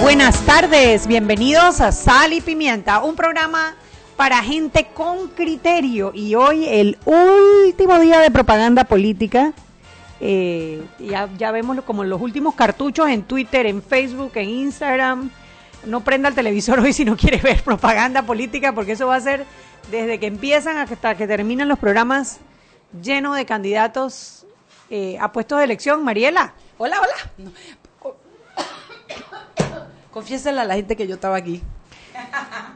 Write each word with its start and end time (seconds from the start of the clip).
Buenas 0.00 0.40
tardes, 0.46 1.08
bienvenidos 1.08 1.80
a 1.80 1.90
Sal 1.90 2.32
y 2.32 2.40
Pimienta, 2.40 3.02
un 3.02 3.16
programa 3.16 3.74
para 4.16 4.42
gente 4.42 4.86
con 4.94 5.28
criterio. 5.28 6.12
Y 6.14 6.36
hoy 6.36 6.66
el 6.66 6.98
último 7.04 7.98
día 7.98 8.20
de 8.20 8.30
propaganda 8.30 8.84
política. 8.84 9.52
Eh, 10.20 10.82
ya, 11.00 11.50
vemos 11.50 11.82
como 11.84 12.04
los 12.04 12.20
últimos 12.20 12.54
cartuchos 12.54 13.08
en 13.08 13.24
Twitter, 13.24 13.66
en 13.66 13.82
Facebook, 13.82 14.32
en 14.36 14.48
Instagram. 14.48 15.30
No 15.84 16.00
prenda 16.02 16.28
el 16.28 16.34
televisor 16.34 16.78
hoy 16.80 16.92
si 16.92 17.04
no 17.04 17.16
quiere 17.16 17.38
ver 17.38 17.62
propaganda 17.62 18.22
política, 18.22 18.72
porque 18.72 18.92
eso 18.92 19.08
va 19.08 19.16
a 19.16 19.20
ser 19.20 19.46
desde 19.90 20.20
que 20.20 20.26
empiezan 20.26 20.76
hasta 20.76 21.16
que 21.16 21.26
terminan 21.26 21.66
los 21.66 21.78
programas 21.78 22.38
llenos 23.02 23.36
de 23.36 23.44
candidatos 23.44 24.46
eh, 24.90 25.18
a 25.20 25.32
puestos 25.32 25.58
de 25.58 25.64
elección. 25.64 26.04
Mariela. 26.04 26.54
Hola, 26.78 27.00
hola. 27.00 27.50
Confiésela 30.10 30.62
a 30.62 30.64
la 30.64 30.74
gente 30.74 30.96
que 30.96 31.06
yo 31.06 31.14
estaba 31.14 31.36
aquí. 31.36 31.62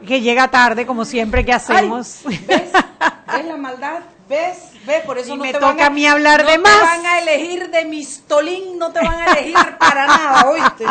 Que 0.06 0.20
llega 0.20 0.48
tarde, 0.48 0.86
como 0.86 1.04
siempre 1.04 1.44
que 1.44 1.52
hacemos. 1.52 2.20
Ay, 2.26 2.44
¿Ves? 2.46 2.70
¿Ves 3.34 3.44
la 3.46 3.56
maldad? 3.56 4.00
¿Ves? 4.28 4.58
¿Ves? 4.86 5.00
Por 5.04 5.18
eso 5.18 5.34
Y 5.34 5.36
no 5.38 5.44
me 5.44 5.52
te 5.52 5.58
toca 5.58 5.66
van 5.74 5.80
a, 5.80 5.86
a 5.86 5.90
mí 5.90 6.06
hablar 6.06 6.42
no 6.42 6.46
de 6.50 6.52
te 6.54 6.58
más. 6.60 6.80
van 6.80 7.06
a 7.06 7.18
elegir 7.20 7.70
de 7.70 7.84
mistolín, 7.84 8.78
no 8.78 8.92
te 8.92 9.00
van 9.00 9.20
a 9.20 9.32
elegir 9.32 9.56
para 9.78 10.06
nada, 10.06 10.50
¿oíste? 10.50 10.84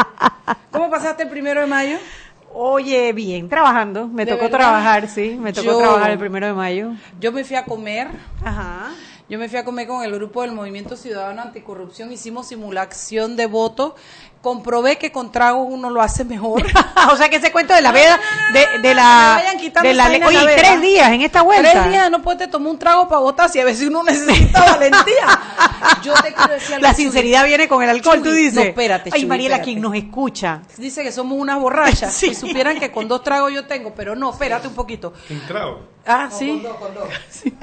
¿Cómo 0.72 0.90
pasaste 0.90 1.24
el 1.24 1.30
primero 1.30 1.62
de 1.62 1.68
mayo? 1.68 1.98
Oye, 2.54 3.14
bien, 3.14 3.48
trabajando. 3.48 4.08
Me 4.08 4.26
¿De 4.26 4.32
tocó 4.34 4.44
verdad? 4.44 4.58
trabajar, 4.60 5.08
sí. 5.08 5.38
Me 5.40 5.54
tocó 5.54 5.68
Yo- 5.72 5.78
trabajar 5.80 6.12
el 6.12 6.20
primero 6.20 6.48
de 6.48 6.54
mayo. 6.54 6.92
Yo 7.20 7.32
me 7.32 7.44
fui 7.46 7.56
a 7.56 7.64
comer. 7.64 8.10
Ajá. 8.44 8.90
Yo 9.30 9.40
me 9.40 9.48
fui 9.48 9.58
a 9.58 9.64
comer 9.64 9.88
con 9.88 10.04
el 10.04 10.12
grupo 10.14 10.42
del 10.42 10.52
Movimiento 10.52 10.98
Ciudadano 10.98 11.42
Anticorrupción, 11.42 12.12
hicimos 12.12 12.50
simulación 12.50 13.38
de 13.38 13.46
voto, 13.46 13.96
comprobé 14.42 14.98
que 14.98 15.12
con 15.12 15.32
tragos 15.32 15.68
uno 15.70 15.90
lo 15.90 16.02
hace 16.02 16.26
mejor. 16.26 16.64
o 17.12 17.16
sea 17.16 17.30
que 17.30 17.36
ese 17.38 17.52
cuento 17.52 17.74
de 17.74 17.82
la 17.82 17.92
veda, 17.92 18.20
de, 18.54 18.80
de 18.80 18.94
la, 18.96 19.36
Me 19.38 19.44
vayan 19.44 19.58
quitando 19.60 19.88
de 19.88 19.96
la, 19.96 20.08
vaina 20.10 20.28
oye, 20.28 20.40
de 20.40 20.46
la 20.46 20.56
tres 20.56 20.82
días 20.82 21.12
en 21.12 21.22
esta 21.22 21.42
vuelta. 21.44 21.72
Tres 21.72 21.90
días 21.90 22.10
no 22.12 22.22
puedes 22.22 22.50
tomar 22.50 22.72
un 22.72 22.80
trago 22.80 23.08
para 23.08 23.22
votar 23.22 23.50
si 23.50 23.60
a 23.60 23.66
veces 23.66 23.88
uno 23.88 24.04
necesita 24.06 24.62
valentía. 24.66 25.40
Yo 26.04 26.14
te 26.16 26.34
quiero 26.34 26.54
decir 26.54 26.76
algo, 26.76 26.88
La 26.88 26.94
Chuy. 26.96 27.04
sinceridad 27.04 27.46
viene 27.46 27.68
con 27.68 27.84
el 27.84 27.90
alcohol, 27.90 28.22
tú 28.24 28.32
dices. 28.32 28.56
no, 28.56 28.62
espérate, 28.62 29.12
Ay, 29.14 29.22
Chuy, 29.22 29.30
Mariela, 29.30 29.56
espérate. 29.58 29.72
quien 29.72 29.82
nos 29.82 29.96
escucha. 29.96 30.62
Dice 30.78 31.04
que 31.04 31.12
somos 31.12 31.38
unas 31.38 31.60
borrachas. 31.60 32.14
Sí. 32.14 32.30
Si 32.30 32.36
supieran 32.36 32.80
que 32.80 32.92
con 32.92 33.08
dos 33.08 33.24
tragos 33.24 33.54
yo 33.54 33.66
tengo, 33.66 33.94
pero 33.94 34.16
no, 34.16 34.32
espérate 34.32 34.68
un 34.68 34.74
poquito. 34.74 35.14
Un 35.30 35.40
trago. 35.48 35.82
Ah, 36.06 36.30
sí. 36.32 36.64
Sí. 37.30 37.54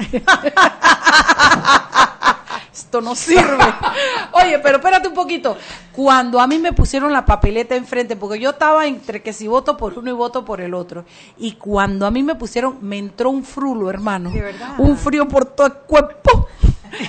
Esto 2.79 3.01
no 3.01 3.17
sirve. 3.17 3.65
Oye, 4.33 4.61
pero 4.61 4.77
espérate 4.77 5.09
un 5.09 5.15
poquito. 5.15 5.57
Cuando 5.93 6.41
a 6.41 6.47
mí 6.47 6.59
me 6.59 6.73
pusieron 6.73 7.13
la 7.13 7.25
papeleta 7.25 7.75
enfrente, 7.75 8.15
porque 8.15 8.39
yo 8.39 8.51
estaba 8.51 8.87
entre 8.87 9.21
que 9.21 9.33
si 9.33 9.49
voto 9.49 9.77
por 9.77 9.99
uno 9.99 10.11
y 10.11 10.13
voto 10.13 10.45
por 10.45 10.61
el 10.61 10.75
otro, 10.75 11.05
y 11.37 11.53
cuando 11.55 12.07
a 12.07 12.13
mí 12.13 12.23
me 12.23 12.37
pusieron, 12.37 12.79
me 12.81 12.99
entró 12.99 13.31
un 13.31 13.45
frulo, 13.45 13.91
hermano. 13.91 14.31
De 14.31 14.41
verdad. 14.41 14.77
Un 14.79 14.97
frío 14.97 15.27
por 15.27 15.45
todo 15.45 15.67
el 15.67 15.73
cuerpo. 15.75 16.49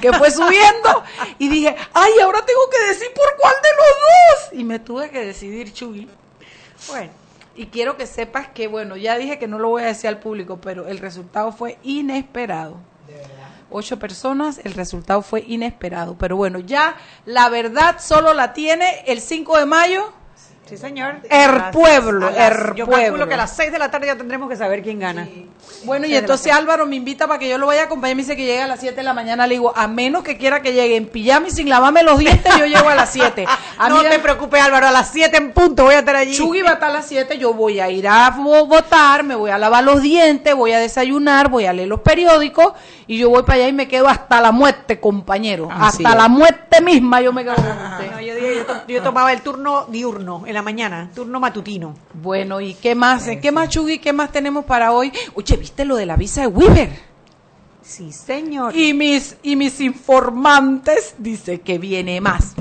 Que 0.02 0.12
fue 0.12 0.30
subiendo 0.30 1.04
y 1.38 1.48
dije, 1.48 1.74
ay, 1.94 2.12
ahora 2.22 2.44
tengo 2.46 2.62
que 2.70 2.88
decir 2.90 3.08
por 3.16 3.26
cuál 3.40 3.54
de 3.64 3.70
los 3.78 4.52
dos. 4.52 4.60
Y 4.60 4.64
me 4.66 4.80
tuve 4.80 5.10
que 5.10 5.24
decidir, 5.24 5.72
Chuy. 5.72 6.10
Bueno, 6.90 7.12
Y 7.56 7.68
quiero 7.68 7.96
que 7.96 8.06
sepas 8.06 8.50
que, 8.50 8.68
bueno, 8.68 8.98
ya 8.98 9.18
dije 9.18 9.40
que 9.40 9.48
no 9.48 9.58
lo 9.58 9.70
voy 9.70 9.84
a 9.84 9.88
decir 9.88 10.10
al 10.10 10.20
público, 10.20 10.60
pero 10.62 10.88
el 10.88 10.98
resultado 10.98 11.52
fue 11.54 11.78
inesperado. 11.84 12.78
Ocho 13.72 14.00
personas, 14.00 14.60
el 14.64 14.74
resultado 14.74 15.22
fue 15.22 15.44
inesperado. 15.48 16.18
Pero 16.18 16.36
bueno, 16.36 16.60
ya 16.60 16.96
la 17.26 17.50
verdad 17.50 17.98
solo 18.00 18.34
la 18.34 18.54
tiene 18.54 19.04
el 19.06 19.22
5 19.22 19.58
de 19.60 19.66
mayo. 19.66 20.14
Sí, 20.70 20.78
señor. 20.78 21.16
Las- 21.30 21.72
pueblo, 21.76 22.30
el 22.30 22.76
Yo 22.76 22.86
pueblo. 22.86 23.04
calculo 23.04 23.28
que 23.28 23.34
a 23.34 23.38
las 23.38 23.56
seis 23.56 23.72
de 23.72 23.80
la 23.80 23.90
tarde 23.92 24.08
ya 24.08 24.16
tendremos 24.16 24.50
que 24.50 24.56
saber 24.56 24.82
quién 24.82 25.00
gana. 25.00 25.28
Bueno, 25.84 26.06
y 26.08 26.16
entonces 26.16 26.52
Álvaro 26.54 26.86
me 26.86 26.96
invita 26.96 27.28
para 27.28 27.40
que 27.40 27.48
yo 27.50 27.58
lo 27.58 27.68
vaya 27.68 27.84
a 27.84 27.86
acompañar. 27.86 28.16
Me 28.16 28.24
dice 28.24 28.36
que 28.36 28.44
llegue 28.46 28.62
a 28.62 28.68
las 28.68 28.80
7 28.80 28.96
de 28.98 29.04
la 29.04 29.14
mañana. 29.14 29.48
Le 29.48 29.56
digo, 29.56 29.72
a 29.76 29.88
menos 29.88 30.24
que 30.24 30.38
quiera 30.38 30.62
que 30.62 30.74
llegue 30.74 30.96
en 30.96 31.08
pijama 31.08 31.48
y 31.48 31.52
sin 31.52 31.70
lavarme 31.70 32.04
los 32.04 32.18
dientes, 32.20 32.54
yo 32.58 32.66
llego 32.66 32.90
a 32.90 32.96
las 32.96 33.12
7. 33.12 33.46
A 33.78 33.90
no 33.90 33.98
mí- 34.04 34.10
te 34.10 34.20
preocupes, 34.20 34.62
Álvaro, 34.62 34.88
a 34.88 34.92
las 34.92 35.10
siete 35.12 35.38
en 35.38 35.52
punto 35.54 35.84
voy 35.84 35.96
a 35.96 36.00
estar 36.00 36.16
allí. 36.16 36.36
Chugui 36.36 36.62
va 36.62 36.72
a 36.72 36.74
estar 36.74 36.90
a 36.90 36.94
las 36.94 37.06
7, 37.08 37.38
yo 37.38 37.54
voy 37.54 37.80
a 37.80 37.90
ir 37.90 38.08
a 38.08 38.32
vo- 38.36 38.68
votar, 38.68 39.24
me 39.24 39.36
voy 39.36 39.52
a 39.52 39.58
lavar 39.58 39.84
los 39.84 40.02
dientes, 40.02 40.54
voy 40.56 40.72
a 40.74 40.80
desayunar, 40.80 41.50
voy 41.50 41.66
a 41.66 41.74
leer 41.74 41.88
los 41.88 42.02
periódicos 42.02 42.74
y 43.08 43.18
yo 43.18 43.30
voy 43.30 43.44
para 43.44 43.56
allá 43.60 43.68
y 43.70 43.74
me 43.74 43.88
quedo 43.88 44.08
hasta 44.10 44.42
la 44.42 44.52
muerte, 44.52 45.00
compañero. 45.00 45.70
Así 45.72 46.04
hasta 46.04 46.10
es. 46.10 46.22
la 46.24 46.28
muerte 46.28 46.82
misma 46.82 47.22
yo 47.22 47.32
me 47.32 47.44
quedo 47.44 47.56
con 47.56 47.66
usted. 47.94 48.12
No, 48.12 48.20
yo, 48.20 48.34
yo 48.88 49.02
tomaba 49.04 49.32
el 49.32 49.42
turno 49.42 49.86
diurno 49.88 50.44
en 50.46 50.54
la 50.54 50.59
mañana, 50.62 51.10
turno 51.16 51.40
matutino. 51.40 51.96
Bueno, 52.14 52.60
¿y 52.62 52.74
qué 52.76 52.96
más? 52.96 53.26
¿Qué 53.42 53.52
más, 53.52 53.70
Chugui? 53.70 54.00
¿Qué 54.00 54.14
más 54.14 54.32
tenemos 54.32 54.66
para 54.66 54.92
hoy? 54.92 55.12
Oye, 55.36 55.58
¿viste 55.58 55.86
lo 55.86 55.96
de 55.96 56.06
la 56.06 56.16
visa 56.16 56.42
de 56.42 56.48
Weaver? 56.48 56.90
Sí, 57.82 58.12
señor. 58.12 58.76
Y 58.76 58.94
mis, 58.94 59.38
y 59.42 59.56
mis 59.56 59.80
informantes 59.82 61.16
dice 61.18 61.62
que 61.62 61.78
viene 61.80 62.22
más, 62.22 62.54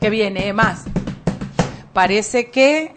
que 0.00 0.08
viene 0.10 0.52
más. 0.52 0.84
Parece 1.92 2.50
que 2.50 2.94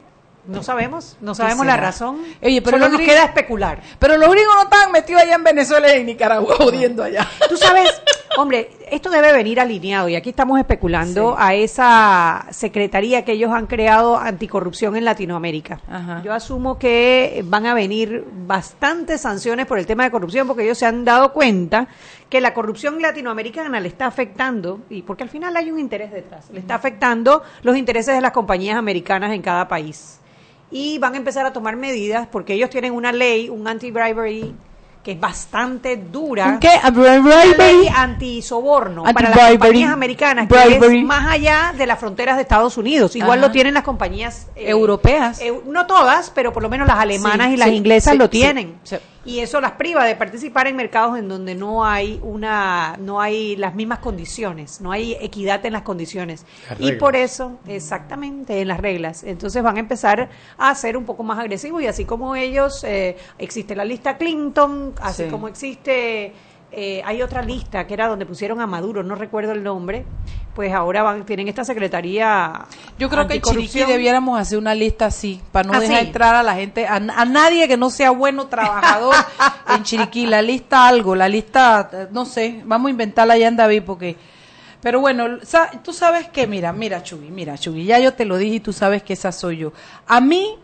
No 0.47 0.62
sabemos, 0.63 1.17
no 1.22 1.34
sabemos 1.34 1.66
la 1.66 1.75
razón. 1.75 2.17
Oye, 2.44 2.62
pero 2.62 2.78
Solo 2.78 2.90
nos 2.90 3.00
gringos- 3.00 3.06
queda 3.13 3.25
especular. 3.25 3.81
Pero 4.00 4.16
los 4.17 4.29
gringos 4.29 4.56
no 4.56 4.63
estaban 4.63 4.91
metidos 4.91 5.23
allá 5.23 5.35
en 5.35 5.44
Venezuela 5.44 5.96
y 5.96 6.00
en 6.02 6.06
Nicaragua, 6.06 6.56
jodiendo 6.59 7.03
allá. 7.03 7.28
Tú 7.50 7.57
sabes, 7.57 7.90
hombre, 8.38 8.69
esto 8.91 9.09
debe 9.09 9.31
venir 9.34 9.59
alineado 9.59 10.09
y 10.09 10.16
aquí 10.16 10.29
estamos 10.29 10.59
especulando 10.59 11.31
Sí. 11.31 11.35
a 11.40 11.53
esa 11.53 12.46
secretaría 12.51 13.23
que 13.25 13.34
ellos 13.34 13.51
han 13.51 13.68
creado 13.68 14.18
anticorrupción 14.18 14.96
en 14.96 15.06
Latinoamérica. 15.06 15.79
Ajá. 15.90 16.22
Yo 16.23 16.34
asumo 16.34 16.78
que 16.78 17.44
van 17.46 17.66
a 17.66 17.73
venir 17.73 18.25
bastantes 18.46 19.22
sanciones 19.22 19.66
por 19.66 19.79
el 19.79 19.85
tema 19.85 20.03
de 20.03 20.12
corrupción 20.12 20.47
porque 20.47 20.63
ellos 20.63 20.78
se 20.78 20.85
han 20.85 21.06
dado 21.06 21.34
cuenta 21.34 21.88
que 22.29 22.41
la 22.41 22.53
corrupción 22.53 23.01
latinoamericana 23.01 23.79
le 23.79 23.88
está 23.88 24.07
afectando, 24.07 24.81
y 24.90 25.03
porque 25.03 25.23
al 25.23 25.29
final 25.29 25.56
hay 25.56 25.72
un 25.72 25.79
interés 25.79 26.12
detrás, 26.12 26.50
le 26.52 26.59
está 26.59 26.75
afectando 26.75 27.44
los 27.62 27.78
intereses 27.78 28.16
de 28.16 28.22
las 28.22 28.31
compañías 28.31 28.78
americanas 28.78 29.31
en 29.31 29.41
cada 29.41 29.67
país. 29.67 30.19
Y 30.72 30.97
van 30.97 31.13
a 31.13 31.17
empezar 31.17 31.46
a 31.46 31.53
tomar 31.53 31.75
medidas 31.75 32.28
porque 32.29 32.53
ellos 32.53 32.69
tienen 32.72 32.94
una 32.94 33.12
ley, 33.12 33.47
un 33.50 33.67
anti-bribery, 33.67 34.53
que 35.06 35.12
es 35.12 35.20
bastante 35.20 35.98
dura. 35.98 36.48
¿Un 36.48 36.60
qué? 36.60 36.80
Bribery. 36.92 37.88
anti-soborno 37.96 39.04
para 39.04 39.30
las 39.30 39.52
compañías 39.52 39.92
americanas, 39.92 40.48
que 40.48 40.80
es 40.98 41.04
más 41.04 41.28
allá 41.32 41.74
de 41.78 41.86
las 41.86 42.00
fronteras 42.00 42.38
de 42.38 42.42
Estados 42.42 42.76
Unidos. 42.76 43.16
Igual 43.16 43.38
Ajá. 43.38 43.48
lo 43.48 43.52
tienen 43.52 43.76
las 43.76 43.84
compañías 43.84 44.48
eh, 44.56 44.72
Europeas. 44.72 45.40
eu- 45.42 45.64
no 45.66 45.86
todas, 45.86 46.32
pero 46.32 46.52
por 46.52 46.64
lo 46.64 46.70
menos 46.70 46.88
las 46.88 46.98
alemanas 46.98 47.47
Sí, 47.50 47.53
y 47.53 47.58
las 47.58 47.70
sí, 47.70 47.76
inglesas 47.76 48.14
sí, 48.14 48.18
lo 48.18 48.32
tienen. 48.32 48.79
Y 49.26 49.40
eso 49.40 49.60
las 49.60 49.72
priva 49.72 50.06
de 50.06 50.16
participar 50.16 50.68
en 50.68 50.76
mercados 50.76 51.18
en 51.18 51.28
donde 51.28 51.56
no 51.56 51.84
hay 51.84 52.20
una, 52.22 52.96
no 53.00 53.20
hay 53.20 53.56
las 53.56 53.74
mismas 53.74 54.00
condiciones, 54.00 54.82
no 54.82 54.92
hay 54.92 55.18
equidad 55.20 55.66
en 55.66 55.74
las 55.74 55.82
condiciones. 55.82 56.46
Las 56.70 56.80
y 56.80 56.92
por 56.94 57.16
eso, 57.16 57.58
exactamente, 57.68 58.62
en 58.62 58.68
las 58.68 58.80
reglas. 58.80 59.24
Entonces 59.24 59.64
van 59.64 59.78
a 59.78 59.80
empezar 59.80 60.30
a 60.58 60.76
ser 60.76 60.96
un 60.96 61.06
poco 61.06 61.24
más 61.24 61.40
agresivos 61.40 61.82
y 61.82 61.88
así 61.88 62.06
como 62.06 62.36
ellos, 62.36 62.84
eh, 62.84 63.18
existe 63.40 63.76
la 63.76 63.84
lista 63.84 64.18
Clinton, 64.18 64.94
así 65.02 65.24
Sí. 65.24 65.30
como 65.30 65.48
existe, 65.48 66.34
eh, 66.78 67.02
hay 67.06 67.22
otra 67.22 67.42
lista 67.42 67.88
que 67.88 67.94
era 67.94 68.08
donde 68.08 68.26
pusieron 68.26 68.60
a 68.60 68.68
Maduro, 68.68 69.02
no 69.02 69.16
recuerdo 69.16 69.54
el 69.54 69.64
nombre, 69.64 70.06
pues 70.54 70.74
ahora 70.74 71.04
van, 71.04 71.26
tienen 71.26 71.48
esta 71.48 71.64
secretaría. 71.64 72.66
Yo 73.00 73.10
creo 73.10 73.26
que 73.28 73.36
en 73.36 73.42
Chiriquí 73.42 73.84
debiéramos 73.86 74.38
hacer 74.38 74.58
una 74.58 74.76
lista 74.76 75.06
así, 75.06 75.42
para 75.54 75.68
no 75.70 75.74
¿Ah, 75.74 75.80
dejar 75.80 76.00
sí? 76.02 76.08
entrar 76.08 76.36
a 76.36 76.44
la 76.44 76.56
gente, 76.56 76.86
a, 76.86 76.96
a 76.96 77.26
nadie 77.26 77.70
que 77.70 77.78
no 77.78 77.90
sea 77.90 78.12
bueno 78.12 78.48
trabajador 78.48 79.16
en 79.76 79.84
Chiriquí. 79.84 80.26
La 80.26 80.42
lista 80.42 80.86
algo, 80.86 81.16
la 81.16 81.30
lista, 81.30 81.90
eh, 81.94 82.08
no 82.12 82.26
sé, 82.26 82.62
vamos 82.66 82.88
a 82.88 82.92
inventarla 82.92 83.36
allá 83.36 83.48
en 83.48 83.56
David 83.56 83.84
porque... 83.86 84.18
Pero 84.82 85.00
bueno, 85.00 85.40
tú 85.82 85.94
sabes 85.94 86.28
que, 86.28 86.46
mira, 86.46 86.72
mira, 86.72 87.02
Chugui, 87.02 87.32
mira, 87.32 87.58
Chugui, 87.58 87.86
ya 87.86 87.98
yo 87.98 88.14
te 88.14 88.24
lo 88.24 88.38
dije 88.38 88.56
y 88.56 88.60
tú 88.60 88.72
sabes 88.72 89.02
que 89.02 89.14
esa 89.14 89.32
soy 89.32 89.58
yo. 89.58 89.74
A 90.06 90.22
mí, 90.22 90.60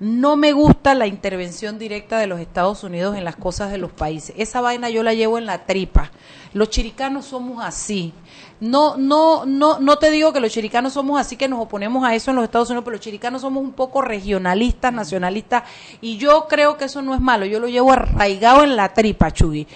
no 0.00 0.36
me 0.36 0.52
gusta 0.52 0.94
la 0.94 1.06
intervención 1.06 1.78
directa 1.78 2.18
de 2.18 2.26
los 2.26 2.40
Estados 2.40 2.82
Unidos 2.82 3.16
en 3.16 3.24
las 3.24 3.36
cosas 3.36 3.70
de 3.70 3.78
los 3.78 3.92
países. 3.92 4.34
Esa 4.38 4.60
vaina 4.60 4.90
yo 4.90 5.02
la 5.02 5.14
llevo 5.14 5.38
en 5.38 5.46
la 5.46 5.66
tripa. 5.66 6.10
Los 6.52 6.70
chiricanos 6.70 7.26
somos 7.26 7.64
así. 7.64 8.12
No, 8.60 8.96
no, 8.96 9.44
no, 9.44 9.78
no 9.80 9.96
te 9.96 10.10
digo 10.10 10.32
que 10.32 10.40
los 10.40 10.52
chiricanos 10.52 10.92
somos 10.94 11.20
así 11.20 11.36
que 11.36 11.48
nos 11.48 11.60
oponemos 11.60 12.04
a 12.04 12.14
eso 12.14 12.30
en 12.30 12.36
los 12.36 12.44
Estados 12.44 12.70
Unidos, 12.70 12.84
pero 12.84 12.96
los 12.96 13.04
chiricanos 13.04 13.42
somos 13.42 13.62
un 13.62 13.72
poco 13.72 14.00
regionalistas, 14.00 14.92
nacionalistas, 14.92 15.64
y 16.00 16.16
yo 16.16 16.46
creo 16.48 16.76
que 16.76 16.86
eso 16.86 17.02
no 17.02 17.14
es 17.14 17.20
malo. 17.20 17.46
Yo 17.46 17.60
lo 17.60 17.68
llevo 17.68 17.92
arraigado 17.92 18.62
en 18.64 18.76
la 18.76 18.94
tripa, 18.94 19.32
Chugui. 19.32 19.66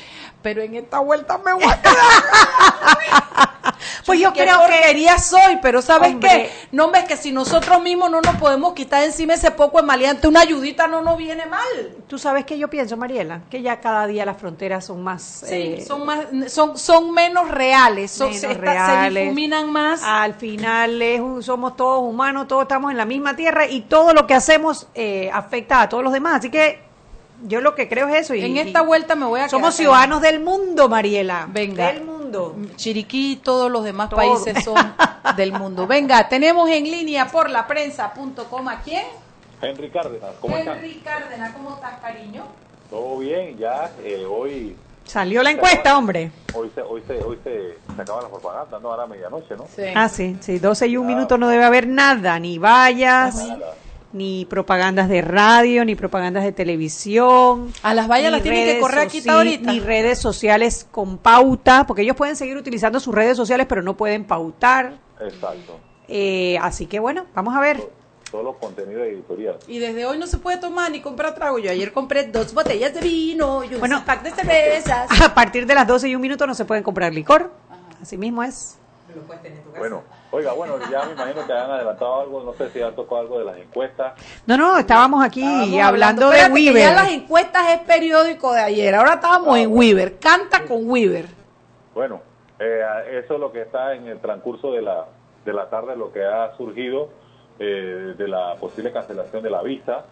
Pero 0.43 0.63
en 0.63 0.75
esta 0.77 1.01
vuelta 1.01 1.39
me 1.39 1.53
voy 1.53 1.65
a 1.65 1.83
quedar. 1.83 1.97
pues 4.07 4.21
yo 4.21 4.33
creo 4.33 4.59
que 4.67 5.19
soy, 5.19 5.59
pero 5.63 5.83
¿sabes 5.83 6.17
qué? 6.21 6.51
No 6.73 6.91
ves 6.91 7.05
que 7.05 7.17
si 7.17 7.33
nosotros 7.33 7.83
mismos 7.83 8.11
no 8.11 8.21
nos 8.21 8.37
podemos 8.37 8.73
quitar 8.75 9.03
encima 9.03 9.35
ese 9.35 9.51
poco 9.51 9.81
de 9.81 9.87
maleante, 9.87 10.29
una 10.29 10.41
ayudita 10.41 10.87
no 10.87 11.03
nos 11.03 11.17
viene 11.17 11.47
mal. 11.47 11.63
Tú 12.07 12.19
sabes 12.19 12.45
que 12.45 12.59
yo 12.59 12.69
pienso, 12.69 12.97
Mariela, 12.97 13.41
que 13.51 13.63
ya 13.63 13.81
cada 13.81 14.07
día 14.07 14.25
las 14.25 14.37
fronteras 14.37 14.87
son 14.87 15.03
más... 15.03 15.45
Sí, 15.47 15.55
eh, 15.55 15.85
son 15.87 16.05
más, 16.07 16.27
son, 16.49 16.79
son 16.79 17.13
menos 17.13 17.51
reales, 17.51 18.11
son, 18.11 18.33
se, 18.35 18.49
difuminan 18.49 19.73
más. 19.73 20.03
Al 20.03 20.35
final 20.35 21.03
somos 21.41 21.77
todos 21.77 22.03
humanos, 22.03 22.49
todos 22.49 22.63
estamos 22.63 22.91
en 22.91 22.97
la 22.97 23.05
misma 23.05 23.37
tierra 23.37 23.67
y 23.67 23.83
todo 23.83 24.13
lo 24.13 24.27
que 24.27 24.35
hacemos 24.35 24.87
eh, 24.95 25.31
afecta 25.33 25.83
a 25.83 25.89
todos 25.89 26.05
los 26.05 26.13
demás. 26.13 26.37
Así 26.37 26.51
que 26.51 26.88
yo 27.45 27.61
lo 27.61 27.75
que 27.75 27.89
creo 27.89 28.09
es 28.09 28.23
eso. 28.23 28.35
Y, 28.35 28.45
en 28.45 28.57
esta 28.57 28.83
vuelta 28.83 29.15
me 29.15 29.27
voy 29.27 29.41
a 29.41 29.49
Somos 29.49 29.75
ciudadanos 29.75 30.21
del 30.21 30.41
mundo, 30.41 30.89
Mariela. 30.89 31.47
Venga. 31.49 31.93
Del 31.93 32.05
mundo. 32.05 32.57
Chiriquí 32.77 33.33
y 33.33 33.37
todos 33.37 33.71
los 33.71 33.85
demás 33.85 34.11
países 34.13 34.65
son 34.65 34.77
del 35.37 35.53
mundo. 35.53 35.87
Venga, 35.87 36.29
tenemos 36.29 36.69
en 36.69 36.85
línea 36.85 37.29
por 37.29 37.49
la 37.49 37.67
prensa.com 37.67 38.69
a 38.69 38.81
quién? 38.81 39.05
Henry 39.61 39.91
Cárdenas, 39.91 40.31
¿cómo 40.41 40.57
Henry 40.57 41.01
Cárdenas, 41.05 41.53
¿cómo 41.53 41.75
estás, 41.75 41.99
cariño? 42.01 42.45
Todo 42.91 43.19
bien, 43.19 43.57
ya 43.59 43.91
eh, 44.05 44.25
hoy... 44.25 44.77
Salió 45.05 45.43
la 45.43 45.51
encuesta, 45.51 45.97
hombre. 45.97 46.31
Hoy 46.55 46.71
se, 46.75 46.83
hoy, 46.83 47.03
se, 47.07 47.15
hoy 47.25 47.39
se, 47.43 47.79
acaba 48.01 48.23
la 48.23 48.29
propaganda, 48.29 48.79
¿no? 48.79 48.91
Ahora 48.91 49.07
medianoche, 49.07 49.57
¿no? 49.57 49.67
Sí. 49.75 49.85
Ah, 49.95 50.09
sí, 50.09 50.37
sí, 50.41 50.59
12 50.59 50.87
y 50.87 50.97
un 50.99 51.07
minuto 51.07 51.39
no 51.39 51.49
debe 51.49 51.65
haber 51.65 51.89
nada, 51.89 52.39
ni 52.39 52.59
vallas. 52.59 53.37
Nada 53.37 53.75
ni 54.13 54.47
propagandas 54.47 55.09
de 55.09 55.23
radio, 55.23 55.85
ni 55.85 55.95
propagandas 55.95 56.45
de 56.45 56.53
televisión. 56.53 57.73
A 57.83 57.95
las 57.95 58.09
vallas 58.09 58.33
las 58.33 58.43
tienen 58.43 58.77
que 58.77 58.81
correr 58.81 59.01
aquí 59.01 59.23
ahorita. 59.29 59.73
Ni 59.73 59.81
redes 59.81 60.19
sociales 60.19 60.87
con 60.91 61.19
pauta, 61.19 61.87
porque 61.87 62.03
ellos 62.03 62.17
pueden 62.17 62.37
seguir 62.37 62.57
utilizando 62.57 63.01
sus 63.01 63.15
redes 63.15 63.37
sociales, 63.37 63.67
pero 63.69 63.83
no 63.83 63.97
pueden 63.97 64.25
pautar. 64.25 64.99
Exacto. 65.21 65.79
Eh, 66.09 66.59
así 66.63 66.87
que 66.87 66.99
bueno, 66.99 67.27
vamos 67.35 67.55
a 67.55 67.61
ver. 67.61 67.91
Todos 68.31 68.45
los 68.45 68.57
contenidos 68.57 69.07
editorial. 69.07 69.59
Y 69.67 69.79
desde 69.79 70.05
hoy 70.05 70.19
no 70.19 70.27
se 70.27 70.39
puede 70.39 70.59
tomar 70.59 70.91
ni 70.91 71.01
comprar 71.01 71.35
trago. 71.35 71.59
Yo 71.59 71.71
ayer 71.71 71.93
compré 71.93 72.25
dos 72.25 72.53
botellas 72.53 72.93
de 72.93 73.01
vino 73.01 73.65
y 73.65 73.75
un 73.75 73.81
bueno, 73.81 74.03
pack 74.05 74.23
de 74.23 74.31
cervezas. 74.33 75.09
A 75.23 75.35
partir 75.35 75.67
de 75.67 75.75
las 75.75 75.87
12 75.87 76.09
y 76.09 76.15
un 76.15 76.21
minuto 76.21 76.47
no 76.47 76.55
se 76.55 76.65
pueden 76.65 76.85
comprar 76.85 77.13
licor. 77.13 77.51
Así 78.03 78.19
mismo 78.19 78.43
es. 78.43 78.79
Bueno, 79.77 80.03
oiga, 80.31 80.53
bueno, 80.53 80.75
ya 80.91 81.05
me 81.05 81.13
imagino 81.13 81.47
que 81.47 81.53
han 81.53 81.71
adelantado 81.71 82.21
algo, 82.21 82.43
no 82.43 82.53
sé 82.55 82.71
si 82.71 82.83
han 82.83 82.95
tocado 82.95 83.21
algo 83.21 83.39
de 83.39 83.45
las 83.45 83.59
encuestas. 83.59 84.15
No, 84.47 84.57
no, 84.57 84.79
estábamos 84.79 85.25
aquí 85.25 85.79
hablando, 85.79 86.31
de 86.31 86.49
Weaver. 86.49 86.83
Ya 86.83 86.93
las 86.93 87.11
encuestas 87.11 87.69
es 87.71 87.81
periódico 87.81 88.53
de 88.53 88.61
ayer, 88.61 88.95
ahora 88.95 89.15
estábamos 89.15 89.59
en 89.59 89.71
Weaver, 89.71 90.19
canta 90.19 90.65
con 90.65 90.89
Weaver. 90.89 91.27
Bueno, 91.95 92.21
eh, 92.59 92.83
eso 93.25 93.35
es 93.35 93.41
lo 93.41 93.53
que 93.53 93.63
está 93.63 93.95
en 93.95 94.07
el 94.07 94.21
transcurso 94.21 94.73
de 94.73 94.83
la, 94.83 95.07
de 95.45 95.53
la 95.53 95.69
tarde, 95.71 95.97
lo 95.97 96.13
que 96.13 96.25
ha 96.25 96.57
surgido 96.57 97.11
eh, 97.59 98.15
de 98.17 98.29
la 98.29 98.55
posible 98.57 98.93
cancelación 98.93 99.43
de 99.43 99.51
la 99.51 99.63
visa. 99.63 100.05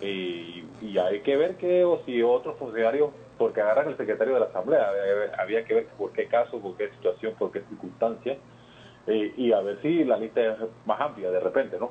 Y, 0.00 0.64
y 0.80 0.98
hay 0.98 1.20
que 1.20 1.36
ver 1.36 1.56
que 1.56 1.84
o 1.84 2.00
si 2.04 2.22
otros 2.22 2.56
funcionarios 2.58 3.10
porque 3.40 3.62
agarran 3.62 3.88
el 3.88 3.96
secretario 3.96 4.34
de 4.34 4.40
la 4.40 4.46
Asamblea. 4.46 4.90
Había 5.38 5.64
que 5.64 5.72
ver 5.72 5.86
por 5.96 6.12
qué 6.12 6.26
caso, 6.26 6.58
por 6.58 6.76
qué 6.76 6.90
situación, 6.90 7.34
por 7.38 7.50
qué 7.50 7.62
circunstancia, 7.70 8.36
eh, 9.06 9.32
y 9.34 9.50
a 9.52 9.60
ver 9.60 9.80
si 9.80 10.04
la 10.04 10.18
lista 10.18 10.42
es 10.42 10.58
más 10.84 11.00
amplia 11.00 11.30
de 11.30 11.40
repente, 11.40 11.78
¿no? 11.80 11.90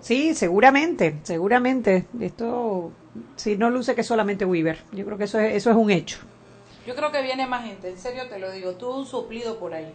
Sí, 0.00 0.32
seguramente, 0.34 1.18
seguramente. 1.22 2.06
Esto, 2.18 2.92
si 3.36 3.58
no 3.58 3.68
luce 3.68 3.94
que 3.94 4.02
solamente 4.02 4.46
Weaver, 4.46 4.78
yo 4.92 5.04
creo 5.04 5.18
que 5.18 5.24
eso 5.24 5.38
es, 5.38 5.54
eso 5.54 5.68
es 5.68 5.76
un 5.76 5.90
hecho. 5.90 6.20
Yo 6.86 6.94
creo 6.94 7.12
que 7.12 7.20
viene 7.20 7.46
más 7.46 7.66
gente, 7.66 7.90
en 7.90 7.98
serio 7.98 8.22
te 8.30 8.38
lo 8.38 8.50
digo, 8.50 8.72
tuvo 8.76 8.96
un 8.96 9.04
suplido 9.04 9.58
por 9.58 9.74
ahí. 9.74 9.92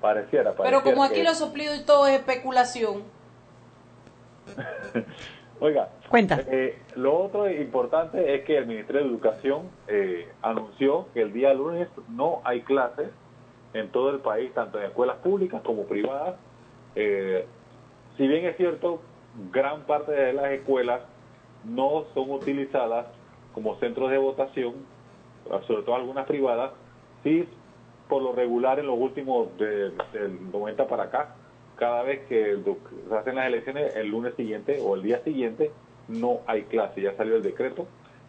Pareciera, 0.00 0.54
pareciera. 0.54 0.80
Pero 0.80 0.84
como 0.84 1.02
aquí 1.02 1.24
lo 1.24 1.34
suplido 1.34 1.74
y 1.74 1.80
todo 1.80 2.06
es 2.06 2.14
especulación. 2.14 3.02
Oiga, 5.62 5.90
cuenta. 6.08 6.40
Eh, 6.50 6.78
lo 6.96 7.18
otro 7.18 7.50
importante 7.50 8.34
es 8.34 8.44
que 8.44 8.56
el 8.56 8.66
Ministerio 8.66 9.02
de 9.02 9.08
Educación 9.08 9.68
eh, 9.88 10.26
anunció 10.40 11.08
que 11.12 11.20
el 11.20 11.34
día 11.34 11.52
lunes 11.52 11.88
no 12.08 12.40
hay 12.44 12.62
clases 12.62 13.10
en 13.74 13.90
todo 13.90 14.08
el 14.10 14.20
país, 14.20 14.52
tanto 14.54 14.78
en 14.78 14.86
escuelas 14.86 15.18
públicas 15.18 15.60
como 15.62 15.84
privadas. 15.84 16.36
Eh, 16.94 17.44
si 18.16 18.26
bien 18.26 18.46
es 18.46 18.56
cierto, 18.56 19.02
gran 19.52 19.82
parte 19.82 20.12
de 20.12 20.32
las 20.32 20.50
escuelas 20.52 21.02
no 21.64 22.04
son 22.14 22.30
utilizadas 22.30 23.06
como 23.52 23.78
centros 23.80 24.10
de 24.10 24.16
votación, 24.16 24.74
sobre 25.66 25.82
todo 25.82 25.94
algunas 25.94 26.26
privadas, 26.26 26.72
sí 27.22 27.46
por 28.08 28.22
lo 28.22 28.32
regular 28.32 28.78
en 28.78 28.86
los 28.86 28.98
últimos 28.98 29.48
del 29.58 29.94
90 30.50 30.88
para 30.88 31.04
acá 31.04 31.34
cada 31.80 32.02
vez 32.02 32.20
que 32.28 32.58
se 33.08 33.16
hacen 33.16 33.34
las 33.34 33.46
elecciones, 33.46 33.96
el 33.96 34.08
lunes 34.08 34.34
siguiente 34.36 34.78
o 34.84 34.94
el 34.94 35.02
día 35.02 35.24
siguiente, 35.24 35.70
no 36.08 36.40
hay 36.46 36.64
clase. 36.64 37.00
Ya 37.00 37.16
salió 37.16 37.36
el 37.36 37.42
decreto 37.42 37.86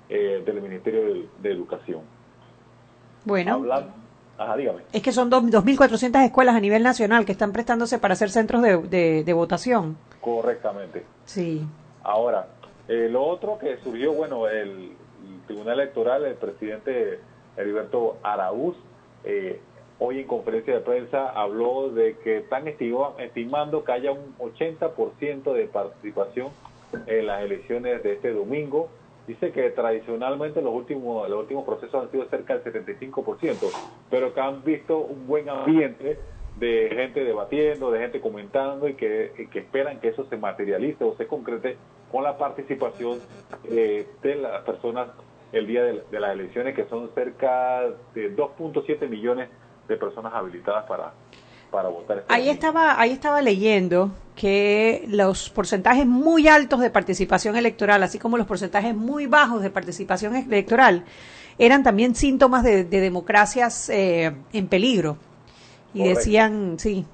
eh, 0.10 0.42
del 0.46 0.62
Ministerio 0.62 1.28
de, 1.42 1.52
Educación. 1.52 2.02
Bueno. 3.26 3.62
Ajá, 4.38 4.56
dígame. 4.56 4.84
Es 4.94 5.04
que 5.04 5.12
son 5.12 5.30
2.400 5.30 6.24
escuelas 6.24 6.56
a 6.56 6.62
nivel 6.62 6.82
nacional 6.82 7.26
que 7.26 7.34
están 7.34 7.52
prestándose 7.52 8.00
para 8.00 8.14
hacer 8.14 8.30
centros 8.30 8.62
de, 8.64 9.34
votación. 9.36 9.98
Correctamente. 10.22 11.04
Sí. 11.26 11.68
Ahora, 12.04 12.48
eh, 12.88 13.10
lo 13.12 13.24
otro 13.24 13.60
que 13.60 13.78
surgió, 13.84 14.14
bueno, 14.14 14.48
el, 14.48 14.94
Tribunal 15.46 15.82
Electoral, 15.82 16.24
el 16.24 16.36
presidente 16.36 17.20
Heriberto 17.58 18.18
Araúz, 18.24 18.78
eh, 19.26 19.60
hoy 20.04 20.20
en 20.20 20.26
conferencia 20.26 20.74
de 20.74 20.80
prensa 20.80 21.30
habló 21.30 21.92
de 21.92 22.18
que 22.24 22.38
están 22.38 22.68
estimando 22.68 23.84
que 23.84 23.92
haya 23.92 24.12
un 24.12 24.36
80% 24.40 25.54
de 25.54 25.68
participación 25.68 26.48
en 27.06 27.28
las 27.28 27.44
elecciones 27.44 28.02
de 28.02 28.14
este 28.14 28.34
domingo. 28.34 28.90
Dice 29.28 29.52
que 29.52 29.70
tradicionalmente 29.70 30.60
los 30.64 30.74
últimos, 30.74 31.30
los 31.30 31.42
últimos 31.42 31.66
procesos 31.66 32.04
han 32.04 32.12
sido 32.12 32.26
cerca 32.30 32.58
del 32.58 32.74
75%, 32.74 33.58
pero 34.10 34.34
que 34.34 34.42
han 34.42 34.64
visto 34.64 34.98
un 34.98 35.28
buen 35.28 35.48
ambiente 35.48 36.18
de 36.58 36.90
gente 36.92 37.24
debatiendo, 37.24 37.92
de 37.92 38.00
gente 38.00 38.22
comentando 38.22 38.88
y 38.88 38.96
que, 38.96 39.32
esperan 39.54 40.00
que 40.00 40.08
eso 40.08 40.26
se 40.26 40.36
materialice 40.36 41.04
o 41.04 41.16
se 41.16 41.28
concrete 41.28 41.78
con 42.12 42.24
la 42.24 42.40
participación 42.40 43.20
eh, 43.66 44.08
de 44.24 44.36
las 44.36 44.64
personas 44.64 45.10
el 45.52 45.68
día 45.68 45.84
de, 45.84 46.20
las 46.20 46.34
elecciones, 46.34 46.76
que 46.76 46.86
son 46.86 47.12
cerca 47.14 47.84
de 48.16 48.36
2.7 48.36 49.08
millones 49.08 49.50
personas 49.88 50.34
habilitadas 50.34 50.86
para, 50.86 51.12
para 51.70 51.90
votar. 51.90 52.20
Este 52.20 52.34
ahí 52.34 52.50
estaba, 52.50 53.00
ahí 53.00 53.12
estaba 53.12 53.42
leyendo 53.42 54.12
que 54.36 55.06
los 55.08 55.50
porcentajes 55.50 56.06
muy 56.06 56.48
altos 56.48 56.80
de 56.80 56.90
participación 56.90 57.56
electoral, 57.56 58.02
así 58.04 58.20
como 58.20 58.38
los 58.38 58.48
porcentajes 58.48 58.96
muy 58.96 59.28
bajos 59.28 59.62
de 59.62 59.70
participación 59.70 60.36
electoral, 60.36 61.06
eran 61.58 61.84
también 61.84 62.16
síntomas 62.16 62.64
de, 62.64 62.86
democracias 62.86 63.90
eh, 63.90 64.34
en 64.54 64.68
peligro. 64.68 65.18
Y 65.94 66.04
decían, 66.08 66.80
sí, 66.80 67.06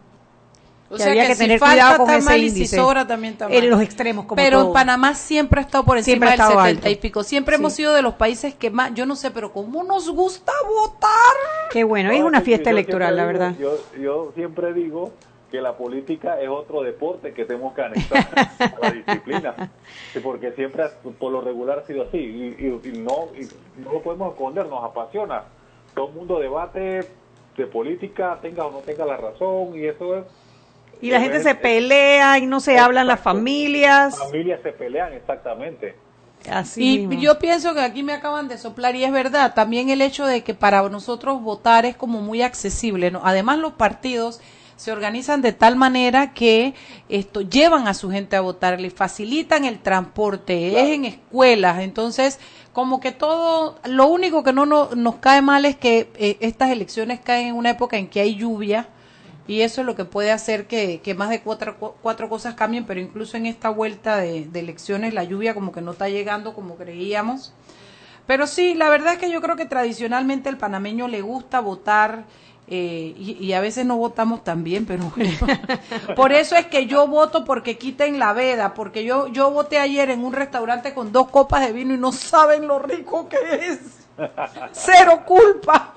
o 0.89 0.97
sea 0.97 1.11
había 1.11 1.27
que, 1.27 1.35
tener 1.35 1.59
cuidado 1.59 2.05
con 2.05 2.09
ese 2.09 2.37
índice. 2.37 2.77
también 3.07 3.37
En 3.49 3.69
los 3.69 3.81
extremos, 3.81 4.25
como 4.25 4.41
Pero 4.41 4.71
Panamá 4.71 5.13
siempre 5.13 5.59
ha 5.59 5.63
estado 5.63 5.83
por 5.83 5.97
encima 5.97 6.31
del 6.31 6.39
70 6.39 6.89
y 6.89 6.95
pico. 6.95 7.23
Siempre 7.23 7.55
hemos 7.55 7.73
sido 7.73 7.93
de 7.93 8.01
los 8.01 8.15
países 8.15 8.55
que 8.55 8.69
más, 8.69 8.93
yo 8.93 9.05
no 9.05 9.15
sé, 9.15 9.31
pero 9.31 9.51
¿cómo 9.51 9.83
nos 9.83 10.09
gusta 10.09 10.51
votar? 10.67 11.09
Qué 11.71 11.83
bueno, 11.83 12.11
es 12.11 12.23
una 12.23 12.41
fiesta 12.41 12.69
electoral, 12.69 13.15
la 13.15 13.25
verdad. 13.25 13.53
Yo, 13.59 13.77
yo 13.99 14.31
siempre 14.35 14.73
digo 14.73 15.11
que 15.51 15.61
la 15.61 15.77
política 15.77 16.41
es 16.41 16.49
otro 16.49 16.81
deporte 16.81 17.33
que 17.33 17.45
tenemos 17.45 17.73
que 17.73 17.81
anexar 17.81 18.27
a 18.59 18.79
la 18.81 18.91
disciplina. 18.91 19.71
Porque 20.23 20.51
siempre, 20.51 20.85
por 21.19 21.31
lo 21.31 21.41
regular, 21.41 21.79
ha 21.79 21.87
sido 21.87 22.03
así. 22.03 22.17
Y, 22.17 22.97
no, 22.99 23.29
y 23.35 23.47
no 23.81 23.93
lo 23.93 24.01
podemos 24.01 24.33
esconder, 24.33 24.67
nos 24.67 24.83
apasiona. 24.83 25.43
Todo 25.95 26.09
el 26.09 26.13
mundo 26.13 26.39
debate 26.39 27.07
de 27.55 27.65
política, 27.65 28.37
tenga 28.41 28.65
o 28.65 28.71
no 28.71 28.79
tenga 28.79 29.05
la 29.05 29.17
razón, 29.17 29.75
y 29.75 29.85
eso 29.85 30.17
es 30.17 30.25
y 31.01 31.09
la 31.09 31.21
gente 31.21 31.41
se 31.41 31.55
pelea 31.55 32.39
y 32.39 32.45
no 32.45 32.59
se 32.59 32.77
hablan 32.79 33.07
las 33.07 33.19
familias. 33.19 34.17
Las 34.17 34.29
familias 34.29 34.59
se 34.63 34.71
pelean, 34.71 35.13
exactamente. 35.13 35.95
Así 36.49 37.07
y 37.09 37.19
yo 37.19 37.39
pienso 37.39 37.73
que 37.73 37.81
aquí 37.81 38.03
me 38.03 38.13
acaban 38.13 38.47
de 38.47 38.57
soplar 38.57 38.95
y 38.95 39.03
es 39.03 39.11
verdad, 39.11 39.53
también 39.53 39.89
el 39.89 40.01
hecho 40.01 40.25
de 40.25 40.43
que 40.43 40.53
para 40.53 40.87
nosotros 40.87 41.41
votar 41.41 41.85
es 41.85 41.95
como 41.95 42.21
muy 42.21 42.41
accesible, 42.41 43.11
¿no? 43.11 43.21
Además 43.23 43.57
los 43.57 43.73
partidos 43.73 44.39
se 44.77 44.91
organizan 44.91 45.41
de 45.41 45.51
tal 45.51 45.75
manera 45.75 46.33
que 46.33 46.75
esto 47.09 47.41
llevan 47.41 47.87
a 47.87 47.93
su 47.93 48.11
gente 48.11 48.35
a 48.35 48.41
votar, 48.41 48.79
le 48.79 48.91
facilitan 48.91 49.65
el 49.65 49.79
transporte, 49.79 50.79
es 50.79 50.89
en 50.95 51.05
escuelas, 51.05 51.79
entonces 51.79 52.39
como 52.71 52.99
que 52.99 53.11
todo, 53.11 53.79
lo 53.85 54.05
único 54.05 54.43
que 54.43 54.53
no, 54.53 54.65
nos 54.65 55.15
cae 55.15 55.41
mal 55.41 55.65
es 55.65 55.75
que 55.75 56.11
eh, 56.15 56.37
estas 56.41 56.69
elecciones 56.69 57.19
caen 57.19 57.47
en 57.47 57.55
una 57.55 57.71
época 57.71 57.97
en 57.97 58.07
que 58.07 58.21
hay 58.21 58.35
lluvia 58.35 58.87
y 59.47 59.61
eso 59.61 59.81
es 59.81 59.87
lo 59.87 59.95
que 59.95 60.05
puede 60.05 60.31
hacer 60.31 60.67
que, 60.67 61.01
más 61.17 61.29
de 61.29 61.41
cuatro, 61.41 61.77
cuatro 62.01 62.29
cosas 62.29 62.55
cambien, 62.55 62.85
pero 62.85 62.99
incluso 62.99 63.37
en 63.37 63.45
esta 63.45 63.69
vuelta 63.69 64.17
de, 64.17 64.45
de 64.45 64.59
elecciones 64.59 65.13
la 65.13 65.23
lluvia 65.23 65.53
como 65.53 65.71
que 65.71 65.81
no 65.81 65.91
está 65.91 66.09
llegando 66.09 66.53
como 66.53 66.75
creíamos. 66.75 67.53
Pero 68.27 68.45
sí, 68.45 68.73
la 68.75 68.89
verdad 68.89 69.13
es 69.13 69.19
que 69.19 69.31
yo 69.31 69.41
creo 69.41 69.55
que 69.55 69.65
tradicionalmente 69.65 70.49
el 70.49 70.57
panameño 70.57 71.07
le 71.07 71.21
gusta 71.21 71.61
votar 71.61 72.25
eh, 72.69 73.13
y, 73.17 73.53
a 73.53 73.61
veces 73.61 73.85
no 73.85 73.95
votamos 73.95 74.43
tan 74.43 74.61
bien, 74.65 74.85
pero 74.85 75.09
bueno. 75.15 75.31
Por 76.17 76.33
eso 76.33 76.57
es 76.57 76.65
que 76.65 76.85
yo 76.85 77.07
voto 77.07 77.45
porque 77.45 77.77
quiten 77.77 78.19
la 78.19 78.33
veda, 78.33 78.73
porque 78.73 79.05
yo, 79.05 79.27
yo 79.27 79.51
voté 79.51 79.79
ayer 79.79 80.09
en 80.09 80.25
un 80.25 80.33
restaurante 80.33 80.93
con 80.93 81.13
dos 81.13 81.29
copas 81.29 81.65
de 81.65 81.71
vino 81.71 81.93
y 81.93 81.97
no 81.97 82.11
saben 82.11 82.67
lo 82.67 82.79
rico 82.79 83.29
que 83.29 83.37
es. 83.67 83.79
Cero 84.73 85.23
culpa. 85.25 85.93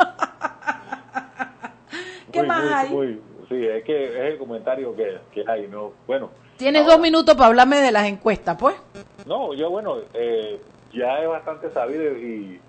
¿Qué 2.31 2.45
más 2.45 2.63
hay? 2.73 3.21
Sí, 3.51 3.67
es 3.67 3.85
que 3.85 4.05
es 4.07 4.33
el 4.33 4.39
comentario 4.39 4.95
que, 4.97 5.45
hay, 5.47 5.67
¿no? 5.69 5.93
Bueno. 6.07 6.31
Tienes 6.57 6.87
dos 6.87 7.01
minutos 7.01 7.35
para 7.35 7.49
hablarme 7.49 7.81
de 7.81 7.93
las 7.93 8.07
encuestas, 8.07 8.57
pues. 8.59 8.77
No, 9.27 9.53
yo, 9.55 9.71
bueno, 9.71 9.97
eh, 10.15 10.61
ya 10.93 11.19
es 11.19 11.29
bastante 11.29 11.71
sabido 11.73 12.17
y 12.17 12.61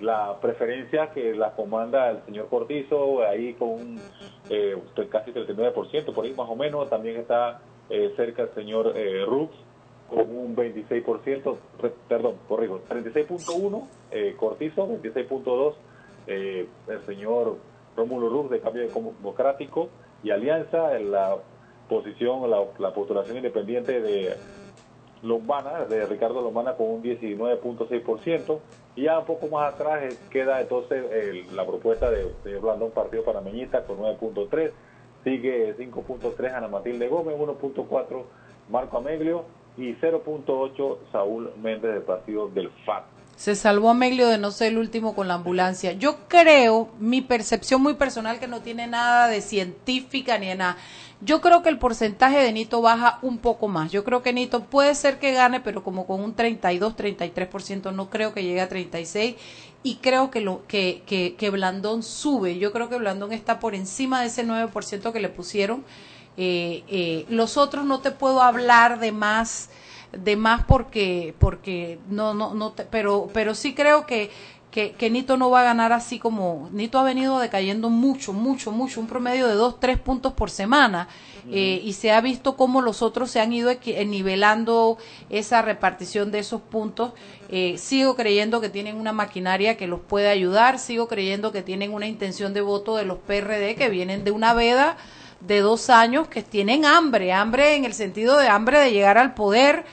la 0.00 0.38
preferencia 0.40 1.10
que 1.10 1.34
la 1.34 1.52
comanda 1.52 2.10
el 2.10 2.22
señor 2.26 2.48
Cortizo, 2.48 3.22
ahí 3.22 3.54
con 3.54 3.98
eh, 4.50 4.76
casi 5.10 5.32
39%, 5.32 6.12
por 6.12 6.24
ahí 6.24 6.34
más 6.34 6.48
o 6.48 6.56
menos, 6.56 6.90
también 6.90 7.16
está 7.16 7.60
eh, 7.88 8.12
cerca 8.16 8.42
el 8.42 8.54
señor 8.54 8.92
eh, 8.94 9.24
Rux 9.24 9.54
con 10.10 10.36
un 10.36 10.54
26%, 10.54 11.56
perdón, 12.08 12.34
corrijo, 12.46 12.80
36.1 12.88 13.86
eh, 14.12 14.36
Cortizo, 14.38 14.88
26.2 14.88 15.74
eh, 16.28 16.68
el 16.88 17.06
señor 17.06 17.56
Rómulo 17.96 18.28
Rux 18.28 18.50
de 18.50 18.60
Cambio 18.60 18.88
Democrático 18.88 19.88
y 20.26 20.30
Alianza, 20.32 20.98
la 20.98 21.36
posición, 21.88 22.50
la, 22.50 22.64
la 22.80 22.92
postulación 22.92 23.36
independiente 23.36 24.00
de 24.00 24.34
Lombana, 25.22 25.84
de 25.84 26.04
Ricardo 26.04 26.42
Lombana 26.42 26.74
con 26.74 26.88
un 26.88 27.02
19.6%, 27.04 28.58
y 28.96 29.02
ya 29.02 29.20
un 29.20 29.24
poco 29.24 29.46
más 29.46 29.72
atrás 29.72 30.02
eh, 30.02 30.16
queda 30.28 30.60
entonces 30.60 31.04
la 31.52 31.64
propuesta 31.64 32.10
de 32.10 32.34
señor 32.42 32.60
Blandón, 32.62 32.90
Partido 32.90 33.22
Panameñista, 33.22 33.84
con 33.84 33.98
9.3, 33.98 34.72
sigue 35.22 35.76
5.3 35.76 36.54
Ana 36.54 36.66
Matilde 36.66 37.06
Gómez, 37.06 37.36
1.4 37.38 38.22
Marco 38.68 38.98
Ameglio 38.98 39.44
y 39.76 39.94
0.8 39.94 40.98
Saúl 41.12 41.52
Méndez 41.62 41.94
del 41.94 42.02
Partido 42.02 42.48
del 42.48 42.70
FAT. 42.84 43.15
Se 43.36 43.54
salvó 43.54 43.90
Ameglio 43.90 44.28
de 44.28 44.38
no 44.38 44.50
ser 44.50 44.68
el 44.68 44.78
último 44.78 45.14
con 45.14 45.28
la 45.28 45.34
ambulancia. 45.34 45.92
Yo 45.92 46.26
creo, 46.28 46.90
mi 46.98 47.20
percepción 47.20 47.82
muy 47.82 47.94
personal, 47.94 48.38
que 48.38 48.48
no 48.48 48.60
tiene 48.60 48.86
nada 48.86 49.28
de 49.28 49.40
científica 49.42 50.38
ni 50.38 50.46
de 50.46 50.54
nada 50.54 50.76
yo 51.22 51.40
creo 51.40 51.62
que 51.62 51.70
el 51.70 51.78
porcentaje 51.78 52.38
de 52.38 52.52
Nito 52.52 52.82
baja 52.82 53.18
un 53.22 53.38
poco 53.38 53.68
más. 53.68 53.90
Yo 53.90 54.04
creo 54.04 54.22
que 54.22 54.32
Nito 54.32 54.64
puede 54.64 54.94
ser 54.94 55.18
que 55.18 55.32
gane, 55.32 55.60
pero 55.60 55.82
como 55.82 56.06
con 56.06 56.20
un 56.20 56.34
32, 56.34 56.94
33%, 56.94 57.92
no 57.92 58.10
creo 58.10 58.34
que 58.34 58.42
llegue 58.42 58.60
a 58.60 58.68
36 58.68 59.36
y 59.82 59.96
creo 59.96 60.30
que, 60.30 60.40
lo, 60.42 60.66
que, 60.66 61.02
que, 61.06 61.50
Blandón 61.50 62.02
sube. 62.02 62.58
Yo 62.58 62.72
creo 62.72 62.88
que 62.90 62.96
Blandón 62.98 63.32
está 63.32 63.60
por 63.60 63.74
encima 63.74 64.20
de 64.20 64.26
ese 64.26 64.46
9% 64.46 65.12
que 65.12 65.20
le 65.20 65.28
pusieron. 65.30 65.84
Eh, 66.36 66.84
eh, 66.88 67.24
los 67.30 67.56
otros 67.56 67.86
no 67.86 68.00
te 68.00 68.10
puedo 68.10 68.42
hablar 68.42 69.00
de 69.00 69.10
más 69.10 69.70
de 70.12 70.36
más 70.36 70.64
porque 70.64 71.34
porque 71.38 71.98
no 72.08 72.34
no 72.34 72.54
no 72.54 72.74
pero 72.90 73.28
pero 73.32 73.54
sí 73.54 73.74
creo 73.74 74.06
que 74.06 74.30
que, 74.70 75.08
Nito 75.10 75.38
no 75.38 75.48
va 75.48 75.60
a 75.60 75.64
ganar 75.64 75.92
así 75.94 76.18
como 76.18 76.68
Nito 76.70 76.98
ha 76.98 77.02
venido 77.02 77.38
decayendo 77.38 77.88
mucho, 77.88 78.34
mucho, 78.34 78.72
mucho, 78.72 79.00
un 79.00 79.06
promedio 79.06 79.46
de 79.48 79.54
dos, 79.54 79.80
tres 79.80 79.98
puntos 79.98 80.34
por 80.34 80.50
semana 80.50 81.08
eh, 81.50 81.80
y 81.82 81.94
se 81.94 82.10
ha 82.10 82.20
visto 82.20 82.56
cómo 82.56 82.82
los 82.82 83.00
otros 83.00 83.30
se 83.30 83.40
han 83.40 83.52
ido 83.52 83.70
eh, 83.70 84.04
nivelando 84.04 84.98
esa 85.30 85.62
repartición 85.62 86.30
de 86.30 86.40
esos 86.40 86.60
puntos. 86.60 87.12
Eh, 87.48 87.78
sigo 87.78 88.16
creyendo 88.16 88.60
que 88.60 88.68
tienen 88.68 88.96
una 88.96 89.12
maquinaria 89.12 89.76
que 89.76 89.86
los 89.86 90.00
puede 90.00 90.28
ayudar, 90.28 90.78
sigo 90.78 91.08
creyendo 91.08 91.52
que 91.52 91.62
tienen 91.62 91.94
una 91.94 92.06
intención 92.06 92.52
de 92.52 92.60
voto 92.60 92.96
de 92.96 93.04
los 93.06 93.18
PRD 93.18 93.76
que 93.76 93.88
vienen 93.88 94.24
de 94.24 94.32
una 94.32 94.52
veda 94.52 94.98
de 95.40 95.60
dos 95.60 95.90
años 95.90 96.28
que 96.28 96.42
tienen 96.42 96.84
hambre, 96.84 97.32
hambre 97.32 97.76
en 97.76 97.84
el 97.84 97.94
sentido 97.94 98.38
de 98.38 98.48
hambre 98.48 98.80
de 98.80 98.92
llegar 98.92 99.18
al 99.18 99.34
poder 99.34 99.84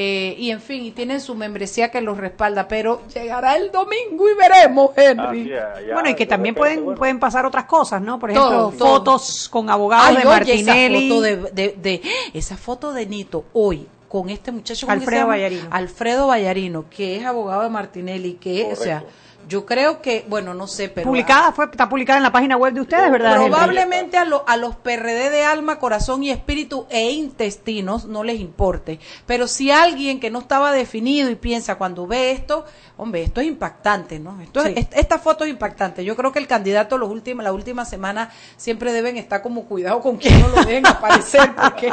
eh, 0.00 0.36
y 0.38 0.52
en 0.52 0.60
fin, 0.60 0.84
y 0.84 0.92
tienen 0.92 1.20
su 1.20 1.34
membresía 1.34 1.90
que 1.90 2.00
los 2.00 2.18
respalda, 2.18 2.68
pero 2.68 3.02
llegará 3.12 3.56
el 3.56 3.72
domingo 3.72 4.28
y 4.30 4.34
veremos, 4.34 4.90
Henry. 4.96 5.52
bueno, 5.92 6.10
y 6.10 6.14
que 6.14 6.24
también 6.24 6.54
pueden 6.54 6.94
pueden 6.94 7.18
pasar 7.18 7.44
otras 7.44 7.64
cosas, 7.64 8.00
¿no? 8.00 8.16
Por 8.16 8.30
ejemplo, 8.30 8.70
fotos 8.70 9.48
con 9.48 9.68
abogados 9.68 10.16
de 10.16 10.24
Martinelli. 10.24 11.08
Esa 11.08 11.08
foto 11.08 11.20
de, 11.52 11.74
de, 11.76 12.02
esa 12.32 12.56
foto 12.56 12.92
de 12.92 13.06
Nito 13.06 13.46
hoy 13.54 13.88
con 14.08 14.30
este 14.30 14.52
muchacho 14.52 14.88
Alfredo 14.88 15.26
Vallarino. 15.26 15.68
Alfredo 15.72 16.26
Vallarino, 16.28 16.84
que 16.88 17.16
es 17.16 17.24
abogado 17.24 17.62
de 17.62 17.70
Martinelli, 17.70 18.34
que, 18.34 18.68
o 18.72 18.76
sea, 18.76 19.02
yo 19.48 19.64
creo 19.64 20.02
que, 20.02 20.24
bueno, 20.28 20.52
no 20.52 20.66
sé, 20.66 20.88
pero... 20.90 21.06
Publicada, 21.06 21.52
fue, 21.52 21.64
está 21.64 21.88
publicada 21.88 22.18
en 22.18 22.22
la 22.22 22.32
página 22.32 22.56
web 22.56 22.74
de 22.74 22.82
ustedes, 22.82 23.10
¿verdad? 23.10 23.36
Probablemente 23.36 24.18
a, 24.18 24.26
a 24.46 24.56
los 24.56 24.76
PRD 24.76 25.30
de 25.30 25.44
alma, 25.44 25.78
corazón 25.78 26.22
y 26.22 26.30
espíritu 26.30 26.86
e 26.90 27.10
intestinos 27.10 28.04
no 28.04 28.24
les 28.24 28.40
importe. 28.40 29.00
Pero 29.26 29.48
si 29.48 29.70
alguien 29.70 30.20
que 30.20 30.30
no 30.30 30.40
estaba 30.40 30.70
definido 30.72 31.30
y 31.30 31.34
piensa 31.34 31.76
cuando 31.76 32.06
ve 32.06 32.32
esto, 32.32 32.66
hombre, 32.98 33.22
esto 33.22 33.40
es 33.40 33.46
impactante, 33.46 34.18
¿no? 34.18 34.40
Esto 34.40 34.62
esta 34.64 35.18
foto 35.18 35.44
es 35.44 35.50
impactante. 35.50 36.04
Yo 36.04 36.14
creo 36.16 36.32
que 36.32 36.40
el 36.40 36.46
candidato 36.46 36.98
los 36.98 37.08
últimos, 37.08 37.44
la 37.44 37.52
última 37.52 37.84
semana 37.84 38.30
siempre 38.56 38.92
deben 38.92 39.16
estar 39.16 39.40
como 39.40 39.64
cuidado 39.64 40.00
con 40.00 40.16
quién 40.16 40.40
no 40.40 40.48
lo 40.48 40.64
dejen 40.64 40.86
aparecer, 40.86 41.54
porque 41.54 41.90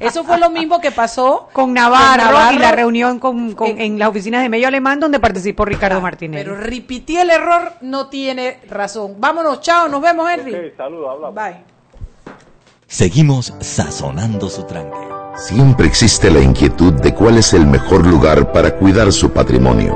eso 0.00 0.24
fue 0.24 0.38
lo 0.38 0.50
mismo 0.50 0.80
que 0.80 0.90
pasó 0.90 1.48
con 1.52 1.72
Navarro, 1.72 2.52
y 2.52 2.58
la 2.58 2.72
reunión 2.72 3.18
con, 3.18 3.56
en, 3.60 3.98
las 3.98 4.08
oficinas 4.08 4.42
de 4.42 4.48
medio 4.48 4.68
alemán 4.68 5.00
donde 5.00 5.20
participó 5.20 5.64
Ricardo 5.64 6.00
Martínez. 6.00 6.44
Pero 6.44 6.56
el 7.06 7.30
error, 7.30 7.72
no 7.80 8.08
tiene 8.08 8.60
razón. 8.68 9.16
Vámonos, 9.18 9.60
chao, 9.60 9.88
nos 9.88 10.00
vemos, 10.00 10.30
Henry. 10.30 10.72
saludos, 10.76 11.10
hablamos. 11.12 11.34
Bye. 11.34 11.64
Seguimos 12.86 13.52
sazonando 13.60 14.48
su 14.48 14.62
tranque. 14.64 14.96
Siempre 15.36 15.86
existe 15.86 16.30
la 16.30 16.40
inquietud 16.40 16.94
de 16.94 17.14
cuál 17.14 17.36
es 17.38 17.52
el 17.52 17.66
mejor 17.66 18.06
lugar 18.06 18.50
para 18.50 18.76
cuidar 18.76 19.12
su 19.12 19.30
patrimonio. 19.30 19.94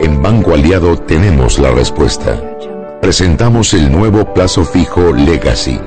En 0.00 0.20
Banco 0.22 0.54
Aliado 0.54 0.98
tenemos 0.98 1.58
la 1.58 1.70
respuesta. 1.70 2.58
Presentamos 3.00 3.74
el 3.74 3.92
nuevo 3.92 4.34
plazo 4.34 4.64
fijo 4.64 5.12
Legacy, 5.12 5.80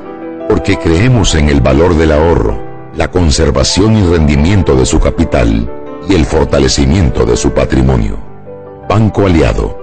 porque 0.47 0.77
creemos 0.77 1.35
en 1.35 1.49
el 1.49 1.61
valor 1.61 1.95
del 1.95 2.13
ahorro, 2.13 2.57
la 2.95 3.11
conservación 3.11 3.97
y 3.97 4.03
rendimiento 4.03 4.75
de 4.75 4.85
su 4.85 4.99
capital 4.99 5.69
y 6.07 6.15
el 6.15 6.25
fortalecimiento 6.25 7.25
de 7.25 7.35
su 7.37 7.51
patrimonio. 7.51 8.17
Banco 8.87 9.25
Aliado 9.25 9.82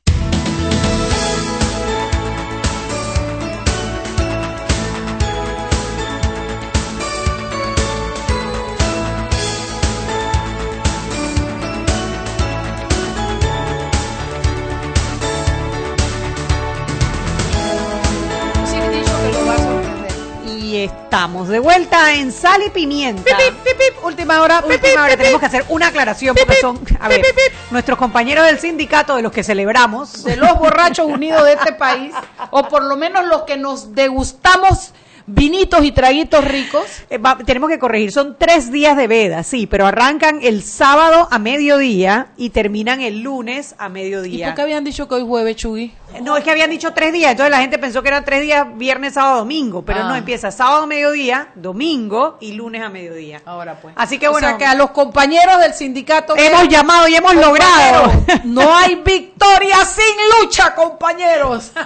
De 21.51 21.59
vuelta 21.59 22.15
en 22.15 22.31
Sal 22.31 22.63
y 22.65 22.69
Pimienta. 22.69 23.23
Pip, 23.23 23.55
pip, 23.63 24.03
última 24.03 24.41
hora. 24.41 24.63
Última 24.65 25.03
hora, 25.03 25.17
tenemos 25.17 25.39
que 25.39 25.45
hacer 25.45 25.65
una 25.69 25.87
aclaración 25.87 26.35
porque 26.35 26.55
son, 26.55 26.79
a 26.99 27.07
ver, 27.07 27.21
nuestros 27.69 27.97
compañeros 27.97 28.45
del 28.45 28.59
sindicato 28.59 29.15
de 29.15 29.21
los 29.21 29.31
que 29.31 29.43
celebramos. 29.43 30.23
de 30.23 30.37
los 30.37 30.57
borrachos 30.57 31.05
unidos 31.05 31.43
de 31.43 31.53
este 31.53 31.73
país, 31.73 32.13
o 32.49 32.67
por 32.67 32.83
lo 32.83 32.95
menos 32.95 33.25
los 33.25 33.43
que 33.43 33.57
nos 33.57 33.93
degustamos 33.93 34.93
vinitos 35.27 35.83
y 35.83 35.91
traguitos 35.91 36.43
ricos. 36.43 36.83
Eh, 37.09 37.17
va- 37.17 37.37
tenemos 37.37 37.69
que 37.69 37.79
corregir, 37.79 38.11
son 38.11 38.35
tres 38.37 38.71
días 38.71 38.95
de 38.97 39.07
veda, 39.07 39.43
sí, 39.43 39.67
pero 39.67 39.85
arrancan 39.87 40.39
el 40.41 40.63
sábado 40.63 41.27
a 41.31 41.39
mediodía 41.39 42.27
y 42.37 42.49
terminan 42.51 43.01
el 43.01 43.21
lunes 43.21 43.75
a 43.77 43.87
¿Y 43.87 43.89
mediodía. 43.89 44.47
por 44.47 44.55
qué 44.55 44.61
habían 44.63 44.83
dicho 44.83 45.07
que 45.07 45.15
hoy 45.15 45.25
jueves, 45.25 45.55
Chugui? 45.55 45.93
No, 46.21 46.35
es 46.35 46.43
que 46.43 46.51
habían 46.51 46.69
dicho 46.69 46.91
tres 46.93 47.13
días, 47.13 47.31
entonces 47.31 47.51
la 47.51 47.59
gente 47.61 47.77
pensó 47.79 48.01
que 48.01 48.09
eran 48.09 48.25
tres 48.25 48.41
días, 48.41 48.67
viernes, 48.75 49.13
sábado, 49.13 49.37
domingo, 49.39 49.81
pero 49.83 50.01
Ah. 50.01 50.07
no, 50.09 50.15
empieza 50.15 50.51
sábado 50.51 50.83
a 50.83 50.85
mediodía, 50.85 51.47
domingo 51.55 52.37
y 52.41 52.51
lunes 52.53 52.81
a 52.83 52.89
mediodía. 52.89 53.41
Ahora 53.45 53.79
pues. 53.81 53.93
Así 53.97 54.17
que 54.19 54.27
bueno, 54.27 54.47
O 54.47 54.49
sea 54.49 54.57
que 54.57 54.65
a 54.65 54.75
los 54.75 54.91
compañeros 54.91 55.59
del 55.61 55.73
sindicato. 55.73 56.35
hemos 56.35 56.67
llamado 56.67 57.07
y 57.07 57.15
hemos 57.15 57.33
logrado. 57.35 58.11
No 58.43 58.75
hay 58.75 58.95
victoria 58.95 59.77
sin 59.85 60.41
lucha, 60.41 60.75
compañeros. 60.75 61.71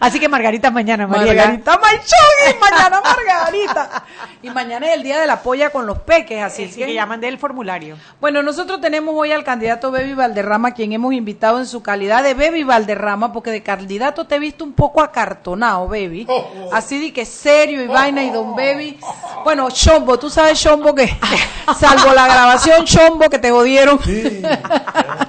Así 0.00 0.18
que 0.20 0.28
Margarita 0.28 0.70
mañana, 0.70 1.06
María. 1.06 1.26
Margarita 1.32 1.51
Maichugui, 1.58 2.60
mañana 2.60 3.00
Margarita. 3.00 4.04
Y 4.42 4.50
mañana 4.50 4.88
es 4.88 4.96
el 4.96 5.04
día 5.04 5.20
de 5.20 5.26
la 5.28 5.40
polla 5.40 5.70
con 5.70 5.86
los 5.86 5.98
peques, 5.98 6.42
así 6.42 6.64
Así 6.64 6.80
que 6.80 6.86
que 6.86 6.94
ya 6.94 7.06
mandé 7.06 7.28
el 7.28 7.38
formulario. 7.38 7.96
Bueno, 8.20 8.42
nosotros 8.42 8.80
tenemos 8.80 9.14
hoy 9.16 9.30
al 9.30 9.44
candidato 9.44 9.92
Bebi 9.92 10.14
Valderrama, 10.14 10.72
quien 10.72 10.92
hemos 10.92 11.12
invitado 11.14 11.60
en 11.60 11.66
su 11.66 11.80
calidad 11.80 12.24
de 12.24 12.34
Bebi 12.34 12.64
Valderrama, 12.64 13.32
porque 13.32 13.50
de 13.52 13.62
candidato 13.62 14.26
te 14.26 14.34
he 14.34 14.38
visto 14.40 14.64
un 14.64 14.72
poco 14.72 15.00
acartonado, 15.00 15.86
Bebi. 15.86 16.26
Así 16.72 17.00
de 17.00 17.12
que 17.12 17.24
serio 17.24 17.82
y 17.82 17.86
vaina 17.86 18.24
y 18.24 18.30
don 18.30 18.56
Bebi. 18.56 18.98
Bueno, 19.44 19.70
Chombo, 19.70 20.18
tú 20.18 20.28
sabes, 20.28 20.60
Chombo, 20.60 20.92
que 20.94 21.06
salvo 21.78 22.12
la 22.12 22.26
grabación, 22.26 22.84
Chombo, 22.84 23.30
que 23.30 23.38
te 23.38 23.50
jodieron. 23.50 24.00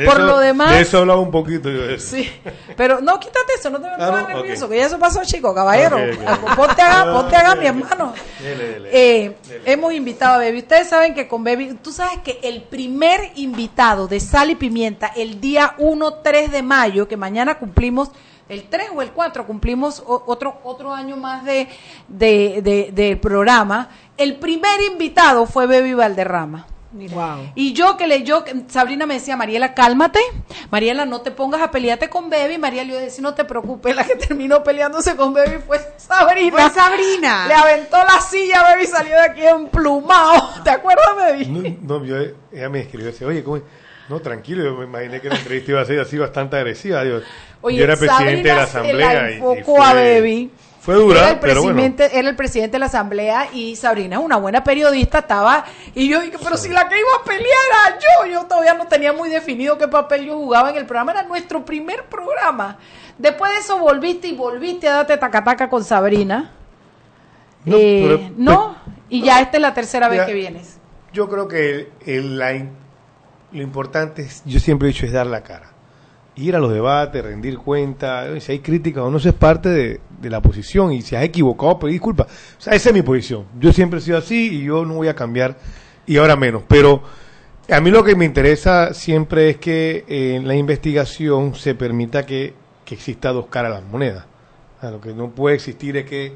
De 0.00 0.06
Por 0.06 0.16
eso- 0.16 0.26
lo 0.26 0.38
demás. 0.38 0.70
De 0.70 0.80
eso 0.80 0.98
hablaba 0.98 1.20
un 1.20 1.30
poquito 1.30 1.68
yo. 1.70 1.98
Sí, 1.98 2.30
pero 2.76 3.00
no, 3.00 3.20
quítate 3.20 3.52
eso, 3.58 3.70
no 3.70 3.78
te 3.80 3.86
me 3.88 3.92
Ah, 3.94 4.06
pongas 4.06 4.22
no, 4.30 4.36
nervioso, 4.36 4.68
que 4.68 4.76
ya 4.76 4.86
eso 4.86 4.98
pasó, 4.98 5.20
chico, 5.24 5.54
caballero. 5.54 5.96
Ok, 5.96 6.42
ok. 6.44 6.56
Ponte 6.56 6.82
acá, 6.82 7.04
No, 7.04 7.12
ponte 7.20 7.36
acá, 7.36 7.54
mi 7.54 7.66
hermano. 7.66 8.12
Dele, 8.40 8.68
dele. 8.68 8.88
Eh, 8.92 9.36
hemos 9.66 9.92
invitado 9.92 10.34
a 10.34 10.38
Baby. 10.38 10.58
Ustedes 10.58 10.88
saben 10.88 11.14
que 11.14 11.28
con 11.28 11.44
Baby, 11.44 11.78
tú 11.82 11.92
sabes 11.92 12.18
que 12.24 12.38
el 12.42 12.62
primer 12.62 13.20
invitado 13.34 14.08
de 14.08 14.20
Sal 14.20 14.50
y 14.50 14.54
Pimienta, 14.54 15.08
el 15.16 15.40
día 15.40 15.74
1-3 15.78 16.50
de 16.50 16.62
mayo, 16.62 17.06
que 17.08 17.16
mañana 17.16 17.58
cumplimos, 17.58 18.10
el 18.48 18.64
3 18.68 18.90
o 18.94 19.02
el 19.02 19.12
4, 19.12 19.46
cumplimos 19.46 20.02
otro, 20.06 20.60
otro 20.64 20.92
año 20.92 21.16
más 21.16 21.44
de, 21.44 21.68
de, 22.08 22.90
de- 22.92 23.16
programa, 23.16 23.90
el 24.16 24.36
primer 24.36 24.80
invitado 24.90 25.46
fue 25.46 25.66
Baby 25.66 25.94
Valderrama. 25.94 26.66
Wow. 26.92 27.52
Y 27.54 27.72
yo 27.72 27.96
que 27.96 28.06
le, 28.08 28.24
yo, 28.24 28.42
que- 28.42 28.64
Sabrina 28.68 29.06
me 29.06 29.14
decía, 29.14 29.36
Mariela, 29.36 29.74
cálmate, 29.74 30.18
Mariela, 30.70 31.06
no 31.06 31.20
te 31.20 31.30
pongas 31.30 31.62
a 31.62 31.70
pelearte 31.70 32.08
con 32.10 32.28
Baby, 32.30 32.58
Mariela, 32.58 32.92
yo 32.92 32.98
decía, 32.98 33.22
no 33.22 33.32
te 33.34 33.44
preocupes, 33.44 33.94
la 33.94 34.04
que 34.04 34.16
terminó 34.16 34.62
peleándose 34.64 35.14
con 35.14 35.32
Baby 35.32 35.58
fue 35.64 35.78
Sabrina. 35.96 36.50
Fue 36.50 36.70
Sabrina. 36.70 37.46
Le 37.46 37.54
aventó 37.54 37.96
la 37.98 38.20
silla, 38.20 38.62
Baby, 38.62 38.86
salió 38.86 39.14
de 39.14 39.22
aquí 39.22 39.42
emplumado, 39.46 40.50
¿te 40.64 40.70
acuerdas, 40.70 41.06
Baby? 41.16 41.46
No, 41.46 41.98
no, 42.00 42.04
yo, 42.04 42.16
ella 42.52 42.68
me 42.68 42.80
escribió, 42.80 43.06
decía, 43.06 43.26
oye, 43.26 43.44
¿cómo 43.44 43.58
es? 43.58 43.62
No, 44.08 44.18
tranquilo, 44.18 44.64
yo 44.64 44.74
me 44.74 44.86
imaginé 44.86 45.20
que 45.20 45.28
la 45.28 45.36
entrevista 45.36 45.70
iba 45.70 45.80
a 45.82 45.84
ser 45.84 46.00
así 46.00 46.18
bastante 46.18 46.56
agresiva. 46.56 47.04
Digo, 47.04 47.20
Oye, 47.60 47.76
yo 47.76 47.84
era 47.84 47.96
presidente 47.96 48.48
de 48.48 48.54
la 48.56 48.66
Sabrina 48.66 48.98
se 48.98 49.06
asamblea. 49.06 49.22
la 49.22 49.30
y- 49.30 49.34
y 49.34 49.36
enfocó 49.36 49.82
a 49.84 49.90
fue- 49.92 50.14
Baby. 50.20 50.50
Fue 50.80 50.94
dura, 50.94 51.18
era 51.20 51.30
el 51.32 51.38
pero 51.40 51.62
bueno. 51.62 51.76
presidente, 51.76 52.18
era 52.18 52.28
el 52.30 52.36
presidente 52.36 52.72
de 52.72 52.78
la 52.78 52.86
asamblea 52.86 53.48
y 53.52 53.76
Sabrina 53.76 54.16
es 54.16 54.22
una 54.22 54.36
buena 54.36 54.64
periodista, 54.64 55.18
estaba, 55.18 55.64
y 55.94 56.08
yo 56.08 56.22
dije, 56.22 56.38
pero 56.42 56.56
si 56.56 56.70
la 56.70 56.88
que 56.88 56.98
iba 56.98 57.08
a 57.20 57.24
pelear 57.24 57.44
era 57.44 57.98
yo, 57.98 58.30
yo 58.32 58.46
todavía 58.46 58.72
no 58.74 58.86
tenía 58.86 59.12
muy 59.12 59.28
definido 59.28 59.76
qué 59.76 59.88
papel 59.88 60.24
yo 60.24 60.36
jugaba 60.38 60.70
en 60.70 60.76
el 60.78 60.86
programa, 60.86 61.12
era 61.12 61.22
nuestro 61.24 61.64
primer 61.66 62.04
programa. 62.04 62.78
Después 63.18 63.52
de 63.52 63.58
eso 63.58 63.78
volviste 63.78 64.28
y 64.28 64.34
volviste 64.34 64.88
a 64.88 64.94
darte 64.96 65.18
tacataca 65.18 65.68
con 65.68 65.84
Sabrina. 65.84 66.52
No, 67.66 67.76
Eh, 67.76 68.02
pero- 68.26 68.34
no, 68.38 68.76
y 69.10 69.22
ya 69.22 69.40
esta 69.42 69.58
es 69.58 69.60
la 69.60 69.74
tercera 69.74 70.08
vez 70.08 70.22
que 70.22 70.32
vienes. 70.32 70.78
Yo 71.12 71.28
creo 71.28 71.46
que 71.46 71.90
el- 72.06 72.38
la 72.38 72.52
lo 73.52 73.62
importante, 73.62 74.22
es, 74.22 74.42
yo 74.46 74.60
siempre 74.60 74.88
he 74.88 74.92
dicho, 74.92 75.04
es 75.04 75.12
dar 75.12 75.26
la 75.26 75.42
cara. 75.42 75.72
Ir 76.36 76.56
a 76.56 76.58
los 76.58 76.72
debates, 76.72 77.22
rendir 77.22 77.58
cuenta, 77.58 78.28
eh, 78.28 78.40
si 78.40 78.52
hay 78.52 78.58
crítica 78.60 79.02
o 79.02 79.10
no, 79.10 79.18
eso 79.18 79.28
es 79.28 79.34
parte 79.34 79.68
de, 79.68 80.30
la 80.30 80.40
posición. 80.40 80.92
Y 80.92 81.02
si 81.02 81.16
has 81.16 81.24
equivocado, 81.24 81.78
pedir 81.78 81.94
disculpas. 81.94 82.26
O 82.58 82.60
sea, 82.60 82.74
esa 82.74 82.90
es 82.90 82.94
mi 82.94 83.02
posición. 83.02 83.46
Yo 83.58 83.72
siempre 83.72 83.98
he 83.98 84.02
sido 84.02 84.18
así 84.18 84.56
y 84.56 84.64
yo 84.64 84.84
no 84.84 84.94
voy 84.94 85.08
a 85.08 85.14
cambiar, 85.14 85.56
y 86.06 86.16
ahora 86.16 86.36
menos. 86.36 86.62
Pero 86.68 87.02
a 87.68 87.80
mí 87.80 87.90
lo 87.90 88.02
que 88.04 88.16
me 88.16 88.24
interesa 88.24 88.94
siempre 88.94 89.50
es 89.50 89.56
que 89.58 90.04
eh, 90.08 90.36
en 90.36 90.46
la 90.46 90.54
investigación 90.54 91.54
se 91.54 91.74
permita 91.74 92.24
que, 92.24 92.54
que 92.84 92.94
exista 92.94 93.32
dos 93.32 93.46
caras 93.46 93.72
a 93.72 93.80
las 93.80 93.84
monedas. 93.84 94.24
O 94.82 94.90
lo 94.90 95.00
que 95.00 95.12
no 95.12 95.30
puede 95.30 95.56
existir 95.56 95.96
es 95.96 96.06
que 96.06 96.32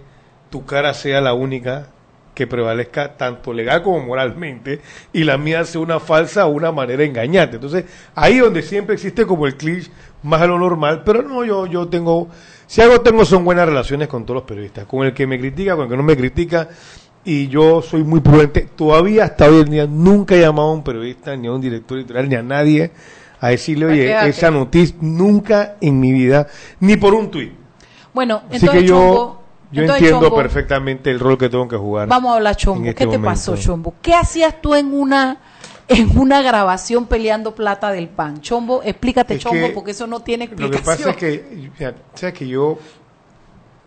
tu 0.51 0.65
cara 0.67 0.93
sea 0.95 1.21
la 1.21 1.35
única 1.35 1.89
que 2.35 2.47
prevalezca 2.47 3.17
tanto 3.17 3.53
legal 3.53 3.83
como 3.83 4.01
moralmente 4.01 4.81
y 5.13 5.25
la 5.25 5.39
mía 5.39 5.65
sea 5.65 5.81
una 5.81 6.01
falsa 6.01 6.47
o 6.47 6.51
una 6.51 6.73
manera 6.73 7.05
engañante. 7.05 7.57
Entonces, 7.57 7.85
ahí 8.15 8.39
donde 8.39 8.63
siempre 8.63 8.95
existe 8.95 9.25
como 9.25 9.47
el 9.47 9.57
cliché 9.57 9.91
más 10.25 10.41
de 10.41 10.49
lo 10.49 10.59
normal, 10.59 11.03
pero 11.05 11.23
no, 11.23 11.45
yo, 11.45 11.67
yo 11.67 11.87
tengo, 11.89 12.29
si 12.67 12.81
algo 12.81 13.01
tengo 13.03 13.25
son 13.25 13.45
buenas 13.45 13.67
relaciones 13.67 14.09
con 14.09 14.25
todos 14.25 14.37
los 14.37 14.45
periodistas, 14.45 14.87
con 14.87 15.07
el 15.07 15.13
que 15.13 15.27
me 15.27 15.39
critica, 15.39 15.77
con 15.77 15.85
el 15.85 15.91
que 15.91 15.97
no 15.97 16.03
me 16.03 16.17
critica, 16.17 16.69
y 17.25 17.49
yo 17.49 17.81
soy 17.83 18.05
muy 18.05 18.21
prudente. 18.21 18.69
Todavía 18.75 19.25
hasta 19.25 19.47
hoy 19.47 19.63
en 19.63 19.71
día 19.71 19.87
nunca 19.87 20.35
he 20.35 20.41
llamado 20.41 20.69
a 20.69 20.73
un 20.73 20.85
periodista, 20.85 21.37
ni 21.37 21.47
a 21.47 21.53
un 21.53 21.61
director 21.61 21.99
editorial, 21.99 22.29
ni 22.29 22.35
a 22.35 22.43
nadie 22.43 22.91
a 23.41 23.49
decirle, 23.49 23.87
oye, 23.87 24.07
quédate. 24.07 24.29
esa 24.31 24.51
noticia, 24.51 24.97
nunca 25.01 25.77
en 25.81 26.01
mi 26.01 26.13
vida, 26.13 26.47
ni 26.81 26.97
por 26.97 27.15
un 27.15 27.31
tuit. 27.31 27.53
Bueno, 28.15 28.43
Así 28.47 28.57
entonces, 28.57 28.81
que 28.81 28.87
yo, 28.87 29.34
yo 29.75 29.83
entonces, 29.83 30.03
entiendo 30.05 30.27
Chombo, 30.29 30.37
perfectamente 30.37 31.11
el 31.11 31.21
rol 31.21 31.37
que 31.37 31.49
tengo 31.49 31.69
que 31.69 31.77
jugar. 31.77 32.09
Vamos 32.09 32.33
a 32.33 32.37
hablar, 32.37 32.57
Chombo. 32.57 32.79
en 32.79 32.85
¿Qué 32.85 32.91
este 32.91 33.01
te 33.05 33.19
momento. 33.19 33.27
pasó, 33.31 33.57
Chombo? 33.57 33.95
¿Qué 34.01 34.15
hacías 34.15 34.61
tú 34.63 34.75
en 34.75 34.93
una 34.95 35.39
en 35.87 36.19
una 36.19 36.41
grabación 36.41 37.07
peleando 37.07 37.55
plata 37.55 37.91
del 37.91 38.09
pan? 38.09 38.41
Chombo, 38.41 38.83
explícate, 38.85 39.35
Es 39.35 39.41
Chombo, 39.41 39.67
que 39.67 39.73
porque 39.73 39.91
eso 39.91 40.07
no 40.07 40.21
tiene 40.21 40.47
Lo 40.47 40.53
explicación. 40.67 40.83
que 40.83 40.87
pasa 40.87 41.11
es 41.11 41.17
que, 41.17 41.71
mira, 41.79 41.95
sabes 42.15 42.35
que 42.35 42.47
yo 42.49 42.79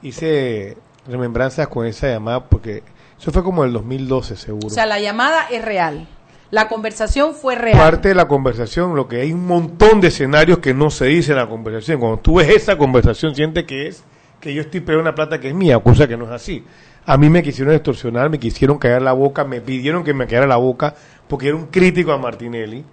hice 0.02 0.78
remembranzas 1.08 1.67
con 1.67 1.86
esa 1.86 2.08
llamada 2.08 2.45
porque 2.45 2.84
eso 3.19 3.32
fue 3.32 3.43
como 3.43 3.63
el 3.63 3.73
2012 3.73 4.36
seguro. 4.36 4.67
O 4.67 4.69
sea, 4.69 4.86
la 4.86 5.00
llamada 5.00 5.47
es 5.50 5.63
real. 5.63 6.08
La 6.50 6.69
conversación 6.69 7.34
fue 7.34 7.56
real. 7.56 7.78
Parte 7.78 8.10
de 8.10 8.15
la 8.15 8.28
conversación, 8.28 8.95
lo 8.95 9.08
que 9.08 9.21
hay 9.21 9.34
un 9.34 9.45
montón 9.45 10.00
de 10.00 10.08
escenarios 10.08 10.60
que 10.60 10.73
no 10.73 10.89
se 10.89 11.06
dice 11.06 11.32
en 11.32 11.39
la 11.39 11.50
conversación. 11.50 12.00
Cuando 12.00 12.19
tú 12.19 12.36
ves 12.36 12.50
esa 12.50 12.78
conversación, 12.78 13.36
sientes 13.36 13.65
que 13.65 13.88
es 13.88 14.04
que 14.39 14.54
yo 14.54 14.62
estoy 14.62 14.82
peleando 14.82 15.10
una 15.10 15.15
plata 15.15 15.39
que 15.39 15.50
es 15.50 15.56
mía, 15.56 15.80
cosa 15.80 16.08
que 16.08 16.17
no 16.17 16.26
es 16.26 16.32
así. 16.32 16.63
A 17.06 17.17
mí 17.17 17.30
me 17.30 17.41
quisieron 17.41 17.73
extorsionar, 17.73 18.30
me 18.30 18.39
quisieron 18.39 18.78
callar 18.78 19.02
la 19.02 19.13
boca, 19.13 19.43
me 19.45 19.62
pidieron 19.62 20.04
que 20.04 20.13
me 20.13 20.28
callara 20.28 20.47
la 20.47 20.58
boca 20.58 20.93
porque 21.28 21.47
era 21.47 21.56
un 21.56 21.67
crítico 21.67 22.12
a 22.12 22.17
Martinelli. 22.17 22.84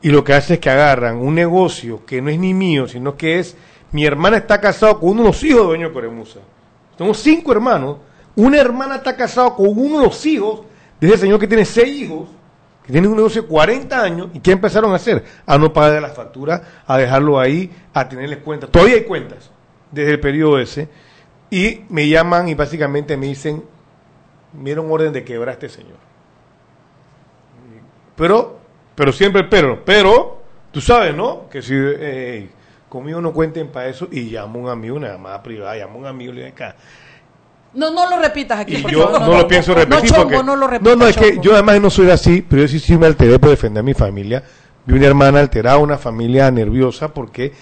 Y 0.00 0.10
lo 0.10 0.24
que 0.24 0.32
hace 0.32 0.54
es 0.54 0.60
que 0.60 0.70
agarran 0.70 1.16
un 1.16 1.34
negocio 1.34 2.04
que 2.06 2.22
no 2.22 2.30
es 2.30 2.38
ni 2.38 2.54
mío, 2.54 2.88
sino 2.88 3.16
que 3.16 3.38
es 3.38 3.56
mi 3.92 4.04
hermana 4.04 4.38
está 4.38 4.60
casada 4.60 4.94
con 4.94 5.10
uno 5.10 5.22
de 5.22 5.28
los 5.28 5.42
hijos 5.44 5.60
de 5.60 5.66
Dueño 5.66 5.92
Coremusa. 5.92 6.40
Somos 6.96 7.18
cinco 7.18 7.52
hermanos. 7.52 7.98
Una 8.36 8.60
hermana 8.60 8.96
está 8.96 9.16
casada 9.16 9.54
con 9.54 9.66
uno 9.68 9.98
de 9.98 10.04
los 10.04 10.26
hijos 10.26 10.62
de 11.00 11.08
ese 11.08 11.18
señor 11.18 11.40
que 11.40 11.48
tiene 11.48 11.64
seis 11.64 12.02
hijos, 12.02 12.28
que 12.84 12.92
tiene 12.92 13.08
un 13.08 13.16
negocio 13.16 13.42
de 13.42 13.48
40 13.48 14.00
años. 14.00 14.28
¿Y 14.32 14.40
qué 14.40 14.52
empezaron 14.52 14.92
a 14.92 14.96
hacer? 14.96 15.24
A 15.44 15.58
no 15.58 15.72
pagar 15.72 16.00
las 16.00 16.14
facturas, 16.14 16.62
a 16.86 16.96
dejarlo 16.96 17.38
ahí, 17.38 17.70
a 17.92 18.08
tenerles 18.08 18.38
cuentas. 18.38 18.70
Todavía 18.70 18.94
hay 18.96 19.04
cuentas 19.04 19.50
desde 19.90 20.12
el 20.12 20.20
periodo 20.20 20.58
ese. 20.58 20.88
Y 21.50 21.82
me 21.88 22.08
llaman 22.08 22.48
y 22.48 22.54
básicamente 22.54 23.16
me 23.16 23.26
dicen, 23.26 23.64
me 24.52 24.64
dieron 24.64 24.90
orden 24.90 25.12
de 25.12 25.24
quebrar 25.24 25.50
a 25.50 25.52
este 25.52 25.68
señor. 25.68 25.96
Pero, 28.16 28.58
pero 28.94 29.12
siempre 29.12 29.44
pero, 29.44 29.84
pero, 29.84 30.42
tú 30.72 30.80
sabes, 30.80 31.14
¿no? 31.14 31.48
Que 31.48 31.62
si 31.62 31.72
eh, 31.74 32.50
conmigo 32.88 33.20
no 33.20 33.32
cuenten 33.32 33.68
para 33.68 33.88
eso 33.88 34.08
y 34.10 34.22
llamo 34.22 34.58
a 34.58 34.62
un 34.62 34.68
amigo, 34.70 34.96
una 34.96 35.08
llamada 35.08 35.42
privada, 35.42 35.76
llamo 35.76 35.94
a 35.94 35.98
un 35.98 36.06
amigo 36.06 36.32
y 36.32 36.36
le 36.36 36.44
digo 36.44 36.54
acá. 36.54 36.76
No, 37.74 37.92
no 37.92 38.10
lo 38.10 38.18
repitas 38.18 38.58
aquí. 38.58 38.76
Y 38.76 38.82
por 38.82 38.90
yo 38.90 39.04
favor, 39.04 39.20
no, 39.20 39.38
lo 39.38 39.48
pienso 39.48 39.74
repetir 39.74 40.10
No, 40.10 40.16
porque 40.16 40.34
chongo, 40.34 40.42
no 40.42 40.56
lo 40.56 40.66
no, 40.66 40.68
repitas. 40.68 40.96
no, 40.96 41.06
es 41.06 41.16
que 41.16 41.38
yo 41.40 41.52
además 41.52 41.80
no 41.80 41.90
soy 41.90 42.10
así, 42.10 42.42
pero 42.42 42.62
yo 42.62 42.68
sí, 42.68 42.78
sí 42.78 42.96
me 42.96 43.06
alteré 43.06 43.38
por 43.38 43.50
defender 43.50 43.80
a 43.80 43.84
mi 43.84 43.94
familia. 43.94 44.42
Vi 44.84 44.96
una 44.96 45.06
hermana 45.06 45.40
alterada, 45.40 45.78
una 45.78 45.98
familia 45.98 46.50
nerviosa 46.50 47.12
porque 47.12 47.52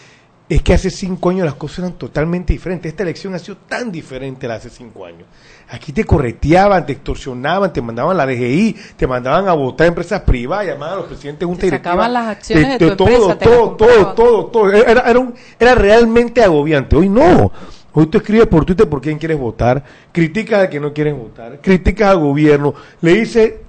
es 0.48 0.62
que 0.62 0.74
hace 0.74 0.90
cinco 0.90 1.30
años 1.30 1.44
las 1.44 1.54
cosas 1.54 1.80
eran 1.80 1.92
totalmente 1.94 2.52
diferentes. 2.52 2.90
Esta 2.90 3.02
elección 3.02 3.34
ha 3.34 3.38
sido 3.38 3.56
tan 3.68 3.90
diferente 3.90 4.46
a 4.46 4.50
la 4.50 4.54
de 4.54 4.58
hace 4.60 4.70
cinco 4.70 5.04
años. 5.04 5.24
Aquí 5.68 5.92
te 5.92 6.04
correteaban, 6.04 6.86
te 6.86 6.92
extorsionaban, 6.92 7.72
te 7.72 7.82
mandaban 7.82 8.16
la 8.16 8.24
DGI, 8.26 8.76
te 8.96 9.06
mandaban 9.08 9.48
a 9.48 9.52
votar 9.54 9.86
a 9.86 9.88
empresas 9.88 10.20
privadas, 10.22 10.66
llamaban 10.68 10.94
a 10.94 10.96
los 10.98 11.06
presidentes 11.06 11.40
de 11.40 11.46
junta 11.46 11.60
Te 11.62 11.70
sacaban 11.70 12.12
las 12.12 12.28
acciones 12.28 12.78
de 12.78 12.90
tu 12.90 12.96
todo, 12.96 13.08
empresa, 13.08 13.38
todo, 13.38 13.70
todo, 13.70 13.88
compraban. 13.88 14.14
todo, 14.14 14.46
todo. 14.46 14.72
Era, 14.72 15.00
era, 15.10 15.18
un- 15.18 15.34
era 15.58 15.74
realmente 15.74 16.42
agobiante. 16.44 16.94
Hoy 16.94 17.08
no. 17.08 17.50
Hoy 17.98 18.06
tú 18.08 18.18
escribes 18.18 18.46
por 18.46 18.64
Twitter 18.66 18.86
por 18.88 19.00
quién 19.00 19.16
quieres 19.18 19.38
votar, 19.38 19.82
criticas 20.12 20.60
al 20.60 20.68
que 20.68 20.78
no 20.78 20.92
quieres 20.92 21.16
votar, 21.16 21.60
criticas 21.62 22.10
al 22.10 22.18
gobierno, 22.18 22.74
le 23.00 23.14
dice, 23.14 23.60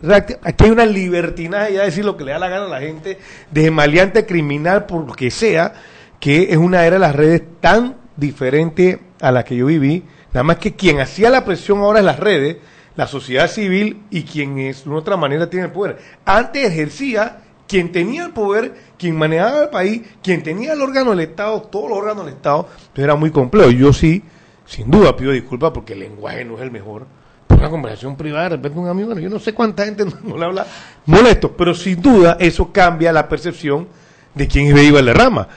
aquí 0.44 0.66
hay 0.66 0.70
una 0.70 0.86
libertinaje 0.86 1.72
ya 1.76 1.80
de 1.80 1.86
decir 1.86 2.04
lo 2.04 2.18
que 2.18 2.26
le 2.26 2.34
da 2.34 2.40
la 2.40 2.50
gana 2.50 2.66
a 2.66 2.68
la 2.68 2.82
gente, 2.82 3.18
de 3.50 3.72
maleante 3.72 4.26
criminal 4.26 4.86
por 4.86 5.08
lo 5.08 5.14
que 5.14 5.32
sea, 5.32 5.74
que 6.20 6.52
es 6.52 6.58
una 6.58 6.86
era 6.86 6.96
de 6.96 7.00
las 7.00 7.16
redes 7.16 7.44
tan 7.62 7.96
diferente 8.16 9.00
a 9.22 9.32
la 9.32 9.44
que 9.44 9.56
yo 9.56 9.68
viví, 9.68 10.04
nada 10.34 10.44
más 10.44 10.58
que 10.58 10.76
quien 10.76 11.00
hacía 11.00 11.30
la 11.30 11.46
presión 11.46 11.80
ahora 11.80 12.00
es 12.00 12.06
las 12.06 12.20
redes, 12.20 12.58
la 12.96 13.08
sociedad 13.08 13.48
civil 13.48 14.04
y 14.10 14.24
quien 14.24 14.58
es 14.58 14.86
de 14.86 14.92
otra 14.92 15.18
manera 15.18 15.50
tiene 15.50 15.68
el 15.68 15.72
poder. 15.72 16.00
Antes 16.26 16.66
ejercía 16.66 17.42
quien 17.68 17.92
tenía 17.92 18.26
el 18.26 18.32
poder, 18.32 18.74
quien 18.98 19.16
manejaba 19.16 19.64
el 19.64 19.70
país, 19.70 20.02
quien 20.24 20.42
tenía 20.42 20.74
el 20.74 20.82
órgano 20.82 21.12
del 21.12 21.20
Estado, 21.22 21.62
todos 21.62 21.90
los 21.90 22.00
órganos 22.00 22.26
del 22.26 22.34
Estado, 22.36 22.68
entonces 22.72 23.04
era 23.04 23.16
muy 23.16 23.30
complejo. 23.30 23.70
Yo 23.70 23.94
sí, 23.94 24.24
sin 24.66 24.90
duda 24.90 25.16
pido 25.16 25.32
disculpas 25.32 25.72
porque 25.72 25.94
el 25.94 26.00
lenguaje 26.00 26.44
no 26.44 26.56
es 26.56 26.62
el 26.62 26.72
mejor. 26.72 27.06
Por 27.46 27.60
una 27.60 27.70
conversación 27.70 28.16
privada, 28.18 28.44
de 28.44 28.56
repente 28.58 28.80
un 28.80 28.88
amigo, 28.88 29.08
bueno, 29.08 29.22
yo 29.22 29.30
no 29.30 29.40
sé 29.40 29.54
cuánta 29.54 29.86
gente 29.86 30.06
no, 30.24 30.38
le 30.38 30.46
habla 30.46 30.66
molesto, 31.06 31.56
pero 31.56 31.74
sin 31.74 32.02
duda 32.02 32.38
eso 32.40 32.72
cambia 32.72 33.12
la 33.14 33.30
percepción 33.30 33.88
de 34.34 34.48
quién 34.48 34.76
es 34.76 34.84
Iba 34.84 35.02
Rama. 35.14 35.48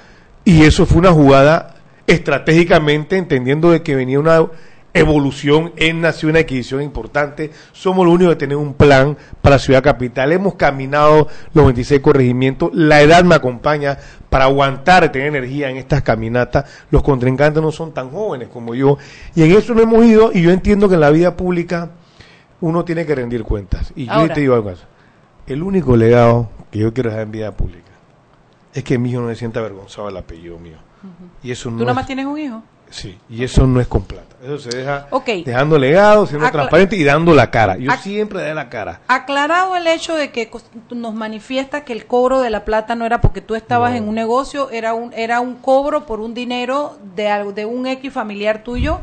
Y 0.45 0.63
eso 0.65 0.87
fue 0.87 0.99
una 0.99 1.13
jugada 1.13 1.75
estratégicamente, 2.07 3.17
entendiendo 3.17 3.71
de 3.71 3.83
que 3.83 3.95
venía 3.95 4.19
una 4.19 4.47
evolución 4.93 5.73
en 5.77 6.01
Nación, 6.01 6.31
una 6.31 6.41
adquisición 6.41 6.83
importante. 6.83 7.51
Somos 7.73 8.05
los 8.05 8.15
únicos 8.15 8.35
que 8.35 8.41
tenemos 8.41 8.65
un 8.65 8.75
plan 8.75 9.17
para 9.43 9.59
Ciudad 9.59 9.83
Capital. 9.83 10.33
Hemos 10.33 10.55
caminado 10.55 11.29
los 11.55 11.65
26 11.67 12.01
corregimientos. 12.01 12.71
La 12.75 13.01
edad 13.03 13.23
me 13.23 13.35
acompaña 13.35 13.99
para 14.29 14.45
aguantar 14.45 15.13
tener 15.13 15.29
energía 15.29 15.71
en 15.71 15.77
estas 15.77 16.03
caminatas. 16.03 16.65
Los 16.91 17.03
contrincantes 17.03 17.63
no 17.63 17.71
son 17.71 17.93
tan 17.93 18.11
jóvenes 18.11 18.49
como 18.49 18.75
yo. 18.75 18.99
Y 19.35 19.43
en 19.43 19.53
eso 19.53 19.75
no 19.75 19.83
hemos 19.83 20.05
ido. 20.05 20.33
Y 20.33 20.43
yo 20.43 20.51
entiendo 20.51 20.89
que 20.89 20.95
en 20.95 21.01
la 21.01 21.11
vida 21.11 21.37
pública 21.37 21.91
uno 22.61 22.85
tiene 22.85 23.07
que 23.07 23.15
rendir 23.15 23.45
cuentas. 23.45 23.93
Y 23.95 24.07
yo 24.07 24.29
te 24.33 24.41
digo 24.41 24.55
algo. 24.55 24.73
El 25.47 25.63
único 25.63 25.97
legado 25.97 26.49
que 26.71 26.79
yo 26.79 26.93
quiero 26.93 27.11
dejar 27.11 27.25
en 27.25 27.33
vida 27.33 27.53
pública 27.53 27.90
es 28.75 28.85
que 28.85 28.99
mi 28.99 29.11
hijo 29.11 29.21
no 29.21 29.29
se 29.29 29.37
sienta 29.37 29.61
avergonzado 29.61 30.07
del 30.09 30.17
apellido 30.17 30.59
mío. 30.59 30.77
Y 31.43 31.51
eso 31.51 31.65
¿Tú 31.71 31.77
no 31.77 31.79
nada 31.81 31.93
es- 31.93 31.97
más 31.97 32.07
tienes 32.07 32.27
un 32.27 32.39
hijo? 32.39 32.63
Sí, 32.91 33.17
y 33.29 33.45
eso 33.45 33.69
no 33.69 33.81
es 33.81 33.87
con 33.87 34.03
plata. 34.03 34.35
Eso 34.43 34.59
se 34.59 34.77
deja 34.79 35.07
dejando 35.45 35.79
legado, 35.79 36.27
siendo 36.27 36.45
Acla- 36.47 36.53
transparente 36.53 36.97
y 36.97 37.05
dando 37.05 37.33
la 37.35 37.49
cara. 37.51 37.77
Yo 37.77 37.89
Ac- 37.91 38.01
siempre 38.01 38.41
daré 38.41 38.53
la 38.55 38.69
cara. 38.69 39.01
Aclarado 39.07 39.77
el 39.77 39.87
hecho 39.87 40.17
de 40.17 40.33
que 40.33 40.51
nos 40.91 41.15
manifiesta 41.15 41.85
que 41.85 41.93
el 41.93 42.07
cobro 42.07 42.41
de 42.41 42.51
la 42.51 42.65
plata 42.65 42.97
no 42.97 43.07
era 43.07 43.21
porque 43.21 43.41
tú 43.43 43.55
estabas 43.55 43.93
No. 43.93 43.99
en 43.99 44.09
un 44.09 44.15
negocio, 44.17 44.71
era 44.71 44.93
un 44.95 45.13
era 45.13 45.41
un 45.41 45.55
cobro 45.57 46.05
por 46.05 46.19
un 46.21 46.35
dinero 46.35 46.99
de 47.15 47.29
algo 47.29 47.53
de 47.53 47.65
un 47.65 47.87
X 47.87 48.13
familiar 48.13 48.65
tuyo. 48.65 48.99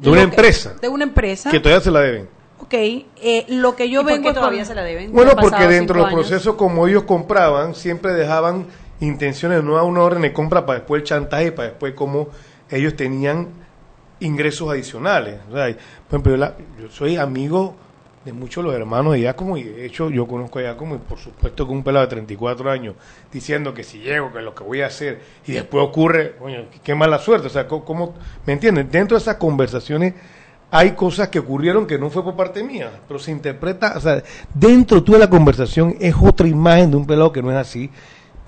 De 0.00 0.10
una 0.10 0.18
que- 0.20 0.24
empresa. 0.24 0.74
De 0.80 0.88
una 0.88 1.02
empresa. 1.04 1.50
Que 1.50 1.58
todavía 1.58 1.82
se 1.82 1.90
la 1.90 2.00
deben. 2.00 2.28
Ok, 2.60 2.74
eh, 2.74 3.46
lo 3.48 3.74
que 3.74 3.88
yo 3.90 4.02
¿Y 4.02 4.04
por 4.04 4.12
vengo 4.12 4.22
qué 4.22 4.28
es 4.28 4.34
por- 4.34 4.42
todavía 4.42 4.64
se 4.64 4.74
la 4.76 4.82
deben? 4.84 5.12
Bueno, 5.12 5.32
porque 5.40 5.66
dentro 5.66 5.96
de 5.96 6.02
los 6.02 6.12
procesos, 6.14 6.54
como 6.54 6.86
ellos 6.86 7.02
compraban, 7.02 7.74
siempre 7.74 8.12
dejaban 8.12 8.66
intenciones, 9.00 9.62
no 9.62 9.78
a 9.78 9.82
una 9.82 10.02
orden 10.02 10.22
de 10.22 10.32
compra 10.32 10.66
para 10.66 10.80
después 10.80 11.02
el 11.02 11.06
chantaje, 11.06 11.52
para 11.52 11.68
después 11.68 11.94
como 11.94 12.28
ellos 12.70 12.94
tenían 12.96 13.48
ingresos 14.20 14.70
adicionales. 14.70 15.36
O 15.50 15.54
sea, 15.54 15.66
por 16.08 16.20
ejemplo, 16.20 16.32
yo, 16.32 16.36
la- 16.38 16.54
yo 16.80 16.88
soy 16.90 17.16
amigo 17.16 17.76
de 18.24 18.32
muchos 18.32 18.62
de 18.64 18.70
los 18.70 18.78
hermanos 18.78 19.12
de 19.14 19.20
Giacomo 19.20 19.56
y 19.56 19.62
de 19.62 19.86
hecho 19.86 20.10
yo 20.10 20.26
conozco 20.26 20.58
a 20.58 20.62
Giacomo 20.62 20.96
y 20.96 20.98
por 20.98 21.18
supuesto 21.18 21.64
que 21.66 21.72
un 21.72 21.84
pelado 21.84 22.04
de 22.04 22.10
34 22.10 22.70
años 22.70 22.94
diciendo 23.32 23.72
que 23.72 23.84
si 23.84 24.00
llego, 24.00 24.32
que 24.32 24.42
lo 24.42 24.54
que 24.54 24.64
voy 24.64 24.82
a 24.82 24.86
hacer 24.86 25.20
y 25.46 25.52
después 25.52 25.84
ocurre, 25.86 26.34
coño, 26.38 26.64
qué 26.82 26.94
mala 26.94 27.18
suerte. 27.20 27.46
O 27.46 27.50
sea, 27.50 27.66
¿cómo, 27.68 28.14
¿me 28.44 28.52
entiendes? 28.54 28.90
Dentro 28.90 29.16
de 29.16 29.22
esas 29.22 29.36
conversaciones 29.36 30.14
hay 30.70 30.90
cosas 30.90 31.28
que 31.28 31.38
ocurrieron 31.38 31.86
que 31.86 31.96
no 31.98 32.10
fue 32.10 32.22
por 32.22 32.36
parte 32.36 32.62
mía, 32.62 32.90
pero 33.06 33.18
se 33.18 33.30
interpreta, 33.30 33.94
o 33.96 34.00
sea, 34.00 34.22
dentro 34.52 35.02
tú 35.02 35.12
de 35.12 35.20
la 35.20 35.30
conversación 35.30 35.96
es 35.98 36.14
otra 36.20 36.46
imagen 36.46 36.90
de 36.90 36.96
un 36.98 37.06
pelado 37.06 37.32
que 37.32 37.40
no 37.40 37.50
es 37.50 37.56
así, 37.56 37.88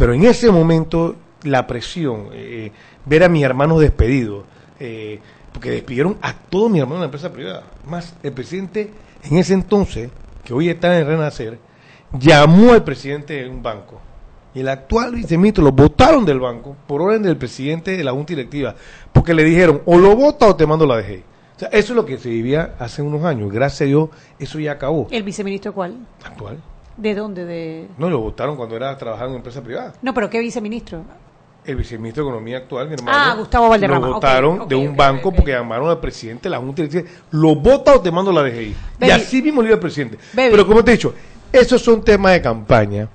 pero 0.00 0.14
en 0.14 0.24
ese 0.24 0.50
momento 0.50 1.14
la 1.42 1.66
presión, 1.66 2.28
eh, 2.32 2.72
ver 3.04 3.22
a 3.22 3.28
mis 3.28 3.44
hermanos 3.44 3.80
despedidos, 3.80 4.46
eh, 4.78 5.20
porque 5.52 5.70
despidieron 5.70 6.16
a 6.22 6.32
todos 6.32 6.70
mis 6.70 6.80
hermanos 6.80 7.00
de 7.00 7.02
la 7.02 7.04
empresa 7.04 7.30
privada, 7.30 7.64
más 7.86 8.14
el 8.22 8.32
presidente 8.32 8.90
en 9.24 9.36
ese 9.36 9.52
entonces, 9.52 10.08
que 10.42 10.54
hoy 10.54 10.70
está 10.70 10.98
en 10.98 11.06
Renacer, 11.06 11.58
llamó 12.18 12.72
al 12.72 12.82
presidente 12.82 13.34
de 13.34 13.50
un 13.50 13.62
banco. 13.62 14.00
Y 14.54 14.60
el 14.60 14.70
actual 14.70 15.16
viceministro 15.16 15.64
lo 15.64 15.72
votaron 15.72 16.24
del 16.24 16.40
banco 16.40 16.74
por 16.86 17.02
orden 17.02 17.22
del 17.22 17.36
presidente 17.36 17.94
de 17.94 18.02
la 18.02 18.12
Junta 18.12 18.32
Directiva, 18.32 18.74
porque 19.12 19.34
le 19.34 19.44
dijeron 19.44 19.82
o 19.84 19.98
lo 19.98 20.16
vota 20.16 20.46
o 20.46 20.56
te 20.56 20.66
mando 20.66 20.86
la 20.86 20.96
DGI. 20.96 21.24
O 21.56 21.58
sea, 21.58 21.68
eso 21.68 21.92
es 21.92 21.96
lo 21.96 22.06
que 22.06 22.16
se 22.16 22.30
vivía 22.30 22.74
hace 22.78 23.02
unos 23.02 23.22
años. 23.22 23.52
Gracias 23.52 23.82
a 23.82 23.84
Dios, 23.84 24.08
eso 24.38 24.58
ya 24.58 24.72
acabó. 24.72 25.08
¿El 25.10 25.24
viceministro 25.24 25.74
cuál? 25.74 25.94
Actual. 26.24 26.56
¿De 27.00 27.14
dónde? 27.14 27.46
De... 27.46 27.88
No, 27.96 28.10
lo 28.10 28.20
votaron 28.20 28.56
cuando 28.56 28.76
era 28.76 28.96
trabajando 28.98 29.30
en 29.30 29.36
empresa 29.36 29.62
privada. 29.62 29.94
No, 30.02 30.12
pero 30.12 30.28
¿qué 30.28 30.38
viceministro? 30.38 31.02
El 31.64 31.76
viceministro 31.76 32.24
de 32.24 32.30
Economía 32.30 32.58
actual, 32.58 32.88
mi 32.88 32.94
hermano. 32.94 33.18
Ah, 33.18 33.34
Gustavo 33.38 33.70
Valderrama. 33.70 34.06
Lo 34.06 34.14
votaron 34.14 34.68
de 34.68 34.74
un 34.74 34.94
banco 34.94 35.32
porque 35.32 35.52
llamaron 35.52 35.88
al 35.88 35.98
presidente 35.98 36.44
de 36.44 36.50
la 36.50 36.58
Junta 36.58 36.82
Directiva. 36.82 37.10
Lo 37.30 37.54
vota 37.54 37.94
o 37.94 38.00
te 38.00 38.10
mando 38.10 38.32
la 38.32 38.42
DGI. 38.42 38.76
Y 39.00 39.10
así 39.10 39.40
mismo 39.40 39.62
le 39.62 39.68
dio 39.68 39.74
el 39.76 39.80
presidente. 39.80 40.18
Baby. 40.34 40.50
Pero 40.50 40.66
como 40.66 40.84
te 40.84 40.92
he 40.92 40.94
dicho, 40.94 41.14
esos 41.50 41.80
son 41.80 42.02
temas 42.02 42.32
de 42.32 42.42
campaña. 42.42 43.08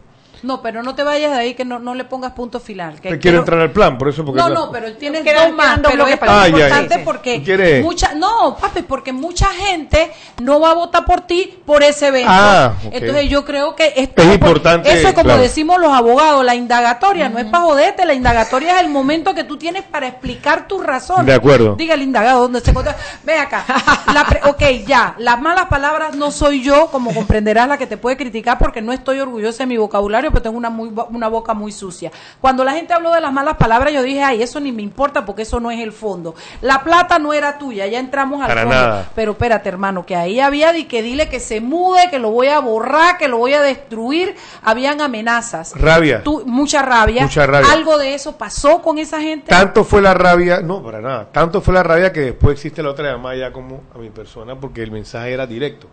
No, 0.46 0.62
pero 0.62 0.84
no 0.84 0.94
te 0.94 1.04
vayas 1.04 1.32
de 1.32 1.38
ahí 1.38 1.54
que 1.56 1.66
no, 1.66 1.80
no 1.80 1.96
le 1.96 2.04
pongas 2.06 2.34
punto 2.34 2.60
final. 2.60 3.02
Que 3.02 3.10
Te 3.10 3.20
quiero 3.20 3.40
entrar 3.40 3.60
al 3.60 3.72
plan, 3.72 3.98
por 3.98 4.10
eso. 4.10 4.24
Porque 4.24 4.40
No, 4.40 4.50
no, 4.50 4.72
pero 4.72 4.94
tienes 4.94 5.24
Quedan- 5.24 5.48
dos 5.50 5.56
más, 5.58 5.80
pero 5.84 6.06
es 6.08 6.20
Ah, 6.22 6.48
ya, 6.48 6.58
ya. 6.58 6.66
importante 6.68 6.96
sí. 6.96 7.02
porque 7.04 7.82
mucha, 7.84 8.14
no, 8.14 8.56
papi, 8.60 8.84
porque 8.84 9.12
mucha 9.12 9.48
gente 9.48 10.12
no 10.42 10.60
va 10.60 10.72
a 10.72 10.74
votar 10.76 11.04
por 11.06 11.22
ti 11.22 11.58
por 11.66 11.82
ese 11.84 12.08
evento. 12.08 12.30
Ah, 12.32 12.74
ok. 12.86 12.94
Entonces 12.94 13.30
yo 13.30 13.44
creo 13.44 13.76
que 13.76 13.94
esto 13.96 14.22
Es 14.22 14.28
por- 14.28 14.34
importante, 14.36 14.90
Eso 14.94 15.08
es 15.08 15.14
como 15.14 15.24
claro. 15.26 15.42
decimos 15.42 15.80
los 15.80 15.92
abogados, 15.92 16.46
la 16.46 16.54
indagatoria 16.56 17.28
no 17.30 17.40
es 17.40 17.46
para 17.46 17.64
joderte, 17.64 18.06
la 18.06 18.14
indagatoria 18.14 18.76
es 18.76 18.82
el 18.82 18.90
momento 18.90 19.34
que 19.34 19.44
tú 19.44 19.58
tienes 19.58 19.84
para 19.84 20.08
explicar 20.08 20.68
tus 20.68 20.84
razones. 20.86 21.26
De 21.26 21.34
acuerdo. 21.34 21.76
Diga 21.76 21.96
el 21.96 22.04
indagado 22.04 22.42
dónde 22.42 22.60
se 22.62 22.70
encuentra. 22.70 22.96
Ve 23.24 23.40
acá. 23.40 23.66
La 24.14 24.24
pre- 24.26 24.42
ok, 24.44 24.86
ya, 24.86 25.16
las 25.18 25.42
malas 25.42 25.66
palabras 25.66 26.16
no 26.16 26.30
soy 26.32 26.62
yo, 26.62 26.88
como 26.92 27.14
comprenderás, 27.14 27.68
la 27.68 27.78
que 27.78 27.88
te 27.88 27.98
puede 27.98 28.16
criticar 28.18 28.58
porque 28.60 28.82
no 28.82 28.94
estoy 28.94 29.20
orgullosa 29.20 29.64
de 29.64 29.68
mi 29.68 29.78
vocabulario, 29.78 30.32
pero 30.36 30.44
tengo 30.44 30.58
una 30.58 30.70
muy 30.70 30.92
una 31.12 31.30
boca 31.30 31.54
muy 31.54 31.72
sucia. 31.72 32.12
Cuando 32.42 32.66
la 32.66 32.74
gente 32.74 32.94
habló 32.94 33.14
de 33.14 33.22
las 33.22 33.32
malas 33.32 33.56
palabras, 33.56 33.94
yo 33.94 34.04
dije, 34.04 34.22
ay, 34.22 34.42
eso 34.44 34.60
ni 34.60 34.74
me 34.74 34.82
importa 34.82 35.24
porque 35.26 35.44
eso 35.44 35.62
no 35.62 35.72
es 35.72 35.80
el 35.80 35.94
fondo. 35.94 36.36
La 36.62 36.84
plata 36.84 37.20
no 37.20 37.32
era 37.32 37.58
tuya, 37.58 37.88
ya 37.88 38.00
entramos 38.00 38.42
al 38.42 38.48
Para 38.48 38.62
fondo. 38.64 38.76
nada. 38.76 39.10
Pero 39.16 39.32
espérate, 39.32 39.70
hermano, 39.70 40.06
que 40.06 40.16
ahí 40.18 40.42
había 40.42 40.74
de 40.74 40.88
que 40.88 41.02
dile 41.02 41.30
que 41.30 41.40
se 41.40 41.62
mude, 41.62 42.10
que 42.10 42.20
lo 42.20 42.32
voy 42.32 42.48
a 42.48 42.60
borrar, 42.60 43.18
que 43.18 43.30
lo 43.30 43.38
voy 43.38 43.54
a 43.54 43.62
destruir. 43.62 44.36
Habían 44.62 45.00
amenazas. 45.00 45.72
Rabia. 45.80 46.22
Tú- 46.22 46.44
mucha 46.46 46.82
rabia. 46.82 47.24
Mucha 47.24 47.46
rabia. 47.48 47.72
Algo 47.72 47.98
de 47.98 48.14
eso 48.14 48.38
pasó 48.38 48.82
con 48.82 48.98
esa 48.98 49.22
gente. 49.22 49.50
Tanto 49.52 49.86
fue 49.86 50.02
la 50.02 50.14
rabia, 50.14 50.60
no, 50.60 50.84
para 50.84 51.00
nada. 51.00 51.30
Tanto 51.32 51.62
fue 51.62 51.74
la 51.74 51.84
rabia 51.84 52.12
que 52.12 52.20
después 52.20 52.54
existe 52.56 52.84
la 52.84 52.90
otra 52.90 53.10
llamada 53.12 53.36
ya 53.38 53.52
como 53.54 53.84
a 53.96 53.98
mi 54.00 54.10
persona 54.10 54.60
porque 54.60 54.84
el 54.84 54.92
mensaje 54.92 55.32
era 55.32 55.48
directo. 55.48 55.88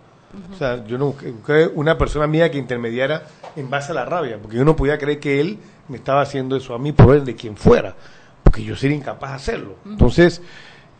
O 0.53 0.57
sea, 0.57 0.85
yo 0.87 0.97
no 0.99 1.07
busqué, 1.07 1.71
una 1.75 1.99
persona 1.99 2.27
mía 2.27 2.51
que 2.51 2.59
intermediara 2.59 3.25
en 3.57 3.69
base 3.69 3.93
a 3.93 3.95
la 3.95 4.05
rabia, 4.05 4.39
porque 4.41 4.57
yo 4.57 4.65
no 4.65 4.75
podía 4.77 4.97
creer 4.99 5.21
que 5.21 5.41
él 5.41 5.59
me 5.89 5.97
estaba 5.99 6.23
haciendo 6.23 6.57
eso 6.57 6.75
a 6.75 6.79
mí 6.79 6.93
por 6.93 7.15
el 7.15 7.25
de 7.25 7.35
quien 7.35 7.57
fuera, 7.57 7.95
porque 8.43 8.65
yo 8.65 8.75
sería 8.77 8.97
incapaz 8.97 9.31
de 9.31 9.37
hacerlo. 9.37 9.77
Entonces, 9.85 10.41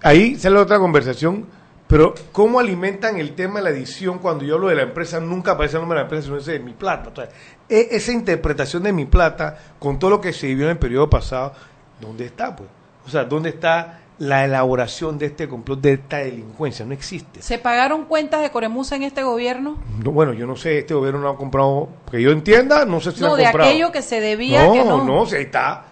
ahí 0.03 0.37
sale 0.37 0.59
otra 0.59 0.79
conversación, 0.79 1.47
Pero, 1.89 2.15
¿cómo 2.33 2.59
alimentan 2.59 3.19
el 3.19 3.35
tema 3.35 3.59
de 3.59 3.65
la 3.65 3.71
edición 3.71 4.19
cuando 4.19 4.45
yo 4.45 4.55
hablo 4.55 4.69
de 4.69 4.77
la 4.77 4.83
empresa? 4.83 5.21
Nunca 5.21 5.53
aparece 5.53 5.77
el 5.77 5.83
nombre 5.83 5.97
de 5.99 6.01
la 6.01 6.07
empresa, 6.07 6.25
sino 6.25 6.39
ese 6.39 6.53
de 6.53 6.61
mi 6.61 6.73
plata. 6.73 7.11
O 7.11 7.15
sea, 7.15 7.29
e- 7.69 7.89
esa 7.91 8.13
interpretación 8.13 8.83
de 8.85 8.95
mi 8.95 9.05
plata, 9.05 9.59
con 9.79 9.99
todo 9.99 10.09
lo 10.09 10.19
que 10.19 10.33
se 10.33 10.47
vivió 10.47 10.65
en 10.67 10.71
el 10.71 10.79
periodo 10.79 11.11
pasado, 11.11 11.53
¿dónde 12.01 12.25
está, 12.25 12.57
pues? 12.57 12.71
O 13.07 13.11
sea, 13.11 13.25
¿dónde 13.25 13.51
está 13.51 14.01
la 14.23 14.45
elaboración 14.45 15.19
de 15.19 15.27
este 15.27 15.49
complot, 15.49 15.81
de 15.81 15.95
esta 15.95 16.19
delincuencia? 16.19 16.87
No 16.87 16.93
existe. 16.95 17.43
¿Se 17.43 17.59
pagaron 17.59 18.05
cuentas 18.05 18.41
de 18.41 18.51
Coremusa 18.51 18.95
en 18.95 19.03
este 19.03 19.25
gobierno? 19.25 19.79
No, 20.05 20.13
bueno, 20.13 20.33
yo 20.33 20.47
no 20.47 20.55
sé, 20.55 20.79
este 20.79 20.95
gobierno 20.95 21.21
no 21.21 21.29
ha 21.31 21.37
comprado, 21.37 21.89
que 22.11 22.23
yo 22.23 22.31
entienda, 22.31 22.85
no 22.85 23.01
sé 23.01 23.11
si 23.13 23.21
lo 23.21 23.27
No, 23.29 23.33
han 23.35 23.39
de 23.39 23.45
comprado. 23.47 23.69
aquello 23.71 23.91
que 23.91 24.01
se 24.03 24.21
debía, 24.21 24.65
no, 24.65 24.73
que 24.73 24.85
no. 24.85 25.05
no, 25.05 25.25
ahí 25.25 25.43
está. 25.43 25.85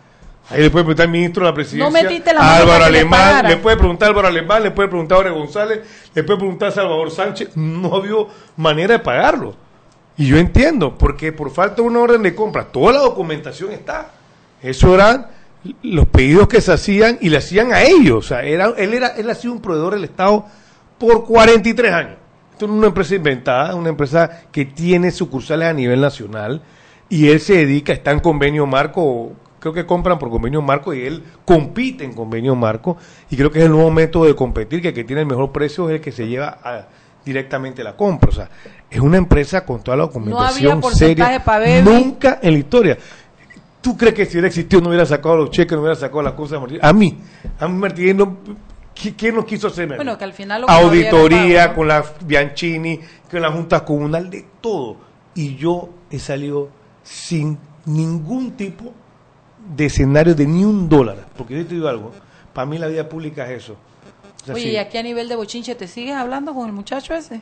Ahí 0.48 0.62
le 0.62 0.70
puede 0.70 0.84
preguntar 0.84 1.06
al 1.06 1.12
ministro 1.12 1.44
de 1.44 1.50
la 1.50 1.54
presidencia. 1.54 1.84
No 1.84 2.08
metiste 2.08 2.32
la 2.32 2.56
Álvaro 2.56 2.78
le 2.78 2.84
Alemán, 2.98 3.20
pagara. 3.20 3.48
le 3.48 3.56
puede 3.56 3.76
preguntar 3.76 4.06
a 4.06 4.10
Álvaro 4.10 4.28
Alemán, 4.28 4.62
le 4.62 4.70
puede 4.70 4.88
preguntar 4.88 5.16
a 5.16 5.20
Ore 5.20 5.30
González, 5.30 5.80
le 6.14 6.24
puede 6.24 6.38
preguntar 6.38 6.68
a 6.68 6.72
Salvador 6.72 7.10
Sánchez. 7.10 7.56
No 7.56 7.94
había 7.96 8.14
manera 8.56 8.94
de 8.94 8.98
pagarlo. 9.00 9.54
Y 10.16 10.26
yo 10.26 10.38
entiendo, 10.38 10.96
porque 10.98 11.32
por 11.32 11.50
falta 11.50 11.76
de 11.76 11.82
una 11.82 12.00
orden 12.00 12.22
de 12.22 12.34
compra, 12.34 12.64
toda 12.64 12.92
la 12.92 13.00
documentación 13.00 13.72
está. 13.72 14.10
Eso 14.62 14.94
eran 14.94 15.26
los 15.82 16.06
pedidos 16.06 16.48
que 16.48 16.60
se 16.60 16.72
hacían 16.72 17.18
y 17.20 17.28
le 17.28 17.38
hacían 17.38 17.72
a 17.72 17.82
ellos. 17.82 18.16
O 18.24 18.28
sea, 18.28 18.42
era, 18.42 18.72
él, 18.76 18.94
era, 18.94 19.08
él 19.08 19.28
ha 19.30 19.34
sido 19.34 19.52
un 19.52 19.60
proveedor 19.60 19.94
del 19.94 20.04
Estado 20.04 20.46
por 20.98 21.24
43 21.24 21.92
años. 21.92 22.16
Esto 22.52 22.66
no 22.66 22.74
es 22.74 22.78
una 22.78 22.86
empresa 22.88 23.14
inventada, 23.14 23.74
una 23.74 23.88
empresa 23.88 24.42
que 24.52 24.64
tiene 24.66 25.10
sucursales 25.10 25.68
a 25.68 25.72
nivel 25.72 26.00
nacional 26.00 26.62
y 27.08 27.28
él 27.28 27.40
se 27.40 27.54
dedica, 27.56 27.92
está 27.92 28.10
en 28.10 28.20
convenio 28.20 28.66
marco, 28.66 29.32
creo 29.58 29.72
que 29.72 29.86
compran 29.86 30.18
por 30.18 30.30
convenio 30.30 30.60
marco 30.62 30.92
y 30.94 31.02
él 31.06 31.24
compite 31.44 32.04
en 32.04 32.12
convenio 32.12 32.54
marco 32.54 32.96
y 33.30 33.36
creo 33.36 33.50
que 33.50 33.60
es 33.60 33.64
el 33.64 33.70
nuevo 33.72 33.90
método 33.90 34.26
de 34.26 34.34
competir, 34.36 34.82
que 34.82 34.88
el 34.88 34.94
que 34.94 35.04
tiene 35.04 35.22
el 35.22 35.26
mejor 35.26 35.52
precio 35.52 35.88
es 35.88 35.96
el 35.96 36.00
que 36.02 36.12
se 36.12 36.26
lleva 36.28 36.58
a- 36.62 36.86
directamente 37.24 37.84
la 37.84 37.96
compra. 37.96 38.30
O 38.30 38.32
sea, 38.32 38.48
es 38.88 38.98
una 39.00 39.18
empresa 39.18 39.64
con 39.66 39.82
toda 39.82 39.96
la 39.96 40.04
documentación 40.04 40.80
porcentaje 40.80 41.30
seria. 41.32 41.44
pa' 41.44 41.58
Baby. 41.58 41.82
Nunca 41.82 42.38
en 42.42 42.52
la 42.54 42.58
historia. 42.58 42.98
¿Tú 43.80 43.96
crees 43.96 44.14
que 44.14 44.24
si 44.26 44.32
hubiera 44.32 44.48
existido 44.48 44.82
no 44.82 44.88
hubiera 44.88 45.06
sacado 45.06 45.36
los 45.36 45.50
cheques, 45.50 45.72
no 45.72 45.80
hubiera 45.80 45.96
sacado 45.96 46.22
las 46.22 46.34
cosas 46.34 46.52
de 46.52 46.58
Martínez? 46.60 46.84
A 46.84 46.92
mí, 46.92 47.18
a 47.58 47.68
mí 47.68 47.78
Martínez 47.78 48.14
no... 48.16 48.36
¿qui- 48.94 49.14
¿Quién 49.16 49.34
nos 49.34 49.44
quiso 49.46 49.68
hacer? 49.68 49.88
Bueno, 49.96 50.18
que 50.18 50.24
al 50.24 50.32
final 50.34 50.60
lo 50.62 50.66
que 50.66 50.72
no 50.72 50.78
Auditoría, 50.78 51.60
pago, 51.60 51.70
¿no? 51.70 51.76
con 51.76 51.88
la 51.88 52.04
Bianchini, 52.26 53.00
con 53.30 53.40
la 53.40 53.50
Junta 53.50 53.84
Comunal, 53.84 54.28
de 54.28 54.44
todo. 54.60 54.96
Y 55.34 55.56
yo 55.56 55.88
he 56.10 56.18
salido 56.18 56.68
sin 57.02 57.56
ningún 57.86 58.52
tipo 58.52 58.92
de 59.74 59.86
escenario 59.86 60.34
de 60.34 60.46
ni 60.46 60.64
un 60.64 60.88
dólar. 60.88 61.26
Porque 61.36 61.56
yo 61.56 61.66
te 61.66 61.74
digo 61.74 61.88
algo, 61.88 62.12
para 62.52 62.66
mí 62.66 62.76
la 62.76 62.88
vida 62.88 63.08
pública 63.08 63.50
es 63.50 63.64
eso. 63.64 63.76
O 64.42 64.44
sea, 64.44 64.54
Oye, 64.54 64.64
sí, 64.64 64.70
y 64.70 64.76
aquí 64.76 64.98
a 64.98 65.02
nivel 65.02 65.28
de 65.28 65.36
bochinche, 65.36 65.74
¿te 65.74 65.86
sigues 65.86 66.14
hablando 66.16 66.52
con 66.54 66.66
el 66.66 66.72
muchacho 66.72 67.14
ese? 67.14 67.40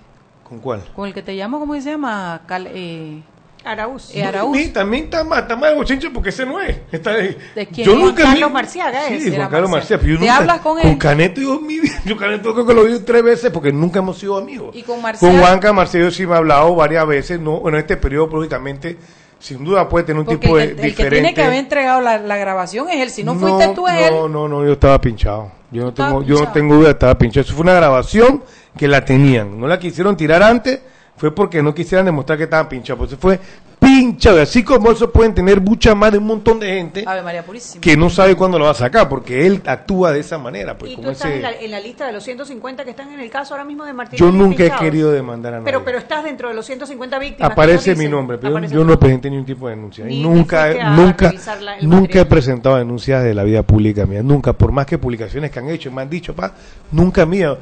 ¿Con 0.49 0.59
cuál? 0.61 0.83
Con 0.95 1.07
el 1.09 1.15
que 1.15 1.23
te 1.23 1.35
llamo, 1.35 1.59
¿cómo 1.59 1.75
se 1.75 1.81
llama? 1.91 2.43
Cal- 2.47 2.69
eh, 2.71 3.23
Araúz. 3.71 4.15
Eh, 4.15 4.25
Araúz. 4.25 4.57
Sí, 4.57 4.69
también 4.69 5.05
está 5.05 5.25
más, 5.25 5.41
está 5.43 5.57
más 5.57 5.71
de 5.71 5.77
bochinche 5.77 6.11
porque 6.11 6.31
ese 6.31 6.47
no 6.47 6.61
es. 6.61 6.77
Está 6.91 7.11
ahí. 7.11 7.37
¿De 7.55 7.67
quién 7.67 7.87
Yo 7.87 7.93
es? 7.95 7.99
nunca 7.99 8.23
Juan 8.23 8.35
vi- 8.35 8.41
Carlos 8.41 8.53
Marciaga, 8.53 9.01
Sí, 9.09 9.15
ese 9.15 9.23
Juan 9.29 9.35
era 9.35 9.49
Carlos 9.49 9.71
Marciaga. 9.71 9.71
Marciaga. 9.71 10.01
pero 10.01 10.13
yo 10.13 10.19
¿Te 10.19 10.25
nunca- 10.27 10.37
hablas 10.37 10.61
con 10.61 10.79
Con 10.79 10.89
él? 10.89 10.99
Caneto, 10.99 11.41
yo, 11.41 11.61
mi 11.61 11.77
yo 12.05 12.17
Caneto 12.17 12.55
creo 12.55 12.67
que 12.67 12.75
lo 12.75 12.85
vi 12.85 12.99
tres 13.01 13.23
veces 13.23 13.51
porque 13.51 13.73
nunca 13.73 13.99
hemos 14.01 14.19
sido 14.19 14.37
amigos. 14.37 14.75
¿Y 14.77 14.83
con 14.83 15.01
Marciaga? 15.03 15.33
Con 15.35 15.41
Juanca 15.43 15.73
Marcelo 15.73 16.11
sí 16.11 16.27
me 16.27 16.35
ha 16.35 16.39
hablado 16.39 16.75
varias 16.75 17.07
veces. 17.07 17.39
No, 17.41 17.69
en 17.69 17.75
este 17.77 17.97
periodo, 17.97 18.29
lógicamente, 18.37 18.97
sin 19.39 19.63
duda 19.65 19.89
puede 19.89 20.05
tener 20.07 20.21
un 20.21 20.27
porque 20.27 20.39
tipo 20.47 20.59
el, 20.59 20.71
de 20.75 20.83
que, 20.83 20.89
el 20.89 20.95
que 20.97 21.11
tiene 21.11 21.35
que 21.35 21.43
haber 21.43 21.59
entregado 21.59 22.01
la, 22.01 22.19
la 22.19 22.37
grabación 22.37 22.89
es 22.91 23.01
él. 23.01 23.11
Si 23.11 23.23
no, 23.23 23.35
fuiste 23.35 23.69
tú, 23.75 23.87
es 23.87 23.95
él. 24.09 24.11
No, 24.15 24.29
no, 24.29 24.49
no, 24.49 24.65
yo 24.65 24.73
estaba 24.73 25.01
pinchado. 25.01 25.53
Yo 25.71 25.83
no, 25.85 25.93
tengo, 25.95 26.23
yo 26.23 26.41
no 26.45 26.51
tengo 26.53 26.77
duda, 26.77 26.91
estaba 26.91 27.17
pinchado. 27.19 27.45
Eso 27.45 27.53
fue 27.55 27.63
una 27.63 27.75
grabación 27.75 28.43
que 28.77 28.89
la 28.89 29.05
tenían. 29.05 29.61
No 29.61 29.67
la 29.67 29.79
quisieron 29.79 30.17
tirar 30.17 30.43
antes, 30.43 30.81
fue 31.19 31.35
porque 31.35 31.63
no 31.63 31.75
quisieran 31.75 32.07
demostrar 32.07 32.39
que 32.39 32.45
estaban 32.45 32.69
pinchados. 32.69 32.99
Pues 32.99 33.13
eso 33.13 33.21
fue 33.21 33.39
pinchado. 33.79 34.39
Y 34.39 34.41
Así 34.41 34.63
como 34.63 34.91
eso 34.91 35.11
pueden 35.13 35.35
tener 35.35 35.61
mucha 35.61 35.95
más 35.95 36.13
de 36.13 36.19
un 36.19 36.27
montón 36.27 36.59
de 36.61 36.67
gente 36.69 37.05
Ave 37.07 37.23
María 37.23 37.45
Purísima. 37.45 37.81
que 37.81 37.97
no 37.97 38.11
sabe 38.11 38.35
cuándo 38.35 38.59
lo 38.59 38.65
va 38.67 38.73
a 38.73 38.75
sacar, 38.75 39.09
porque 39.09 39.47
él 39.47 39.63
actúa 39.67 40.13
de 40.13 40.21
esa 40.21 40.37
manera. 40.39 40.77
Pues, 40.79 40.93
y 40.93 40.97
tú 40.97 41.11
estás 41.11 41.27
ese- 41.31 41.37
en 41.37 41.43
la, 41.43 41.53
en 41.53 41.71
la 41.71 41.81
lista 41.81 42.07
de 42.07 42.13
los 42.13 42.25
150 42.25 42.85
que 42.85 42.91
están 42.91 43.13
en 43.13 43.21
el 43.21 43.31
caso 43.31 43.55
ahora 43.55 43.65
mismo 43.65 43.85
de 43.85 43.93
Martín. 43.93 44.19
Yo 44.19 44.31
nunca 44.33 44.65
he 44.65 44.71
querido 44.73 45.11
demandar 45.13 45.55
a 45.55 45.57
nadie. 45.59 45.65
Pero, 45.67 45.85
pero 45.85 45.99
estás 45.99 46.25
dentro 46.25 46.49
de 46.49 46.55
los 46.55 46.67
150 46.67 47.19
víctimas. 47.19 47.51
Aparece 47.53 47.95
mi 47.95 48.09
nombre, 48.09 48.39
pero 48.39 48.53
Aparece 48.53 48.75
yo 48.75 48.85
no 48.85 48.99
presenté 48.99 49.31
ningún 49.31 49.47
tipo 49.47 49.69
de 49.69 49.77
denuncia. 49.77 50.05
Ni- 50.05 50.21
Y 50.21 50.23
nunca, 50.23 50.65
a 50.65 50.97
nunca, 50.97 51.33
la- 51.61 51.77
nunca 51.83 52.21
he 52.21 52.25
presentado 52.25 52.77
denuncias 52.77 53.23
de 53.23 53.35
la 53.35 53.43
vida 53.45 53.63
pública 53.63 54.07
mía. 54.07 54.23
Nunca, 54.23 54.53
por 54.53 54.73
más 54.73 54.87
que 54.87 54.99
publicaciones 54.99 55.51
que 55.51 55.59
han 55.59 55.69
hecho, 55.69 55.91
me 55.93 56.03
han 56.03 56.11
dicho, 56.11 56.35
pa, 56.35 56.53
nunca 56.93 57.25
mía. 57.27 57.57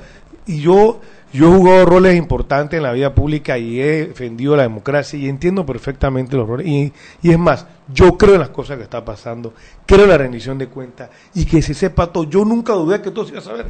Y 0.46 0.60
yo, 0.60 1.00
yo 1.32 1.52
he 1.52 1.56
jugado 1.56 1.86
roles 1.86 2.16
importantes 2.16 2.76
en 2.76 2.82
la 2.82 2.92
vida 2.92 3.14
pública 3.14 3.58
y 3.58 3.80
he 3.80 4.06
defendido 4.08 4.56
la 4.56 4.62
democracia 4.62 5.18
y 5.18 5.28
entiendo 5.28 5.66
perfectamente 5.66 6.36
los 6.36 6.48
roles. 6.48 6.66
Y, 6.66 6.92
y 7.22 7.30
es 7.30 7.38
más, 7.38 7.66
yo 7.92 8.16
creo 8.16 8.34
en 8.34 8.40
las 8.40 8.50
cosas 8.50 8.76
que 8.76 8.84
está 8.84 9.04
pasando, 9.04 9.52
creo 9.86 10.04
en 10.04 10.10
la 10.10 10.18
rendición 10.18 10.58
de 10.58 10.68
cuentas 10.68 11.10
y 11.34 11.44
que 11.44 11.62
se 11.62 11.74
sepa 11.74 12.12
todo. 12.12 12.24
Yo 12.24 12.44
nunca 12.44 12.72
dudé 12.72 13.02
que 13.02 13.10
todo 13.10 13.24
se 13.24 13.32
iba 13.32 13.40
a 13.40 13.44
saber. 13.44 13.66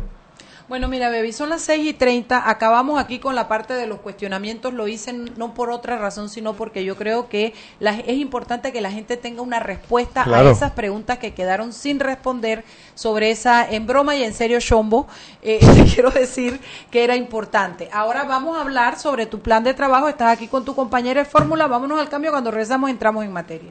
Bueno, 0.68 0.88
mira, 0.88 1.10
Bebi, 1.10 1.32
son 1.32 1.48
las 1.48 1.62
6 1.62 1.86
y 1.86 1.94
30. 1.94 2.50
Acabamos 2.50 2.98
aquí 2.98 3.20
con 3.20 3.36
la 3.36 3.46
parte 3.46 3.72
de 3.74 3.86
los 3.86 4.00
cuestionamientos. 4.00 4.74
Lo 4.74 4.88
hice 4.88 5.12
no 5.12 5.54
por 5.54 5.70
otra 5.70 5.96
razón, 5.96 6.28
sino 6.28 6.54
porque 6.54 6.84
yo 6.84 6.96
creo 6.96 7.28
que 7.28 7.54
la- 7.78 7.94
es 7.94 8.16
importante 8.18 8.72
que 8.72 8.80
la 8.80 8.90
gente 8.90 9.16
tenga 9.16 9.42
una 9.42 9.60
respuesta 9.60 10.24
Claro. 10.24 10.48
a 10.48 10.50
esas 10.50 10.72
preguntas 10.72 11.18
que 11.18 11.34
quedaron 11.34 11.72
sin 11.72 12.00
responder 12.00 12.64
sobre 12.96 13.30
esa, 13.30 13.64
en 13.70 13.86
broma 13.86 14.16
y 14.16 14.24
en 14.24 14.34
serio, 14.34 14.58
Chombo. 14.58 15.06
Eh, 15.40 15.60
te 15.84 15.84
quiero 15.84 16.10
decir 16.10 16.58
que 16.90 17.04
era 17.04 17.14
importante. 17.14 17.88
Ahora 17.92 18.24
vamos 18.24 18.58
a 18.58 18.62
hablar 18.62 18.98
sobre 18.98 19.26
tu 19.26 19.38
plan 19.38 19.62
de 19.62 19.72
trabajo. 19.72 20.08
Estás 20.08 20.32
aquí 20.32 20.48
con 20.48 20.64
tu 20.64 20.74
compañera 20.74 21.22
de 21.22 21.28
fórmula. 21.30 21.68
Vámonos 21.68 22.00
al 22.00 22.08
cambio. 22.08 22.32
Cuando 22.32 22.50
regresamos, 22.50 22.90
entramos 22.90 23.24
en 23.24 23.32
materia. 23.32 23.70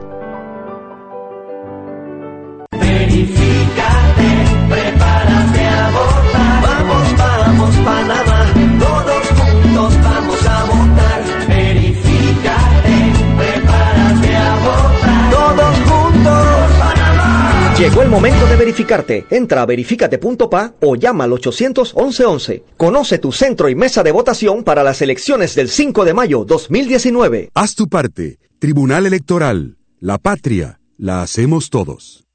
Entra 19.29 19.61
a 19.61 19.65
verificate.pa 19.65 20.73
o 20.81 20.95
llama 20.97 21.23
al 21.23 21.31
811 21.31 22.63
Conoce 22.75 23.19
tu 23.19 23.31
centro 23.31 23.69
y 23.69 23.75
mesa 23.75 24.03
de 24.03 24.11
votación 24.11 24.65
para 24.65 24.83
las 24.83 25.01
elecciones 25.01 25.55
del 25.55 25.69
5 25.69 26.03
de 26.03 26.13
mayo 26.13 26.43
2019. 26.43 27.51
Haz 27.53 27.75
tu 27.75 27.87
parte. 27.87 28.39
Tribunal 28.59 29.05
Electoral. 29.05 29.77
La 29.99 30.17
patria. 30.17 30.81
La 30.97 31.21
hacemos 31.21 31.69
todos. 31.69 32.25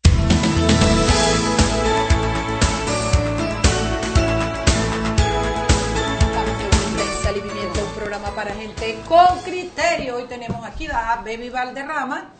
Un 7.76 7.94
programa 7.94 8.34
para 8.34 8.54
gente 8.54 8.98
con 9.06 9.42
criterio. 9.44 10.16
Hoy 10.16 10.24
tenemos 10.28 10.64
aquí 10.64 10.86
a 10.86 11.22
Baby 11.24 11.50
Valderrama, 11.50 12.30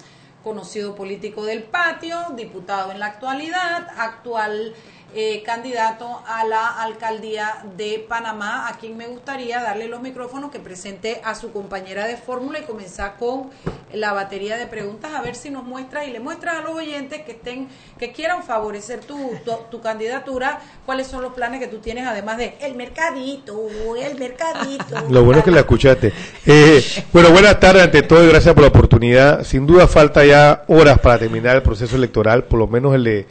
conocido 0.46 0.94
político 0.94 1.44
del 1.44 1.64
patio, 1.64 2.16
diputado 2.37 2.92
en 2.92 3.00
la 3.00 3.06
actualidad, 3.06 3.88
actual 3.96 4.76
eh, 5.14 5.42
candidato 5.45 6.23
a 6.27 6.45
la 6.45 6.83
alcaldía 6.83 7.64
de 7.77 8.05
Panamá, 8.09 8.69
a 8.69 8.77
quien 8.77 8.97
me 8.97 9.07
gustaría 9.07 9.62
darle 9.62 9.88
los 9.88 10.03
micrófonos 10.03 10.51
que 10.51 10.59
presente 10.59 11.21
a 11.25 11.35
su 11.35 11.53
compañera 11.53 12.07
de 12.07 12.16
fórmula 12.16 12.59
y 12.59 12.62
comenzar 12.62 13.16
con 13.19 13.51
la 13.92 14.12
batería 14.12 14.57
de 14.57 14.66
preguntas 14.66 15.12
a 15.14 15.23
ver 15.23 15.35
si 15.35 15.51
nos 15.51 15.64
muestra 15.64 16.05
y 16.05 16.11
le 16.11 16.21
muestras 16.21 16.57
a 16.57 16.61
los 16.61 16.75
oyentes 16.75 17.23
que 17.23 17.33
estén 17.33 17.69
que 17.99 18.12
quieran 18.12 18.42
favorecer 18.42 19.01
tu, 19.01 19.16
tu, 19.45 19.53
tu 19.71 19.81
candidatura 19.81 20.61
cuáles 20.85 21.07
son 21.07 21.23
los 21.23 21.33
planes 21.33 21.61
que 21.61 21.69
tú 21.69 21.79
tienes 21.79 22.07
además 22.07 22.37
de 22.37 22.57
el 22.61 22.75
mercadito 22.75 23.69
el 23.97 24.19
mercadito 24.19 24.77
Lo 25.11 25.25
bueno 25.25 25.38
es 25.38 25.45
que 25.45 25.51
la 25.51 25.61
escuchaste. 25.61 26.12
Eh, 26.45 26.83
bueno, 27.12 27.31
buenas 27.31 27.59
tardes 27.61 27.83
ante 27.83 28.03
todo 28.03 28.25
y 28.25 28.29
gracias 28.29 28.55
por 28.55 28.62
la 28.62 28.69
oportunidad. 28.69 29.45
Sin 29.45 29.66
duda 29.66 29.87
falta 29.87 30.25
ya 30.25 30.64
horas 30.69 30.99
para 30.99 31.19
terminar 31.19 31.57
el 31.57 31.62
proceso 31.62 31.97
electoral, 31.97 32.45
por 32.45 32.59
lo 32.59 32.66
menos 32.66 32.95
el 32.95 33.05
de, 33.05 33.27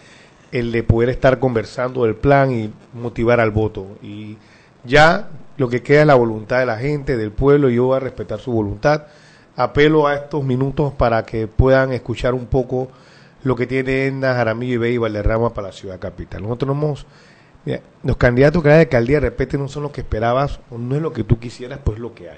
el 0.60 0.72
de 0.72 0.84
poder 0.84 1.10
estar 1.10 1.40
conversando 1.40 2.04
del 2.04 2.16
plan 2.16 2.52
y 2.52 2.72
motivar 2.94 3.40
al 3.40 3.52
voto. 3.52 3.86
Y 4.02 4.38
ya 4.84 5.30
lo 5.58 5.68
que 5.70 5.84
queda 5.84 6.02
es 6.02 6.08
la 6.08 6.16
voluntad 6.16 6.60
de 6.60 6.66
la 6.66 6.78
gente, 6.78 7.18
del 7.18 7.32
pueblo, 7.32 7.70
y 7.70 7.76
yo 7.76 7.86
voy 7.86 7.98
a 7.98 8.00
respetar 8.00 8.40
su 8.40 8.52
voluntad. 8.52 9.04
Apelo 9.58 10.08
a 10.08 10.16
estos 10.16 10.44
minutos 10.44 10.94
para 10.94 11.24
que 11.24 11.48
puedan 11.48 11.92
escuchar 11.92 12.34
un 12.34 12.46
poco 12.46 12.90
lo 13.44 13.56
que 13.56 13.68
tiene 13.68 14.06
Edna 14.06 14.34
Jaramillo 14.34 14.74
y 14.76 14.78
Bey 14.78 14.98
Valderrama 14.98 15.54
para 15.54 15.68
la 15.68 15.74
ciudad 15.74 16.00
capital. 16.00 16.44
Nosotros 16.44 16.76
hemos 16.76 17.06
Mira, 17.66 17.82
los 18.04 18.16
candidatos 18.18 18.62
que 18.62 18.70
hay 18.70 18.76
de 18.76 18.82
alcaldía 18.82 19.18
de 19.18 19.22
repente 19.22 19.58
no 19.58 19.68
son 19.68 19.84
lo 19.84 19.92
que 19.92 20.02
esperabas 20.02 20.60
o 20.70 20.78
no 20.78 20.96
es 20.96 21.02
lo 21.02 21.12
que 21.12 21.24
tú 21.24 21.40
quisieras, 21.40 21.80
pues 21.84 21.96
es 21.96 22.02
lo 22.02 22.14
que 22.14 22.30
hay. 22.30 22.38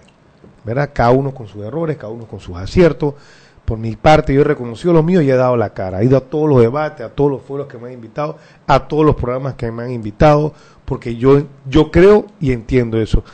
¿Verdad? 0.63 0.91
Cada 0.93 1.11
uno 1.11 1.33
con 1.33 1.47
sus 1.47 1.63
errores, 1.65 1.97
cada 1.97 2.13
uno 2.13 2.25
con 2.25 2.39
sus 2.39 2.55
aciertos. 2.55 3.15
Por 3.67 3.77
mi 3.77 3.97
parte, 3.97 4.33
yo 4.33 4.39
he 4.39 4.43
reconocido 4.45 4.93
lo 4.93 5.03
mío 5.03 5.19
y 5.21 5.29
he 5.29 5.35
dado 5.35 5.57
la 5.57 5.73
cara. 5.73 6.01
He 6.01 6.05
ido 6.05 6.15
a 6.15 6.21
todos 6.21 6.47
los 6.47 6.61
debates, 6.61 7.05
a 7.05 7.09
todos 7.09 7.29
los 7.29 7.41
foros 7.41 7.67
que 7.67 7.77
me 7.77 7.87
han 7.87 7.95
invitado, 7.95 8.37
a 8.65 8.87
todos 8.87 9.05
los 9.05 9.17
programas 9.17 9.55
que 9.55 9.69
me 9.73 9.83
han 9.83 9.91
invitado, 9.91 10.53
porque 10.85 11.17
yo, 11.17 11.43
yo 11.69 11.91
creo 11.91 12.27
y 12.39 12.53
entiendo 12.53 12.97
eso. 12.97 13.25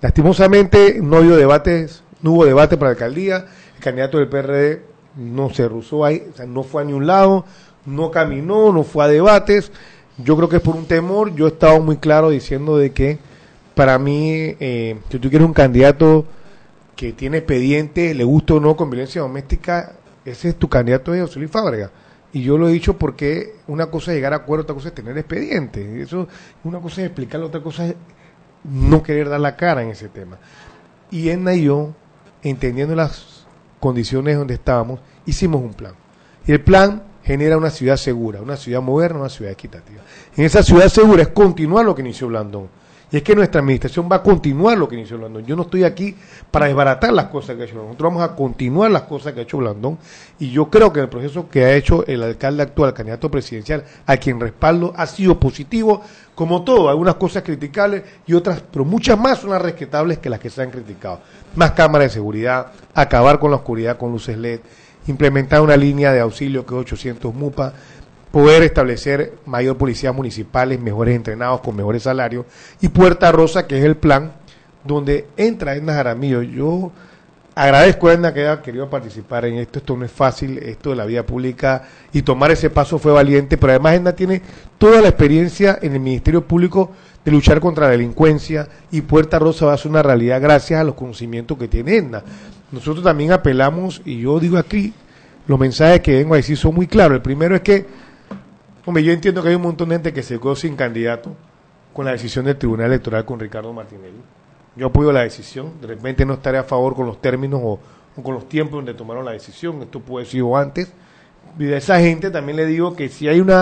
Lastimosamente, 0.00 0.98
no 1.02 1.18
hubo 1.18 1.36
debates, 1.36 2.02
no 2.22 2.32
hubo 2.32 2.46
debate 2.46 2.78
para 2.78 2.92
la 2.92 2.92
alcaldía. 2.92 3.44
El 3.76 3.82
candidato 3.82 4.16
del 4.16 4.28
PRD 4.28 4.82
no 5.16 5.50
se 5.50 5.68
rusó 5.68 6.06
ahí, 6.06 6.26
o 6.32 6.34
sea, 6.38 6.46
no 6.46 6.62
fue 6.62 6.80
a 6.80 6.84
ni 6.86 6.94
un 6.94 7.06
lado, 7.06 7.44
no 7.84 8.10
caminó, 8.10 8.72
no 8.72 8.84
fue 8.84 9.04
a 9.04 9.08
debates. 9.08 9.72
Yo 10.16 10.36
creo 10.38 10.48
que 10.48 10.56
es 10.56 10.62
por 10.62 10.74
un 10.74 10.86
temor. 10.86 11.34
Yo 11.34 11.44
he 11.44 11.50
estado 11.50 11.82
muy 11.82 11.98
claro 11.98 12.30
diciendo 12.30 12.78
de 12.78 12.92
que 12.92 13.18
para 13.74 13.98
mí, 13.98 14.56
eh, 14.58 14.96
si 15.10 15.18
tú 15.18 15.28
quieres 15.28 15.46
un 15.46 15.52
candidato 15.52 16.24
que 17.02 17.12
tiene 17.12 17.38
expediente, 17.38 18.14
le 18.14 18.22
gusta 18.22 18.54
o 18.54 18.60
no 18.60 18.76
con 18.76 18.88
violencia 18.88 19.22
doméstica, 19.22 19.94
ese 20.24 20.50
es 20.50 20.56
tu 20.56 20.68
candidato 20.68 21.10
de 21.10 21.20
José 21.20 21.48
Fábrega. 21.48 21.90
Y 22.32 22.44
yo 22.44 22.56
lo 22.56 22.68
he 22.68 22.72
dicho 22.72 22.96
porque 22.96 23.56
una 23.66 23.86
cosa 23.86 24.12
es 24.12 24.18
llegar 24.18 24.32
a 24.32 24.36
acuerdo, 24.36 24.62
otra 24.62 24.76
cosa 24.76 24.90
es 24.90 24.94
tener 24.94 25.18
expediente. 25.18 26.00
Eso, 26.00 26.28
una 26.62 26.78
cosa 26.78 27.00
es 27.00 27.08
explicarlo, 27.08 27.48
otra 27.48 27.60
cosa 27.60 27.88
es 27.88 27.96
no 28.62 29.02
querer 29.02 29.28
dar 29.28 29.40
la 29.40 29.56
cara 29.56 29.82
en 29.82 29.88
ese 29.88 30.10
tema. 30.10 30.38
Y 31.10 31.28
Edna 31.28 31.54
y 31.54 31.64
yo, 31.64 31.92
entendiendo 32.40 32.94
las 32.94 33.46
condiciones 33.80 34.36
donde 34.36 34.54
estábamos, 34.54 35.00
hicimos 35.26 35.60
un 35.60 35.74
plan. 35.74 35.94
Y 36.46 36.52
el 36.52 36.60
plan 36.60 37.02
genera 37.24 37.56
una 37.56 37.70
ciudad 37.70 37.96
segura, 37.96 38.40
una 38.40 38.56
ciudad 38.56 38.80
moderna, 38.80 39.18
una 39.18 39.28
ciudad 39.28 39.50
equitativa. 39.50 40.02
En 40.36 40.44
esa 40.44 40.62
ciudad 40.62 40.86
segura 40.86 41.22
es 41.22 41.28
continuar 41.28 41.84
lo 41.84 41.96
que 41.96 42.02
inició 42.02 42.28
Blandón. 42.28 42.68
Y 43.12 43.18
es 43.18 43.22
que 43.22 43.36
nuestra 43.36 43.60
administración 43.60 44.08
va 44.10 44.16
a 44.16 44.22
continuar 44.22 44.78
lo 44.78 44.88
que 44.88 44.96
inició 44.96 45.18
Blandón. 45.18 45.44
Yo 45.44 45.54
no 45.54 45.62
estoy 45.62 45.84
aquí 45.84 46.16
para 46.50 46.66
desbaratar 46.66 47.12
las 47.12 47.26
cosas 47.26 47.56
que 47.56 47.62
ha 47.62 47.64
hecho 47.66 47.74
Blandón. 47.74 47.90
Nosotros 47.90 48.14
vamos 48.14 48.30
a 48.30 48.34
continuar 48.34 48.90
las 48.90 49.02
cosas 49.02 49.34
que 49.34 49.40
ha 49.40 49.42
hecho 49.42 49.58
Blandón. 49.58 49.98
Y 50.38 50.50
yo 50.50 50.70
creo 50.70 50.94
que 50.94 51.00
el 51.00 51.10
proceso 51.10 51.46
que 51.50 51.62
ha 51.62 51.74
hecho 51.74 52.06
el 52.06 52.22
alcalde 52.22 52.62
actual, 52.62 52.94
candidato 52.94 53.30
presidencial, 53.30 53.84
a 54.06 54.16
quien 54.16 54.40
respaldo, 54.40 54.94
ha 54.96 55.06
sido 55.06 55.38
positivo, 55.38 56.00
como 56.34 56.64
todo. 56.64 56.88
Algunas 56.88 57.16
cosas 57.16 57.42
criticables 57.42 58.02
y 58.26 58.32
otras, 58.32 58.62
pero 58.72 58.86
muchas 58.86 59.18
más 59.18 59.40
son 59.40 59.50
las 59.50 59.60
respetables 59.60 60.16
que 60.16 60.30
las 60.30 60.40
que 60.40 60.48
se 60.48 60.62
han 60.62 60.70
criticado. 60.70 61.20
Más 61.54 61.72
cámaras 61.72 62.08
de 62.08 62.14
seguridad, 62.14 62.72
acabar 62.94 63.38
con 63.38 63.50
la 63.50 63.58
oscuridad 63.58 63.98
con 63.98 64.10
luces 64.10 64.38
LED, 64.38 64.60
implementar 65.06 65.60
una 65.60 65.76
línea 65.76 66.12
de 66.12 66.20
auxilio 66.20 66.64
que 66.64 66.74
es 66.74 66.80
800 66.80 67.34
MUPA, 67.34 67.74
poder 68.32 68.62
establecer 68.62 69.34
mayor 69.46 69.76
policías 69.76 70.14
municipales, 70.14 70.80
mejores 70.80 71.14
entrenados, 71.14 71.60
con 71.60 71.76
mejores 71.76 72.02
salarios, 72.02 72.46
y 72.80 72.88
Puerta 72.88 73.30
Rosa, 73.30 73.66
que 73.66 73.78
es 73.78 73.84
el 73.84 73.96
plan 73.96 74.32
donde 74.82 75.26
entra 75.36 75.76
Edna 75.76 75.92
Jaramillo. 75.92 76.42
Yo 76.42 76.90
agradezco 77.54 78.08
a 78.08 78.14
Edna 78.14 78.32
que 78.32 78.40
haya 78.40 78.62
querido 78.62 78.88
participar 78.88 79.44
en 79.44 79.56
esto, 79.58 79.78
esto 79.78 79.96
no 79.96 80.06
es 80.06 80.10
fácil, 80.10 80.58
esto 80.58 80.90
de 80.90 80.96
la 80.96 81.04
vida 81.04 81.24
pública, 81.24 81.86
y 82.12 82.22
tomar 82.22 82.50
ese 82.50 82.70
paso 82.70 82.98
fue 82.98 83.12
valiente, 83.12 83.58
pero 83.58 83.74
además 83.74 83.94
Edna 83.94 84.12
tiene 84.14 84.40
toda 84.78 85.02
la 85.02 85.08
experiencia 85.08 85.78
en 85.82 85.92
el 85.92 86.00
Ministerio 86.00 86.42
Público 86.42 86.90
de 87.24 87.30
luchar 87.30 87.60
contra 87.60 87.84
la 87.84 87.92
delincuencia, 87.92 88.66
y 88.90 89.02
Puerta 89.02 89.38
Rosa 89.38 89.66
va 89.66 89.74
a 89.74 89.78
ser 89.78 89.90
una 89.90 90.02
realidad 90.02 90.40
gracias 90.40 90.80
a 90.80 90.84
los 90.84 90.94
conocimientos 90.94 91.58
que 91.58 91.68
tiene 91.68 91.96
Edna. 91.96 92.22
Nosotros 92.72 93.04
también 93.04 93.30
apelamos, 93.30 94.00
y 94.06 94.22
yo 94.22 94.40
digo 94.40 94.56
aquí, 94.56 94.94
los 95.46 95.58
mensajes 95.58 96.00
que 96.00 96.16
vengo 96.16 96.34
a 96.34 96.38
decir 96.38 96.56
son 96.56 96.74
muy 96.74 96.86
claros. 96.86 97.16
El 97.16 97.22
primero 97.22 97.54
es 97.54 97.60
que 97.60 97.84
Hombre, 98.84 99.04
yo 99.04 99.12
entiendo 99.12 99.42
que 99.42 99.50
hay 99.50 99.54
un 99.54 99.62
montón 99.62 99.90
de 99.90 99.94
gente 99.94 100.12
que 100.12 100.24
se 100.24 100.40
quedó 100.40 100.56
sin 100.56 100.74
candidato 100.74 101.36
con 101.92 102.04
la 102.04 102.12
decisión 102.12 102.46
del 102.46 102.56
Tribunal 102.56 102.86
Electoral 102.86 103.24
con 103.24 103.38
Ricardo 103.38 103.72
Martinelli. 103.72 104.20
Yo 104.74 104.88
apoyo 104.88 105.12
la 105.12 105.22
decisión, 105.22 105.80
de 105.80 105.86
repente 105.86 106.26
no 106.26 106.34
estaré 106.34 106.58
a 106.58 106.64
favor 106.64 106.96
con 106.96 107.06
los 107.06 107.20
términos 107.20 107.60
o, 107.62 107.78
con 108.22 108.34
los 108.34 108.48
tiempos 108.48 108.78
donde 108.78 108.94
tomaron 108.94 109.24
la 109.24 109.32
decisión, 109.32 109.80
esto 109.82 110.00
puede 110.00 110.26
ser 110.26 110.42
antes. 110.56 110.92
Y 111.58 111.64
de 111.64 111.76
esa 111.76 112.00
gente 112.00 112.30
también 112.30 112.56
le 112.56 112.66
digo 112.66 112.96
que 112.96 113.08
si 113.08 113.28
hay 113.28 113.40
un 113.40 113.52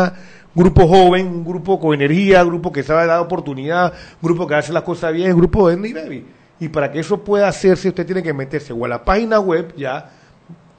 grupo 0.55 0.87
joven, 0.87 1.27
un 1.27 1.45
grupo 1.45 1.79
con 1.79 1.93
energía, 1.93 2.43
un 2.43 2.51
grupo 2.51 2.73
que 2.73 2.83
sabe 2.83 3.07
dar 3.07 3.21
oportunidad, 3.21 3.93
un 4.23 4.27
grupo 4.27 4.47
que 4.47 4.55
hace 4.55 4.73
las 4.73 4.85
cosas 4.85 5.13
bien, 5.13 5.29
el 5.29 5.37
grupo 5.37 5.69
de 5.69 5.75
Andy 5.75 5.93
Baby. 5.93 6.27
Y 6.61 6.69
para 6.69 6.91
que 6.91 7.01
eso 7.01 7.23
pueda 7.23 7.49
hacerse, 7.49 7.89
usted 7.89 8.07
tiene 8.07 8.23
que 8.23 8.33
meterse 8.33 8.73
o 8.73 8.85
a 8.85 8.89
la 8.89 9.05
página 9.05 9.41
web 9.41 9.75
ya, 9.77 10.11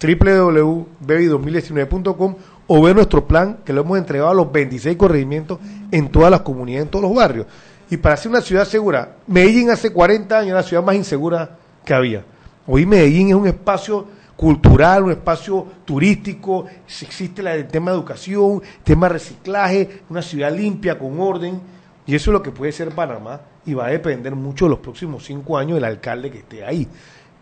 www.baby2019.com 0.02 2.36
o 2.74 2.82
ver 2.82 2.96
nuestro 2.96 3.28
plan 3.28 3.58
que 3.66 3.74
lo 3.74 3.82
hemos 3.82 3.98
entregado 3.98 4.30
a 4.30 4.34
los 4.34 4.50
26 4.50 4.96
corregimientos 4.96 5.60
en 5.92 6.08
todas 6.08 6.32
las 6.32 6.40
comunidades, 6.40 6.86
en 6.86 6.90
todos 6.90 7.04
los 7.04 7.14
barrios. 7.14 7.46
Y 7.90 7.98
para 7.98 8.16
ser 8.16 8.32
una 8.32 8.40
ciudad 8.40 8.64
segura, 8.64 9.18
Medellín 9.28 9.70
hace 9.72 9.92
40 9.92 10.38
años 10.38 10.48
era 10.52 10.62
la 10.62 10.64
ciudad 10.64 10.82
más 10.82 10.96
insegura 10.96 11.58
que 11.84 11.94
había. 11.94 12.24
Hoy 12.66 12.86
Medellín 12.86 13.28
es 13.28 13.36
un 13.36 13.46
espacio 13.46 14.08
cultural, 14.38 15.04
un 15.04 15.12
espacio 15.12 15.68
turístico, 15.84 16.66
existe 16.88 17.42
el 17.42 17.68
tema 17.68 17.92
de 17.92 17.98
educación, 17.98 18.62
tema 18.86 19.08
de 19.08 19.14
reciclaje, 19.16 20.04
una 20.10 20.22
ciudad 20.22 20.56
limpia, 20.56 20.98
con 20.98 21.20
orden, 21.20 21.60
y 22.08 22.16
eso 22.16 22.32
es 22.32 22.34
lo 22.34 22.42
que 22.42 22.52
puede 22.52 22.72
ser 22.72 22.96
Panamá, 22.96 23.42
y 23.66 23.74
va 23.74 23.88
a 23.88 23.90
depender 23.90 24.34
mucho 24.34 24.64
de 24.64 24.70
los 24.70 24.80
próximos 24.80 25.26
cinco 25.26 25.58
años 25.58 25.76
del 25.76 25.84
alcalde 25.84 26.32
que 26.32 26.38
esté 26.38 26.64
ahí. 26.64 26.88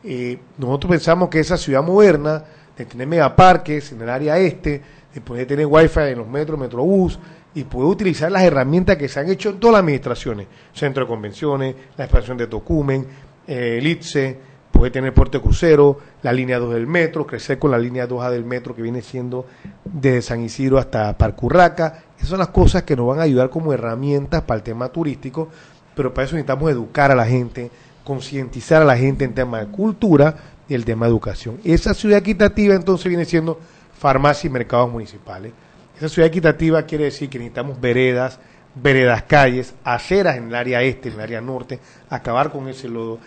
Eh, 0.04 0.40
nosotros 0.58 0.90
pensamos 0.90 1.30
que 1.30 1.40
esa 1.40 1.56
ciudad 1.56 1.84
moderna, 1.84 2.44
de 2.76 2.86
tener 2.86 3.08
megaparques 3.08 3.92
en 3.92 4.02
el 4.02 4.10
área 4.10 4.40
este, 4.40 4.82
de 5.14 5.22
poder 5.22 5.47
tener 5.47 5.66
wifi 5.66 5.99
en 5.99 6.20
los 6.20 6.28
metros, 6.28 6.60
metrobús, 6.60 7.20
y 7.53 7.64
poder 7.64 7.88
utilizar 7.88 8.32
las 8.32 8.43
herramientas 8.43 8.97
que 8.97 9.07
se 9.07 9.20
han 9.20 9.30
hecho 9.30 9.49
en 9.49 9.60
todas 9.60 9.74
las 9.74 9.80
administraciones, 9.82 10.47
centro 10.74 11.03
de 11.03 11.07
convenciones, 11.07 11.76
la 11.97 12.05
expansión 12.05 12.38
de 12.38 12.47
Tocumen, 12.47 13.07
eh, 13.47 13.78
el 13.80 13.88
ITSE, 13.88 14.38
poder 14.72 14.91
tener 14.91 15.14
puerto 15.14 15.39
de 15.39 15.43
crucero, 15.43 15.99
la 16.22 16.32
línea 16.32 16.60
2 16.60 16.74
del 16.74 16.88
metro, 16.88 17.26
crecer 17.26 17.57
con 17.57 17.72
la 17.72 17.78
línea 17.78 18.07
2A 18.07 18.30
del 18.30 18.45
metro 18.45 18.76
que 18.76 18.82
viene 18.82 19.01
siendo 19.01 19.45
desde 19.84 20.22
San 20.22 20.41
Isidro 20.41 20.78
hasta 20.78 21.18
Parcurraca. 21.18 22.03
Esas 22.16 22.30
son 22.30 22.39
las 22.39 22.49
cosas 22.49 22.84
que 22.84 22.95
nos 22.95 23.07
van 23.07 23.20
a 23.20 23.24
ayudar 23.24 23.49
como 23.49 23.74
herramientas 23.74 24.43
para 24.43 24.60
el 24.60 24.64
tema 24.64 24.89
turístico, 24.89 25.49
pero 25.95 26.14
para 26.14 26.26
eso 26.26 26.36
necesitamos 26.36 26.72
educar 26.72 27.12
a 27.12 27.16
la 27.16 27.26
gente, 27.26 27.72
concientizar 28.03 28.82
a 28.82 28.86
la 28.86 28.95
gente 28.95 29.26
en 29.26 29.34
tema 29.34 29.60
de 29.60 29.68
cultura 29.68 30.36
y 30.70 30.76
el 30.76 30.86
tema 30.86 31.07
de 31.07 31.12
educación. 31.12 31.60
Esa 31.64 31.93
ciudad 31.93 32.20
equitativa 32.20 32.76
entonces 32.76 33.07
viene 33.10 33.26
siendo 33.26 33.60
farmacia 34.00 34.47
y 34.47 34.52
mercados 34.52 34.89
municipales. 34.89 35.52
Esa 35.97 36.08
ciudad 36.08 36.28
equitativa 36.30 36.82
quiere 36.84 37.06
decir 37.06 37.30
que 37.30 37.38
necesitamos 37.38 37.80
veredas, 37.80 38.39
veredas 38.74 39.24
calles, 39.24 39.76
aceras 39.84 40.38
en 40.38 40.47
el 40.47 40.56
área 40.56 40.82
este, 40.82 41.10
en 41.10 41.16
el 41.16 41.22
área 41.22 41.41
norte, 41.41 41.80
acabar 42.10 42.50
con 42.50 42.70
ese 42.70 42.88
lodo. 42.88 43.20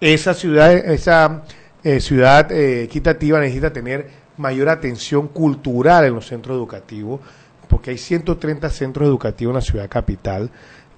Esa 0.00 0.34
ciudad, 0.34 0.72
esa 0.72 1.42
eh, 1.82 2.00
ciudad 2.00 2.52
eh, 2.52 2.82
equitativa 2.82 3.40
necesita 3.40 3.72
tener 3.72 4.06
mayor 4.36 4.68
atención 4.68 5.28
cultural 5.28 6.04
en 6.04 6.14
los 6.14 6.26
centros 6.26 6.56
educativos, 6.56 7.20
porque 7.66 7.90
hay 7.90 7.98
130 7.98 8.68
centros 8.68 9.08
educativos 9.08 9.52
en 9.52 9.56
la 9.56 9.62
ciudad 9.62 9.88
capital 9.88 10.50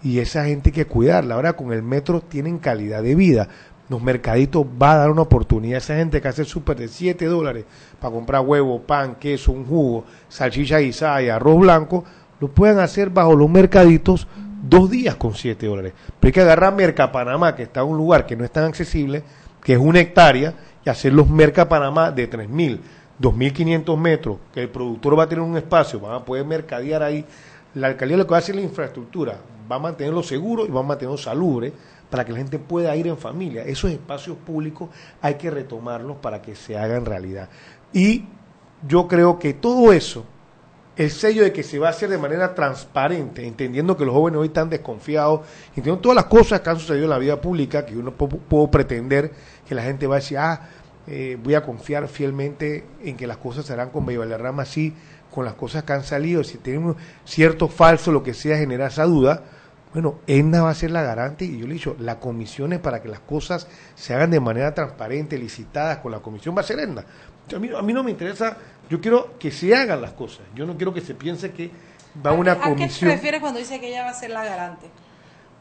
y 0.02 0.18
esa 0.18 0.44
gente 0.44 0.70
hay 0.70 0.74
que 0.74 0.86
cuidarla. 0.86 1.36
Ahora 1.36 1.52
con 1.52 1.72
el 1.72 1.82
metro 1.82 2.20
tienen 2.20 2.58
calidad 2.58 3.02
de 3.02 3.14
vida. 3.14 3.48
Los 3.90 4.00
mercaditos 4.00 4.64
va 4.80 4.92
a 4.92 4.96
dar 4.98 5.10
una 5.10 5.22
oportunidad 5.22 5.74
a 5.74 5.78
esa 5.78 5.96
gente 5.96 6.20
que 6.20 6.28
hace 6.28 6.44
súper 6.44 6.76
de 6.76 6.86
7 6.86 7.26
dólares 7.26 7.64
para 8.00 8.14
comprar 8.14 8.40
huevo, 8.42 8.80
pan, 8.80 9.16
queso, 9.16 9.50
un 9.50 9.66
jugo, 9.66 10.04
salchicha 10.28 10.78
guisada 10.78 11.20
y 11.22 11.28
arroz 11.28 11.58
blanco, 11.58 12.04
lo 12.38 12.46
pueden 12.46 12.78
hacer 12.78 13.10
bajo 13.10 13.34
los 13.34 13.50
mercaditos 13.50 14.28
dos 14.62 14.88
días 14.88 15.16
con 15.16 15.34
7 15.34 15.66
dólares. 15.66 15.92
Pero 16.20 16.28
hay 16.28 16.32
que 16.32 16.40
agarrar 16.40 16.72
Merca 16.72 17.10
Panamá, 17.10 17.56
que 17.56 17.64
está 17.64 17.80
en 17.80 17.88
un 17.88 17.96
lugar 17.96 18.26
que 18.26 18.36
no 18.36 18.44
es 18.44 18.52
tan 18.52 18.62
accesible, 18.62 19.24
que 19.60 19.72
es 19.72 19.78
una 19.80 19.98
hectárea, 19.98 20.54
y 20.84 20.88
hacer 20.88 21.12
los 21.12 21.28
Merca 21.28 21.68
Panamá 21.68 22.12
de 22.12 22.30
3.000, 22.30 22.78
2.500 23.20 23.98
metros, 23.98 24.36
que 24.54 24.62
el 24.62 24.68
productor 24.68 25.18
va 25.18 25.24
a 25.24 25.28
tener 25.28 25.42
un 25.42 25.56
espacio, 25.56 25.98
van 25.98 26.14
a 26.14 26.24
poder 26.24 26.44
mercadear 26.44 27.02
ahí. 27.02 27.24
La 27.74 27.88
alcaldía 27.88 28.18
lo 28.18 28.24
que 28.24 28.30
va 28.30 28.36
a 28.36 28.38
hacer 28.38 28.54
es 28.54 28.62
la 28.62 28.68
infraestructura, 28.68 29.36
va 29.70 29.76
a 29.76 29.80
mantenerlo 29.80 30.22
seguro 30.22 30.64
y 30.64 30.70
va 30.70 30.78
a 30.78 30.84
mantenerlo 30.84 31.18
salubre 31.18 31.72
para 32.10 32.24
que 32.24 32.32
la 32.32 32.38
gente 32.38 32.58
pueda 32.58 32.94
ir 32.96 33.06
en 33.06 33.16
familia. 33.16 33.62
Esos 33.64 33.90
espacios 33.90 34.36
públicos 34.36 34.90
hay 35.22 35.34
que 35.34 35.50
retomarlos 35.50 36.16
para 36.18 36.42
que 36.42 36.56
se 36.56 36.76
hagan 36.76 37.04
realidad. 37.04 37.48
Y 37.92 38.24
yo 38.86 39.06
creo 39.08 39.38
que 39.38 39.54
todo 39.54 39.92
eso, 39.92 40.24
el 40.96 41.10
sello 41.10 41.44
de 41.44 41.52
que 41.52 41.62
se 41.62 41.78
va 41.78 41.88
a 41.88 41.90
hacer 41.90 42.10
de 42.10 42.18
manera 42.18 42.54
transparente, 42.54 43.46
entendiendo 43.46 43.96
que 43.96 44.04
los 44.04 44.14
jóvenes 44.14 44.40
hoy 44.40 44.48
están 44.48 44.68
desconfiados, 44.68 45.42
entendiendo 45.68 46.00
todas 46.00 46.16
las 46.16 46.26
cosas 46.26 46.60
que 46.60 46.70
han 46.70 46.78
sucedido 46.78 47.04
en 47.04 47.10
la 47.10 47.18
vida 47.18 47.40
pública, 47.40 47.86
que 47.86 47.96
uno 47.96 48.12
puedo 48.12 48.70
pretender 48.70 49.32
que 49.66 49.74
la 49.74 49.82
gente 49.82 50.06
va 50.06 50.16
a 50.16 50.18
decir, 50.18 50.38
ah, 50.38 50.68
eh, 51.06 51.38
voy 51.42 51.54
a 51.54 51.62
confiar 51.62 52.08
fielmente 52.08 52.84
en 53.02 53.16
que 53.16 53.26
las 53.26 53.38
cosas 53.38 53.64
serán 53.64 53.90
con 53.90 54.04
Valderrama 54.04 54.62
así, 54.62 54.94
con 55.30 55.44
las 55.44 55.54
cosas 55.54 55.84
que 55.84 55.92
han 55.92 56.04
salido, 56.04 56.42
si 56.44 56.58
tenemos 56.58 56.96
cierto 57.24 57.68
falso, 57.68 58.12
lo 58.12 58.22
que 58.22 58.34
sea, 58.34 58.58
genera 58.58 58.88
esa 58.88 59.04
duda, 59.04 59.44
bueno, 59.92 60.20
ENA 60.26 60.62
va 60.62 60.70
a 60.70 60.74
ser 60.74 60.90
la 60.90 61.02
garante 61.02 61.44
y 61.44 61.58
yo 61.58 61.66
le 61.66 61.72
he 61.72 61.74
dicho, 61.74 61.96
la 61.98 62.20
comisión 62.20 62.72
es 62.72 62.78
para 62.78 63.02
que 63.02 63.08
las 63.08 63.20
cosas 63.20 63.66
se 63.94 64.14
hagan 64.14 64.30
de 64.30 64.38
manera 64.38 64.72
transparente, 64.72 65.36
licitadas 65.36 65.98
con 65.98 66.12
la 66.12 66.20
comisión, 66.20 66.56
va 66.56 66.60
a 66.60 66.64
ser 66.64 66.78
ENA. 66.78 67.04
A 67.54 67.58
mí, 67.58 67.68
a 67.76 67.82
mí 67.82 67.92
no 67.92 68.04
me 68.04 68.12
interesa, 68.12 68.56
yo 68.88 69.00
quiero 69.00 69.36
que 69.38 69.50
se 69.50 69.74
hagan 69.74 70.00
las 70.00 70.12
cosas, 70.12 70.42
yo 70.54 70.64
no 70.64 70.76
quiero 70.76 70.94
que 70.94 71.00
se 71.00 71.14
piense 71.14 71.50
que 71.50 71.70
va 72.24 72.32
una 72.32 72.56
comisión. 72.56 72.82
¿A 72.84 72.88
qué 72.88 72.98
te 72.98 73.06
refieres 73.06 73.40
cuando 73.40 73.58
dice 73.58 73.80
que 73.80 73.88
ella 73.88 74.04
va 74.04 74.10
a 74.10 74.14
ser 74.14 74.30
la 74.30 74.44
garante? 74.44 74.86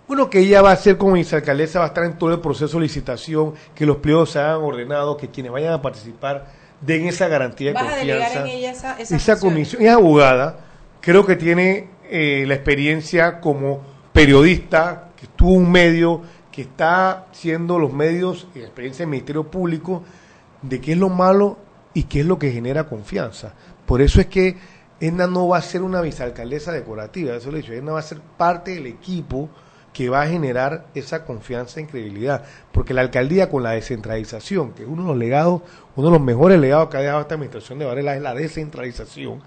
Bueno, 0.08 0.30
que 0.30 0.40
ella 0.40 0.62
va 0.62 0.72
a 0.72 0.76
ser 0.76 0.98
como 0.98 1.14
vicealcaldesa, 1.14 1.80
va 1.80 1.86
a 1.86 1.88
estar 1.90 2.04
en 2.04 2.18
todo 2.18 2.34
el 2.34 2.40
proceso 2.40 2.78
de 2.78 2.84
licitación, 2.84 3.54
que 3.76 3.86
los 3.86 3.98
pliegos 3.98 4.32
se 4.32 4.40
hagan 4.40 4.58
ordenados, 4.58 5.18
que 5.18 5.30
quienes 5.30 5.52
vayan 5.52 5.74
a 5.74 5.82
participar 5.82 6.48
den 6.82 7.08
esa 7.08 7.28
garantía 7.28 7.70
de 7.70 7.74
¿Vas 7.74 7.84
confianza. 7.84 8.14
A 8.14 8.24
delegar 8.28 8.48
en 8.48 8.58
ella 8.58 8.72
esa, 8.72 9.00
esa, 9.00 9.16
esa 9.16 9.40
comisión 9.40 9.82
es 9.82 9.90
abogada, 9.90 10.58
creo 11.02 11.26
que 11.26 11.36
tiene 11.36 11.90
eh, 12.10 12.44
la 12.48 12.56
experiencia 12.56 13.40
como 13.40 13.82
periodista, 14.20 15.12
que 15.16 15.28
estuvo 15.28 15.54
un 15.54 15.72
medio, 15.72 16.22
que 16.52 16.64
está 16.64 17.28
siendo 17.32 17.80
los 17.80 17.94
medios, 17.94 18.50
y 18.54 18.60
experiencia 18.60 19.04
del 19.04 19.12
Ministerio 19.12 19.50
Público, 19.50 20.04
de 20.62 20.82
qué 20.82 20.92
es 20.92 20.98
lo 20.98 21.08
malo 21.08 21.58
y 21.94 22.04
qué 22.04 22.20
es 22.20 22.26
lo 22.26 22.38
que 22.38 22.52
genera 22.52 22.84
confianza. 22.84 23.54
Por 23.86 24.02
eso 24.02 24.20
es 24.20 24.28
que 24.28 24.58
Edna 25.00 25.26
no 25.26 25.48
va 25.48 25.60
a 25.60 25.62
ser 25.62 25.84
una 25.84 26.02
vicealcaldesa 26.02 26.74
decorativa, 26.74 27.34
eso 27.34 27.50
le 27.50 27.60
he 27.60 27.62
dicho, 27.62 27.72
Edna 27.72 27.94
va 27.94 28.00
a 28.00 28.02
ser 28.02 28.20
parte 28.20 28.72
del 28.72 28.88
equipo 28.88 29.48
que 29.94 30.10
va 30.10 30.24
a 30.24 30.28
generar 30.28 30.88
esa 30.96 31.24
confianza 31.24 31.80
e 31.80 31.88
credibilidad. 31.88 32.44
Porque 32.74 32.94
la 32.94 33.00
alcaldía 33.00 33.50
con 33.50 33.64
la 33.64 33.72
descentralización, 33.72 34.74
que 34.74 34.84
es 34.84 34.90
uno 34.90 35.04
de 35.04 35.08
los 35.08 35.18
legados, 35.18 35.62
uno 35.96 36.08
de 36.08 36.14
los 36.14 36.22
mejores 36.22 36.60
legados 36.60 36.90
que 36.90 36.98
ha 36.98 37.02
dejado 37.02 37.22
esta 37.22 37.36
administración 37.36 37.80
de 37.80 37.86
Varela, 37.86 38.18
es 38.18 38.22
la 38.22 38.36
descentralización, 38.36 39.42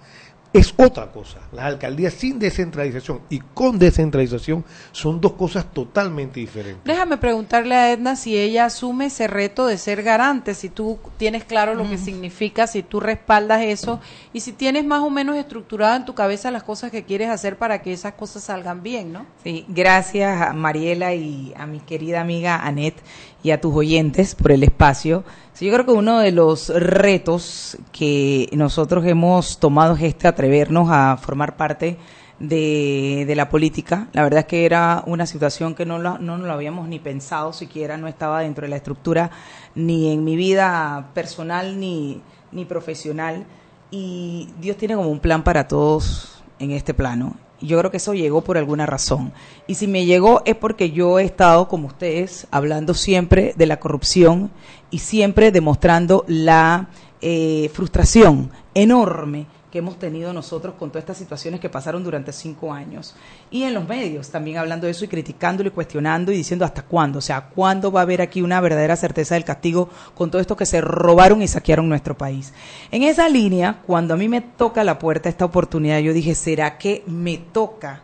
es 0.53 0.75
otra 0.77 1.11
cosa. 1.11 1.39
Las 1.53 1.65
alcaldías 1.65 2.13
sin 2.13 2.39
descentralización 2.39 3.21
y 3.31 3.41
con 3.41 3.79
descentralización 3.79 4.65
son 4.93 5.21
dos 5.21 5.33
cosas 5.33 5.73
totalmente 5.73 6.41
diferentes. 6.41 6.85
Déjame 6.85 7.17
preguntarle 7.17 7.75
a 7.75 7.93
Edna 7.93 8.17
si 8.17 8.37
ella 8.37 8.67
asume 8.67 9.07
ese 9.07 9.27
reto 9.27 9.67
de 9.67 9.79
ser 9.79 10.03
garante, 10.03 10.55
si 10.55 10.69
tú 10.69 10.99
tienes 11.17 11.45
claro 11.45 11.75
lo 11.75 11.89
que 11.89 11.97
significa, 11.97 12.67
si 12.67 12.83
tú 12.83 13.01
respaldas 13.01 13.63
eso 13.63 14.01
y 14.33 14.41
si 14.41 14.53
tienes 14.53 14.85
más 14.85 15.01
o 15.01 15.11
menos 15.11 15.37
estructurado 15.37 15.97
en 15.97 16.05
tu 16.05 16.15
cabeza 16.15 16.51
las 16.51 16.63
cosas 16.63 16.91
que 16.91 17.05
quieres 17.05 17.31
hacer 17.31 17.57
para 17.57 17.81
que 17.81 17.93
esas 17.93 18.15
cosas 18.15 18.45
salgan 18.45 18.83
bien, 18.83 19.13
¿no? 19.13 19.27
Sí, 19.43 19.65
gracias 19.69 20.41
a 20.43 20.53
Mariela 20.53 21.15
y 21.15 21.55
a 21.57 21.67
mi 21.67 21.81
querida 21.81 22.21
amiga 22.21 22.57
Anet 22.67 22.95
y 23.43 23.51
a 23.51 23.61
tus 23.61 23.75
oyentes 23.75 24.35
por 24.35 24.53
el 24.53 24.63
espacio. 24.63 25.25
Sí, 25.55 25.67
yo 25.67 25.73
creo 25.75 25.85
que 25.85 25.93
uno 25.93 26.19
de 26.19 26.33
los 26.33 26.71
retos 26.71 27.77
que 27.93 28.49
nosotros 28.53 29.05
hemos 29.05 29.59
tomado 29.59 29.95
es 29.97 30.03
este 30.03 30.27
atrevernos 30.27 30.89
a 30.91 31.19
formar 31.19 31.57
parte 31.57 31.99
de, 32.39 33.31
la 33.37 33.51
política. 33.51 34.09
La 34.15 34.23
verdad 34.23 34.41
es 34.41 34.47
que 34.47 34.65
era 34.65 35.03
una 35.07 35.27
situación 35.27 35.75
que 35.75 35.85
no 35.85 35.99
no 35.99 36.39
lo 36.39 36.53
habíamos 36.53 36.89
ni 36.89 36.99
pensado 36.99 37.53
siquiera, 37.53 37.99
no 37.99 38.09
estaba 38.09 38.41
dentro 38.41 38.63
de 38.63 38.71
la 38.71 38.77
estructura 38.77 39.31
ni 39.75 40.11
en 40.11 40.25
mi 40.25 40.37
vida 40.37 41.11
personal 41.13 41.79
ni, 41.79 42.23
ni 42.51 42.65
profesional. 42.65 43.45
Y 43.91 44.49
Dios 44.59 44.79
tiene 44.79 44.97
como 44.97 45.11
un 45.11 45.21
plan 45.21 45.45
para 45.45 45.69
todos 45.69 46.43
en 46.59 46.71
este 46.71 46.95
plano 46.95 47.37
yo 47.67 47.79
creo 47.79 47.91
que 47.91 47.97
eso 47.97 48.15
llegó 48.15 48.43
por 48.43 48.59
alguna 48.59 48.87
razón. 48.87 49.33
Y 49.67 49.75
si 49.75 49.87
me 49.87 50.05
llegó 50.05 50.43
es 50.45 50.57
porque 50.57 50.91
yo 50.91 51.19
he 51.19 51.25
estado, 51.25 51.69
como 51.69 51.89
ustedes, 51.89 52.47
hablando 52.51 52.95
siempre 52.95 53.55
de 53.57 53.67
la 53.67 53.79
corrupción 53.81 54.51
y 54.91 54.99
siempre 54.99 55.53
demostrando 55.53 56.25
la 56.29 56.89
eh, 57.21 57.71
frustración 57.73 58.51
enorme 58.75 59.47
que 59.73 59.79
hemos 59.79 59.99
tenido 59.99 60.35
nosotros 60.35 60.75
con 60.79 60.91
todas 60.91 61.03
estas 61.03 61.17
situaciones 61.17 61.59
que 61.59 61.71
pasaron 61.71 62.05
durante 62.05 62.31
cinco 62.31 62.75
años. 62.75 63.15
Y 63.51 63.63
en 63.63 63.73
los 63.73 63.89
medios 63.89 64.29
también 64.29 64.59
hablando 64.59 64.85
de 64.85 64.91
eso 64.91 65.07
y 65.07 65.09
criticándolo 65.09 65.71
y 65.71 65.73
cuestionando 65.73 66.31
y 66.31 66.37
diciendo 66.37 66.67
hasta 66.67 66.83
cuándo, 66.83 67.21
o 67.21 67.23
sea, 67.23 67.49
cuándo 67.49 67.91
va 67.91 68.01
a 68.01 68.03
haber 68.03 68.21
aquí 68.21 68.43
una 68.43 68.61
verdadera 68.61 68.97
certeza 68.97 69.35
del 69.35 69.47
castigo 69.47 69.89
con 70.15 70.31
todo 70.31 70.43
esto 70.43 70.57
que 70.57 70.67
se 70.67 70.83
robaron 70.83 71.41
y 71.41 71.49
saquearon 71.49 71.89
nuestro 71.89 72.19
país. 72.19 72.53
En 72.91 73.03
esa 73.03 73.31
línea, 73.31 73.81
cuando 73.87 74.13
a 74.13 74.19
mí 74.19 74.29
me 74.29 74.43
toca 74.43 74.85
la 74.85 74.99
puerta 74.99 75.31
esta 75.31 75.47
oportunidad, 75.47 76.01
yo 76.01 76.13
dije, 76.13 76.35
¿será 76.35 76.77
que 76.77 77.03
me 77.07 77.39
toca 77.39 78.03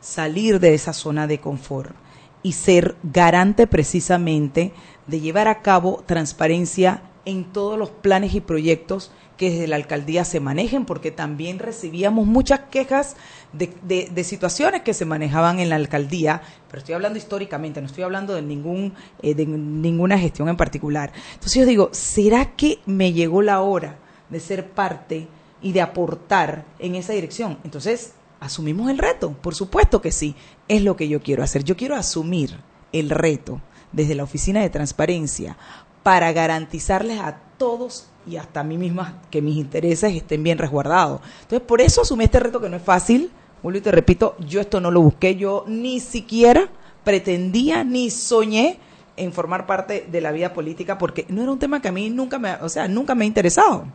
salir 0.00 0.60
de 0.60 0.74
esa 0.74 0.92
zona 0.92 1.26
de 1.26 1.40
confort 1.40 1.96
y 2.42 2.52
ser 2.52 2.94
garante 3.02 3.66
precisamente 3.66 4.74
de 5.06 5.20
llevar 5.20 5.48
a 5.48 5.62
cabo 5.62 6.04
transparencia 6.04 7.00
en 7.24 7.44
todos 7.44 7.78
los 7.78 7.88
planes 7.88 8.34
y 8.34 8.40
proyectos 8.40 9.12
que 9.36 9.50
desde 9.50 9.66
la 9.66 9.76
alcaldía 9.76 10.24
se 10.24 10.40
manejen, 10.40 10.84
porque 10.84 11.10
también 11.10 11.58
recibíamos 11.58 12.26
muchas 12.26 12.60
quejas 12.70 13.16
de, 13.52 13.68
de, 14.12 14.24
situaciones 14.24 14.82
que 14.82 14.94
se 14.94 15.04
manejaban 15.04 15.58
en 15.58 15.68
la 15.68 15.76
alcaldía, 15.76 16.42
pero 16.68 16.78
estoy 16.78 16.94
hablando 16.94 17.18
históricamente, 17.18 17.80
no 17.80 17.86
estoy 17.86 18.04
hablando 18.04 18.34
de, 18.34 18.42
ningún, 18.42 18.94
eh, 19.22 19.34
de 19.34 19.46
ninguna 19.46 20.18
gestión 20.18 20.48
en 20.48 20.56
particular. 20.56 21.12
Entonces 21.34 21.54
yo 21.54 21.66
digo, 21.66 21.90
¿será 21.92 22.56
que 22.56 22.80
me 22.86 23.12
llegó 23.12 23.42
la 23.42 23.60
hora 23.60 23.96
de 24.30 24.40
ser 24.40 24.70
parte 24.70 25.28
y 25.62 25.72
de 25.72 25.80
aportar 25.80 26.64
en 26.78 26.94
esa 26.94 27.12
dirección? 27.12 27.58
Entonces, 27.64 28.12
asumimos 28.40 28.90
el 28.90 28.98
reto, 28.98 29.32
por 29.32 29.54
supuesto 29.54 30.00
que 30.00 30.12
sí, 30.12 30.34
es 30.68 30.82
lo 30.82 30.96
que 30.96 31.08
yo 31.08 31.20
quiero 31.22 31.42
hacer. 31.42 31.64
Yo 31.64 31.76
quiero 31.76 31.94
asumir 31.94 32.58
el 32.92 33.10
reto 33.10 33.60
desde 33.92 34.14
la 34.14 34.24
Oficina 34.24 34.60
de 34.60 34.70
Transparencia 34.70 35.56
para 36.02 36.32
garantizarles 36.32 37.20
a 37.20 37.40
todos 37.58 38.06
y 38.26 38.36
hasta 38.36 38.64
mí 38.64 38.76
misma 38.76 39.22
que 39.30 39.42
mis 39.42 39.56
intereses 39.56 40.14
estén 40.14 40.42
bien 40.42 40.58
resguardados. 40.58 41.20
Entonces, 41.42 41.66
por 41.66 41.80
eso 41.80 42.02
asumí 42.02 42.24
este 42.24 42.40
reto 42.40 42.60
que 42.60 42.68
no 42.68 42.76
es 42.76 42.82
fácil. 42.82 43.30
Julio, 43.62 43.82
te 43.82 43.90
repito, 43.90 44.36
yo 44.40 44.60
esto 44.60 44.80
no 44.80 44.90
lo 44.90 45.00
busqué, 45.00 45.36
yo 45.36 45.64
ni 45.66 46.00
siquiera 46.00 46.68
pretendía 47.04 47.84
ni 47.84 48.10
soñé 48.10 48.78
en 49.16 49.32
formar 49.32 49.66
parte 49.66 50.06
de 50.10 50.20
la 50.20 50.32
vida 50.32 50.52
política 50.52 50.98
porque 50.98 51.24
no 51.28 51.42
era 51.42 51.50
un 51.50 51.58
tema 51.58 51.80
que 51.80 51.88
a 51.88 51.92
mí 51.92 52.10
nunca 52.10 52.38
me, 52.38 52.54
o 52.56 52.68
sea, 52.68 52.88
nunca 52.88 53.14
me 53.14 53.24
ha 53.24 53.28
interesado. 53.28 53.86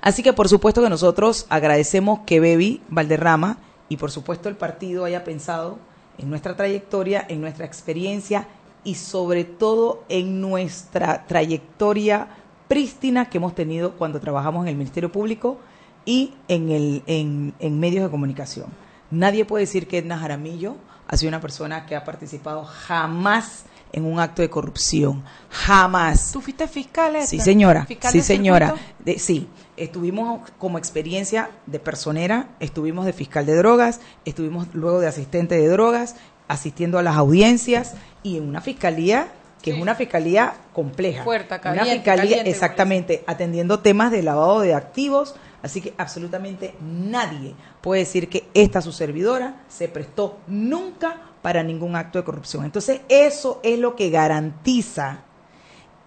Así 0.00 0.22
que 0.22 0.32
por 0.32 0.48
supuesto 0.48 0.82
que 0.82 0.90
nosotros 0.90 1.46
agradecemos 1.48 2.20
que 2.26 2.40
Bebi 2.40 2.82
Valderrama 2.88 3.58
y 3.88 3.96
por 3.96 4.10
supuesto 4.10 4.48
el 4.48 4.56
partido 4.56 5.04
haya 5.04 5.24
pensado 5.24 5.78
en 6.18 6.30
nuestra 6.30 6.56
trayectoria, 6.56 7.24
en 7.28 7.40
nuestra 7.40 7.64
experiencia 7.64 8.46
y 8.84 8.96
sobre 8.96 9.44
todo 9.44 10.04
en 10.08 10.40
nuestra 10.40 11.26
trayectoria 11.26 12.28
prístina 12.68 13.28
que 13.28 13.38
hemos 13.38 13.54
tenido 13.54 13.92
cuando 13.92 14.20
trabajamos 14.20 14.64
en 14.64 14.68
el 14.68 14.76
Ministerio 14.76 15.10
Público 15.10 15.58
y 16.04 16.34
en, 16.48 16.70
el, 16.70 17.02
en, 17.06 17.54
en 17.58 17.80
medios 17.80 18.04
de 18.04 18.10
comunicación. 18.10 18.66
Nadie 19.10 19.44
puede 19.44 19.64
decir 19.64 19.86
que 19.86 19.98
Edna 19.98 20.18
Jaramillo 20.18 20.76
ha 21.06 21.16
sido 21.16 21.28
una 21.28 21.40
persona 21.40 21.86
que 21.86 21.96
ha 21.96 22.04
participado 22.04 22.64
jamás 22.64 23.64
en 23.94 24.04
un 24.04 24.18
acto 24.18 24.42
de 24.42 24.50
corrupción. 24.50 25.22
Jamás. 25.50 26.32
¿Tú 26.32 26.40
fuiste 26.40 26.66
fiscal? 26.66 27.16
Sí, 27.26 27.38
señora. 27.38 27.86
sí, 28.10 28.20
señora. 28.22 28.74
sí, 29.18 29.46
estuvimos 29.76 30.50
como 30.58 30.78
experiencia 30.78 31.50
de 31.66 31.78
personera, 31.78 32.48
estuvimos 32.58 33.06
de 33.06 33.12
fiscal 33.12 33.46
de 33.46 33.54
drogas, 33.54 34.00
estuvimos 34.24 34.66
luego 34.72 34.98
de 34.98 35.06
asistente 35.06 35.56
de 35.56 35.68
drogas, 35.68 36.16
asistiendo 36.48 36.98
a 36.98 37.02
las 37.02 37.16
audiencias 37.16 37.94
y 38.24 38.36
en 38.36 38.48
una 38.48 38.60
fiscalía 38.60 39.28
que 39.64 39.70
es 39.70 39.80
una 39.80 39.94
fiscalía 39.94 40.52
compleja. 40.74 41.24
Fuerte, 41.24 41.58
una 41.64 41.86
fiscalía, 41.86 42.42
exactamente, 42.42 43.24
atendiendo 43.26 43.80
temas 43.80 44.12
de 44.12 44.22
lavado 44.22 44.60
de 44.60 44.74
activos, 44.74 45.34
Así 45.62 45.80
que 45.80 45.94
absolutamente 45.96 46.74
nadie 46.82 47.54
puede 47.80 48.00
decir 48.00 48.28
que 48.28 48.50
esta 48.52 48.82
su 48.82 48.92
servidora 48.92 49.62
se 49.66 49.88
prestó 49.88 50.40
nunca 50.46 51.22
para 51.40 51.62
ningún 51.62 51.96
acto 51.96 52.18
de 52.18 52.24
corrupción. 52.24 52.66
Entonces, 52.66 53.00
eso 53.08 53.60
es 53.62 53.78
lo 53.78 53.96
que 53.96 54.10
garantiza 54.10 55.20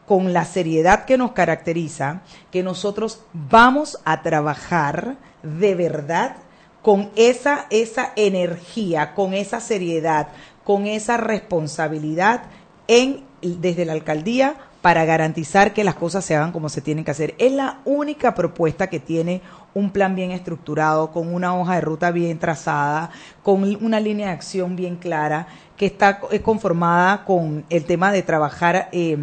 con 0.05 0.31
la 0.31 0.45
seriedad 0.45 1.05
que 1.05 1.17
nos 1.17 1.31
caracteriza, 1.31 2.21
que 2.51 2.61
nosotros 2.61 3.23
vamos 3.33 3.97
a 4.05 4.21
trabajar 4.21 5.17
de 5.41 5.73
verdad 5.73 6.35
con 6.83 7.09
esa, 7.15 7.65
esa 7.71 8.13
energía, 8.15 9.15
con 9.15 9.33
esa 9.33 9.59
seriedad, 9.59 10.27
con 10.63 10.85
esa 10.85 11.17
responsabilidad 11.17 12.43
en, 12.87 13.25
desde 13.41 13.85
la 13.85 13.93
alcaldía 13.93 14.55
para 14.81 15.05
garantizar 15.05 15.73
que 15.73 15.83
las 15.83 15.95
cosas 15.95 16.23
se 16.23 16.35
hagan 16.35 16.51
como 16.51 16.69
se 16.69 16.81
tienen 16.81 17.03
que 17.03 17.11
hacer. 17.11 17.35
Es 17.37 17.51
la 17.51 17.79
única 17.85 18.33
propuesta 18.35 18.87
que 18.87 18.99
tiene 18.99 19.41
un 19.73 19.91
plan 19.91 20.15
bien 20.15 20.31
estructurado, 20.31 21.11
con 21.11 21.33
una 21.33 21.55
hoja 21.55 21.75
de 21.75 21.81
ruta 21.81 22.11
bien 22.11 22.39
trazada, 22.39 23.11
con 23.43 23.63
una 23.83 23.99
línea 23.99 24.27
de 24.27 24.33
acción 24.33 24.75
bien 24.75 24.95
clara, 24.95 25.47
que 25.75 25.85
está 25.87 26.19
conformada 26.41 27.25
con 27.25 27.65
el 27.69 27.85
tema 27.85 28.11
de 28.11 28.23
trabajar. 28.23 28.89
Eh, 28.91 29.17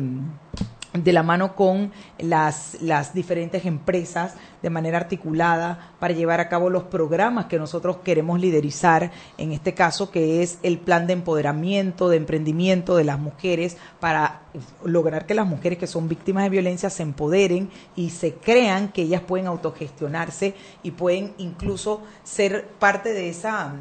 de 0.94 1.12
la 1.12 1.24
mano 1.24 1.56
con 1.56 1.90
las, 2.18 2.80
las 2.80 3.14
diferentes 3.14 3.64
empresas 3.64 4.34
de 4.62 4.70
manera 4.70 4.98
articulada 4.98 5.92
para 5.98 6.14
llevar 6.14 6.38
a 6.38 6.48
cabo 6.48 6.70
los 6.70 6.84
programas 6.84 7.46
que 7.46 7.58
nosotros 7.58 7.98
queremos 8.04 8.40
liderizar, 8.40 9.10
en 9.36 9.50
este 9.50 9.74
caso 9.74 10.12
que 10.12 10.42
es 10.42 10.58
el 10.62 10.78
plan 10.78 11.08
de 11.08 11.14
empoderamiento, 11.14 12.08
de 12.08 12.18
emprendimiento 12.18 12.94
de 12.94 13.04
las 13.04 13.18
mujeres, 13.18 13.76
para 13.98 14.42
lograr 14.84 15.26
que 15.26 15.34
las 15.34 15.48
mujeres 15.48 15.78
que 15.78 15.88
son 15.88 16.08
víctimas 16.08 16.44
de 16.44 16.50
violencia 16.50 16.88
se 16.90 17.02
empoderen 17.02 17.70
y 17.96 18.10
se 18.10 18.34
crean 18.34 18.88
que 18.88 19.02
ellas 19.02 19.22
pueden 19.22 19.48
autogestionarse 19.48 20.54
y 20.84 20.92
pueden 20.92 21.34
incluso 21.38 22.02
ser 22.22 22.68
parte 22.78 23.12
de 23.12 23.30
esa 23.30 23.74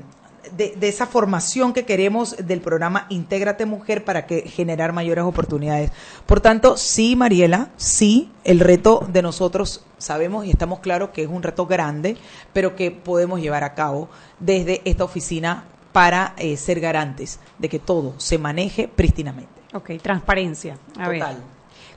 de, 0.52 0.76
esa 0.82 1.08
formación 1.08 1.74
que 1.74 1.86
queremos 1.86 2.36
del 2.38 2.62
programa 2.62 3.06
Intégrate 3.10 3.66
Mujer 3.66 4.04
para 4.04 4.26
que 4.26 4.42
generar 4.42 4.94
mayores 4.94 5.24
oportunidades. 5.24 5.92
Por 6.26 6.42
tanto, 6.42 6.78
sí, 6.78 7.16
Mariela, 7.16 7.70
sí, 7.78 8.32
el 8.44 8.60
reto 8.60 9.08
de 9.12 9.22
nosotros 9.22 9.86
sabemos 9.98 10.46
y 10.46 10.52
estamos 10.52 10.80
claros 10.80 11.10
que 11.10 11.24
es 11.24 11.30
un 11.30 11.44
reto 11.44 11.66
grande, 11.66 12.18
pero 12.52 12.76
que 12.76 12.92
podemos 12.92 13.42
llevar 13.42 13.64
a 13.64 13.74
cabo 13.74 14.10
desde 14.40 14.82
esta 14.86 15.04
oficina 15.04 15.66
para 15.92 16.34
eh, 16.38 16.58
ser 16.58 16.80
garantes 16.80 17.40
de 17.60 17.70
que 17.70 17.80
todo 17.80 18.16
se 18.18 18.38
maneje 18.38 18.88
prístinamente. 18.88 19.62
Ok, 19.74 19.92
transparencia. 20.02 20.78
A 20.98 21.06
Total. 21.06 21.38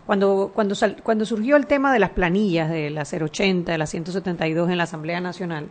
Cuando, 0.07 0.53
cuando, 0.55 0.77
cuando 1.03 1.27
surgió 1.27 1.57
el 1.57 1.67
tema 1.67 1.93
de 1.93 1.99
las 1.99 2.11
planillas 2.11 2.71
de 2.71 2.91
la 2.91 3.03
080, 3.03 3.73
de 3.73 3.79
la 3.79 3.87
172 3.87 4.71
en 4.71 4.79
la 4.79 4.85
Asamblea 4.85 5.21
Nacional, 5.21 5.69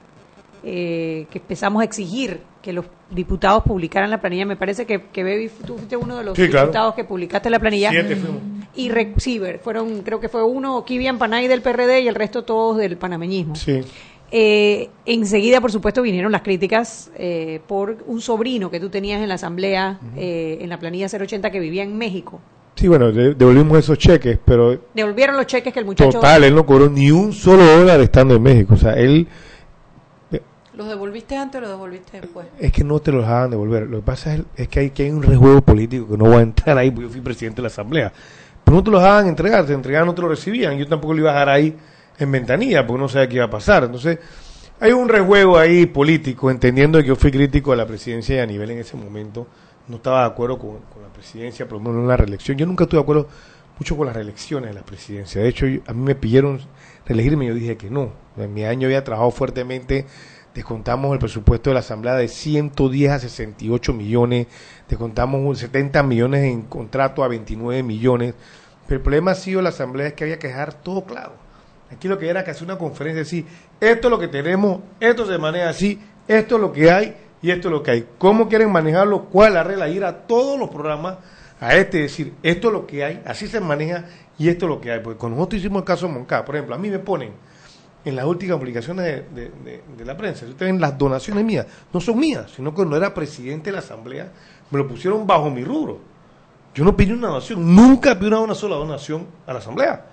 eh, 0.67 1.27
que 1.29 1.37
empezamos 1.37 1.81
a 1.81 1.85
exigir 1.85 2.39
que 2.63 2.73
los 2.73 2.85
diputados 3.11 3.61
publicaran 3.63 4.09
la 4.09 4.19
planilla. 4.19 4.47
Me 4.47 4.55
parece 4.55 4.87
que, 4.87 5.03
que 5.13 5.23
Baby, 5.23 5.51
tú 5.63 5.75
fuiste 5.75 5.95
uno 5.95 6.17
de 6.17 6.23
los 6.23 6.35
diputados 6.35 6.95
que 6.95 7.03
publicaste 7.03 7.51
la 7.51 7.59
planilla. 7.59 7.91
Y 8.73 8.89
re, 8.89 9.13
sí, 9.17 9.39
fueron, 9.61 10.01
creo 10.01 10.19
que 10.19 10.27
fue 10.27 10.43
uno, 10.43 10.83
Kivian 10.83 11.19
Panay 11.19 11.47
del 11.47 11.61
PRD 11.61 12.01
y 12.01 12.07
el 12.07 12.15
resto 12.15 12.43
todos 12.43 12.77
del 12.77 12.97
panameñismo. 12.97 13.55
Sí. 13.55 13.81
Eh, 14.31 14.89
enseguida, 15.05 15.61
por 15.61 15.71
supuesto, 15.71 16.01
vinieron 16.01 16.31
las 16.31 16.41
críticas 16.41 17.11
eh, 17.15 17.61
por 17.67 17.99
un 18.07 18.19
sobrino 18.19 18.71
que 18.71 18.79
tú 18.79 18.89
tenías 18.89 19.21
en 19.21 19.29
la 19.29 19.35
asamblea, 19.35 19.99
en 20.15 20.67
la 20.67 20.79
planilla 20.79 21.05
080, 21.07 21.51
que 21.51 21.59
vivía 21.59 21.83
en 21.83 21.95
México. 21.95 22.41
Sí, 22.75 22.87
bueno, 22.87 23.11
devolvimos 23.11 23.77
esos 23.77 23.97
cheques, 23.97 24.37
pero... 24.43 24.77
Devolvieron 24.93 25.37
los 25.37 25.45
cheques 25.45 25.71
que 25.71 25.79
el 25.79 25.85
muchacho... 25.85 26.11
Total, 26.11 26.43
él 26.43 26.53
no 26.53 26.65
cobró 26.65 26.89
ni 26.89 27.09
un 27.11 27.31
solo 27.31 27.63
dólar 27.63 28.01
estando 28.01 28.35
en 28.35 28.41
México. 28.41 28.73
O 28.73 28.77
sea, 28.77 28.95
él 28.95 29.27
¿Los 30.75 30.89
devolviste 30.89 31.37
antes 31.37 31.59
o 31.59 31.61
los 31.61 31.69
devolviste 31.69 32.19
después? 32.19 32.47
Es 32.59 32.71
que 32.71 32.83
no 32.83 32.99
te 32.99 33.11
los 33.11 33.21
dejaban 33.21 33.49
devolver. 33.49 33.87
Lo 33.87 33.97
que 33.97 34.03
pasa 34.03 34.37
es, 34.55 34.67
que, 34.67 34.79
hay, 34.79 34.89
que 34.89 35.11
un 35.11 35.23
rejuego 35.23 35.61
político 35.61 36.07
que 36.07 36.17
no 36.17 36.29
va 36.29 36.39
a 36.39 36.41
entrar 36.41 36.77
ahí, 36.77 36.91
porque 36.91 37.07
yo 37.07 37.11
fui 37.11 37.21
presidente 37.21 37.57
de 37.57 37.61
la 37.63 37.67
Asamblea. 37.67 38.11
Pero 38.63 38.77
no 38.77 38.83
te 38.83 38.91
los 38.91 39.01
dejaban 39.01 39.27
entregar, 39.27 39.65
te 39.65 39.73
entregaban, 39.73 40.07
no 40.07 40.15
te 40.15 40.21
lo 40.21 40.27
recibían. 40.27 40.77
Yo 40.77 40.87
tampoco 40.87 41.13
lo 41.13 41.21
iba 41.21 41.31
a 41.31 41.33
dejar 41.33 41.49
ahí 41.49 41.77
en 42.17 42.31
ventanilla, 42.31 42.85
porque 42.85 43.01
no 43.01 43.07
sabía 43.07 43.29
qué 43.29 43.35
iba 43.35 43.45
a 43.45 43.49
pasar. 43.49 43.85
Entonces, 43.85 44.19
hay 44.79 44.91
un 44.91 45.07
rejuego 45.07 45.57
ahí 45.57 45.85
político, 45.85 46.51
entendiendo 46.51 46.99
que 46.99 47.07
yo 47.07 47.15
fui 47.15 47.31
crítico 47.31 47.71
de 47.71 47.77
la 47.77 47.87
presidencia 47.87 48.35
y 48.35 48.39
a 48.39 48.45
nivel 48.45 48.71
en 48.71 48.79
ese 48.79 48.97
momento 48.97 49.47
no 49.87 49.97
estaba 49.97 50.21
de 50.21 50.27
acuerdo 50.27 50.57
con, 50.57 50.73
la 51.01 51.13
presidencia, 51.13 51.67
por 51.67 51.77
lo 51.77 51.85
menos 51.85 52.01
en 52.01 52.07
la 52.09 52.17
reelección. 52.17 52.57
Yo 52.57 52.65
nunca 52.65 52.83
estuve 52.83 52.99
de 52.99 53.03
acuerdo 53.03 53.27
mucho 53.79 53.95
con 53.95 54.07
las 54.07 54.15
reelecciones 54.15 54.71
de 54.71 54.73
la 54.73 54.83
presidencia. 54.83 55.41
De 55.41 55.47
hecho, 55.47 55.65
a 55.65 55.93
mí 55.93 56.03
me 56.03 56.15
pidieron 56.15 56.59
reelegirme 57.05 57.45
y 57.45 57.47
yo 57.49 57.53
dije 57.53 57.77
que 57.77 57.89
no. 57.89 58.11
En 58.37 58.53
mi 58.53 58.65
año 58.65 58.87
había 58.87 59.03
trabajado 59.03 59.31
fuertemente 59.31 60.05
descontamos 60.55 61.11
el 61.11 61.19
presupuesto 61.19 61.69
de 61.69 61.75
la 61.75 61.81
Asamblea 61.81 62.15
de 62.15 62.29
110 62.29 63.11
a 63.11 63.19
68 63.19 63.93
millones, 63.93 64.47
descontamos 64.87 65.59
70 65.59 66.01
millones 66.03 66.45
en 66.45 66.61
contrato 66.63 67.23
a 67.23 67.27
29 67.27 67.83
millones. 67.83 68.33
Pero 68.87 68.97
el 68.97 69.03
problema 69.03 69.31
ha 69.31 69.35
sido 69.35 69.61
la 69.61 69.69
Asamblea 69.69 70.07
es 70.07 70.13
que 70.13 70.23
había 70.23 70.39
que 70.39 70.47
dejar 70.47 70.73
todo 70.73 71.03
claro. 71.03 71.33
Aquí 71.91 72.07
lo 72.07 72.17
que 72.17 72.29
era 72.29 72.43
que 72.43 72.51
hacer 72.51 72.63
una 72.63 72.77
conferencia 72.77 73.19
decir, 73.19 73.45
esto 73.81 74.07
es 74.07 74.11
lo 74.11 74.17
que 74.17 74.29
tenemos, 74.29 74.79
esto 74.99 75.27
se 75.27 75.37
maneja 75.37 75.69
así, 75.69 75.99
esto 76.27 76.55
es 76.55 76.61
lo 76.61 76.71
que 76.71 76.89
hay 76.89 77.15
y 77.41 77.51
esto 77.51 77.67
es 77.67 77.71
lo 77.73 77.83
que 77.83 77.91
hay. 77.91 78.07
¿Cómo 78.17 78.47
quieren 78.47 78.71
manejarlo? 78.71 79.25
¿Cuál 79.25 79.49
es 79.49 79.53
la 79.55 79.63
regla? 79.63 79.89
Ir 79.89 80.05
a 80.05 80.25
todos 80.25 80.57
los 80.57 80.69
programas 80.69 81.17
a 81.59 81.75
este 81.75 81.99
decir, 81.99 82.33
esto 82.41 82.67
es 82.67 82.73
lo 82.73 82.87
que 82.87 83.03
hay, 83.03 83.21
así 83.25 83.47
se 83.47 83.59
maneja 83.59 84.05
y 84.37 84.47
esto 84.47 84.65
es 84.65 84.69
lo 84.69 84.79
que 84.79 84.91
hay. 84.91 85.01
Porque 85.01 85.19
con 85.19 85.31
nosotros 85.31 85.59
hicimos 85.59 85.81
el 85.81 85.85
caso 85.85 86.07
de 86.07 86.13
Moncada, 86.13 86.45
por 86.45 86.55
ejemplo, 86.55 86.75
a 86.75 86.77
mí 86.77 86.89
me 86.89 86.99
ponen 86.99 87.33
en 88.05 88.15
las 88.15 88.25
últimas 88.25 88.57
publicaciones 88.59 89.23
de, 89.33 90.05
la 90.05 90.15
prensa. 90.15 90.45
Ustedes 90.45 90.71
ven 90.71 90.79
las 90.79 90.97
donaciones 90.97 91.43
mías, 91.43 91.65
no 91.91 91.99
son 91.99 92.19
mías, 92.19 92.51
sino 92.55 92.69
que 92.69 92.75
cuando 92.75 92.95
era 92.95 93.13
presidente 93.13 93.65
de 93.65 93.73
la 93.73 93.79
Asamblea, 93.79 94.31
me 94.69 94.77
lo 94.77 94.87
pusieron 94.87 95.25
bajo 95.25 95.49
mi 95.49 95.63
rubro. 95.63 95.99
Yo 96.75 96.85
no 96.85 96.95
pedí 96.95 97.11
una 97.11 97.29
donación, 97.29 97.75
nunca 97.75 98.17
pedí 98.17 98.31
una, 98.31 98.53
sola 98.53 98.75
donación 98.75 99.25
a 99.47 99.53
la 99.53 99.59
Asamblea. 99.59 100.05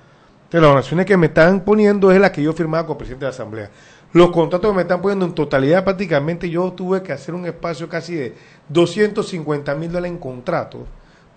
Entonces, 0.44 0.60
las 0.60 0.70
donaciones 0.70 1.06
que 1.06 1.16
me 1.16 1.26
están 1.26 1.60
poniendo 1.60 2.10
es 2.10 2.18
la 2.18 2.32
que 2.32 2.42
yo 2.42 2.52
firmaba 2.54 2.86
como 2.86 2.98
presidente 2.98 3.26
de 3.26 3.30
la 3.30 3.34
Asamblea. 3.34 3.70
Los 4.12 4.30
contratos 4.30 4.70
que 4.70 4.76
me 4.76 4.82
están 4.82 5.02
poniendo 5.02 5.26
en 5.26 5.34
totalidad, 5.34 5.84
prácticamente 5.84 6.48
yo 6.48 6.72
tuve 6.72 7.02
que 7.02 7.12
hacer 7.12 7.34
un 7.34 7.44
espacio 7.46 7.88
casi 7.88 8.14
de 8.14 8.34
250 8.68 9.74
mil 9.74 9.90
dólares 9.90 10.12
en 10.12 10.18
contratos 10.18 10.82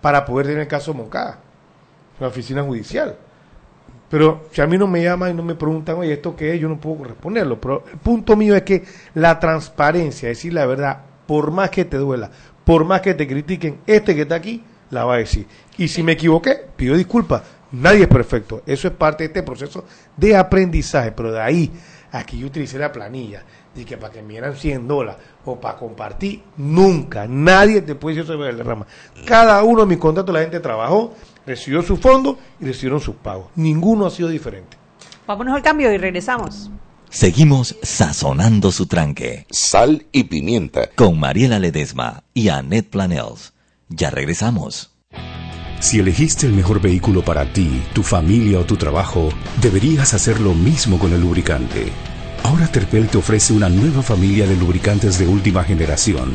para 0.00 0.24
poder 0.24 0.46
tener 0.46 0.62
el 0.62 0.68
caso 0.68 0.94
Moncada, 0.94 1.38
la 2.18 2.28
oficina 2.28 2.62
judicial. 2.62 3.16
Pero 4.08 4.44
si 4.52 4.60
a 4.60 4.66
mí 4.66 4.78
no 4.78 4.86
me 4.86 5.02
llaman 5.02 5.30
y 5.30 5.34
no 5.34 5.42
me 5.42 5.54
preguntan, 5.54 5.96
oye, 5.96 6.12
¿esto 6.12 6.36
qué 6.36 6.54
es? 6.54 6.60
Yo 6.60 6.68
no 6.68 6.78
puedo 6.78 7.04
responderlo. 7.04 7.60
Pero 7.60 7.84
el 7.92 7.98
punto 7.98 8.36
mío 8.36 8.54
es 8.54 8.62
que 8.62 8.84
la 9.14 9.38
transparencia, 9.38 10.28
decir 10.28 10.52
la 10.52 10.66
verdad, 10.66 10.98
por 11.26 11.50
más 11.50 11.70
que 11.70 11.84
te 11.84 11.96
duela, 11.96 12.30
por 12.64 12.84
más 12.84 13.00
que 13.00 13.14
te 13.14 13.26
critiquen, 13.26 13.80
este 13.86 14.14
que 14.14 14.22
está 14.22 14.36
aquí, 14.36 14.62
la 14.90 15.04
va 15.04 15.14
a 15.14 15.18
decir. 15.18 15.46
Y 15.76 15.88
si 15.88 16.02
me 16.02 16.12
equivoqué, 16.12 16.56
pido 16.76 16.96
disculpas. 16.96 17.42
Nadie 17.72 18.02
es 18.02 18.08
perfecto. 18.08 18.62
Eso 18.64 18.88
es 18.88 18.94
parte 18.94 19.24
de 19.24 19.28
este 19.28 19.42
proceso 19.42 19.84
de 20.16 20.36
aprendizaje. 20.36 21.12
Pero 21.12 21.32
de 21.32 21.40
ahí 21.40 21.72
a 22.12 22.24
que 22.24 22.38
yo 22.38 22.46
utilicé 22.46 22.78
la 22.78 22.92
planilla, 22.92 23.42
y 23.76 23.84
que 23.84 23.96
para 23.96 24.12
que 24.12 24.22
me 24.22 24.30
dieran 24.30 24.56
100 24.56 24.88
dólares 24.88 25.20
o 25.44 25.60
para 25.60 25.76
compartir, 25.76 26.42
nunca. 26.56 27.26
Nadie 27.28 27.82
te 27.82 27.94
puede 27.94 28.16
decir 28.16 28.32
eso 28.32 28.42
de 28.42 28.52
la 28.52 28.64
rama. 28.64 28.86
Cada 29.26 29.62
uno 29.62 29.82
de 29.82 29.86
mis 29.86 29.98
contratos 29.98 30.34
la 30.34 30.40
gente 30.40 30.60
trabajó 30.60 31.14
recibió 31.46 31.82
su 31.82 31.96
fondo 31.96 32.38
y 32.60 32.66
recibieron 32.66 33.00
sus 33.00 33.16
pagos. 33.16 33.46
Ninguno 33.54 34.06
ha 34.06 34.10
sido 34.10 34.28
diferente. 34.28 34.76
Vámonos 35.26 35.54
al 35.54 35.62
cambio 35.62 35.92
y 35.92 35.98
regresamos. 35.98 36.70
Seguimos 37.08 37.76
sazonando 37.82 38.72
su 38.72 38.86
tranque. 38.86 39.46
Sal 39.50 40.06
y 40.12 40.24
pimienta. 40.24 40.90
Con 40.94 41.18
Mariela 41.18 41.58
Ledesma 41.58 42.24
y 42.34 42.48
Annette 42.48 42.90
Planels. 42.90 43.52
Ya 43.88 44.10
regresamos. 44.10 44.92
Si 45.80 45.98
elegiste 45.98 46.46
el 46.46 46.52
mejor 46.52 46.80
vehículo 46.80 47.22
para 47.22 47.52
ti, 47.52 47.82
tu 47.92 48.02
familia 48.02 48.58
o 48.58 48.64
tu 48.64 48.76
trabajo, 48.76 49.28
deberías 49.60 50.14
hacer 50.14 50.40
lo 50.40 50.54
mismo 50.54 50.98
con 50.98 51.12
el 51.12 51.20
lubricante. 51.20 51.92
Ahora 52.42 52.66
Terpel 52.66 53.08
te 53.08 53.18
ofrece 53.18 53.52
una 53.52 53.68
nueva 53.68 54.02
familia 54.02 54.46
de 54.46 54.56
lubricantes 54.56 55.18
de 55.18 55.26
última 55.26 55.64
generación 55.64 56.34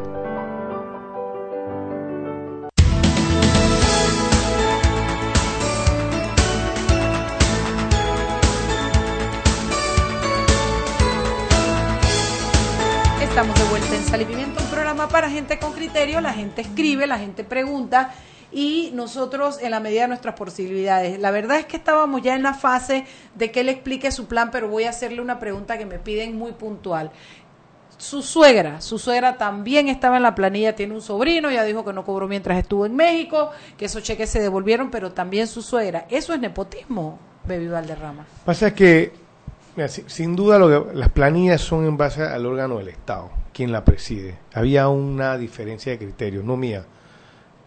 La 15.93 16.33
gente 16.33 16.61
escribe, 16.61 17.05
la 17.05 17.19
gente 17.19 17.43
pregunta 17.43 18.11
y 18.51 18.91
nosotros 18.93 19.59
en 19.61 19.71
la 19.71 19.79
medida 19.81 20.03
de 20.03 20.07
nuestras 20.07 20.35
posibilidades. 20.35 21.19
La 21.19 21.31
verdad 21.31 21.59
es 21.59 21.65
que 21.65 21.77
estábamos 21.77 22.21
ya 22.21 22.33
en 22.33 22.43
la 22.43 22.53
fase 22.53 23.05
de 23.35 23.51
que 23.51 23.59
él 23.59 23.69
explique 23.69 24.09
su 24.11 24.25
plan, 24.25 24.51
pero 24.51 24.69
voy 24.69 24.85
a 24.85 24.89
hacerle 24.89 25.21
una 25.21 25.37
pregunta 25.37 25.77
que 25.77 25.85
me 25.85 25.99
piden 25.99 26.37
muy 26.37 26.53
puntual. 26.53 27.11
Su 27.97 28.21
suegra, 28.21 28.79
su 28.79 28.97
suegra 28.99 29.37
también 29.37 29.89
estaba 29.89 30.17
en 30.17 30.23
la 30.23 30.33
planilla, 30.33 30.75
tiene 30.75 30.93
un 30.93 31.01
sobrino, 31.01 31.51
ya 31.51 31.63
dijo 31.63 31.83
que 31.83 31.93
no 31.93 32.05
cobró 32.05 32.27
mientras 32.27 32.57
estuvo 32.57 32.85
en 32.85 32.95
México, 32.95 33.51
que 33.77 33.85
esos 33.85 34.01
cheques 34.01 34.29
se 34.29 34.39
devolvieron, 34.39 34.89
pero 34.91 35.11
también 35.11 35.47
su 35.47 35.61
suegra. 35.61 36.05
¿Eso 36.09 36.33
es 36.33 36.39
nepotismo, 36.39 37.19
Baby 37.45 37.67
Valderrama? 37.67 38.25
Pasa 38.45 38.73
que, 38.73 39.11
sin 40.07 40.35
duda, 40.35 40.57
lo 40.57 40.93
las 40.93 41.09
planillas 41.09 41.61
son 41.61 41.85
en 41.85 41.97
base 41.97 42.23
al 42.23 42.45
órgano 42.45 42.77
del 42.77 42.87
Estado, 42.87 43.29
quien 43.61 43.71
la 43.71 43.85
preside. 43.85 44.39
Había 44.55 44.87
una 44.87 45.37
diferencia 45.37 45.91
de 45.91 45.99
criterio, 45.99 46.41
no 46.41 46.57
mía. 46.57 46.83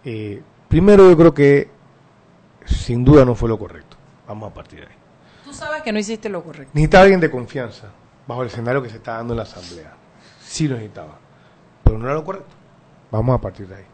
Eh, 0.05 0.43
primero, 0.67 1.09
yo 1.09 1.17
creo 1.17 1.33
que 1.33 1.69
sin 2.65 3.05
duda 3.05 3.25
no 3.25 3.37
fue 3.37 3.49
lo 3.49 3.57
correcto. 3.57 3.97
Vamos 4.27 4.51
a 4.51 4.55
partir 4.55 4.81
de 4.81 4.87
ahí. 4.87 4.95
Tú 5.45 5.55
sabes 5.55 5.83
que 5.83 5.93
no 5.93 6.01
hiciste 6.01 6.29
lo 6.29 6.43
correcto. 6.43 6.73
Necesitaba 6.75 7.05
alguien 7.05 7.21
de 7.21 7.31
confianza 7.31 7.93
bajo 8.27 8.43
el 8.43 8.49
escenario 8.49 8.83
que 8.83 8.91
se 8.91 8.97
está 8.97 9.19
dando 9.19 9.35
en 9.35 9.37
la 9.37 9.45
Asamblea. 9.45 9.93
Sí 10.41 10.67
lo 10.67 10.75
necesitaba, 10.75 11.17
pero 11.85 11.97
no 11.97 12.07
era 12.07 12.15
lo 12.15 12.25
correcto. 12.25 12.53
Vamos 13.13 13.39
a 13.39 13.41
partir 13.41 13.69
de 13.69 13.77
ahí. 13.77 13.85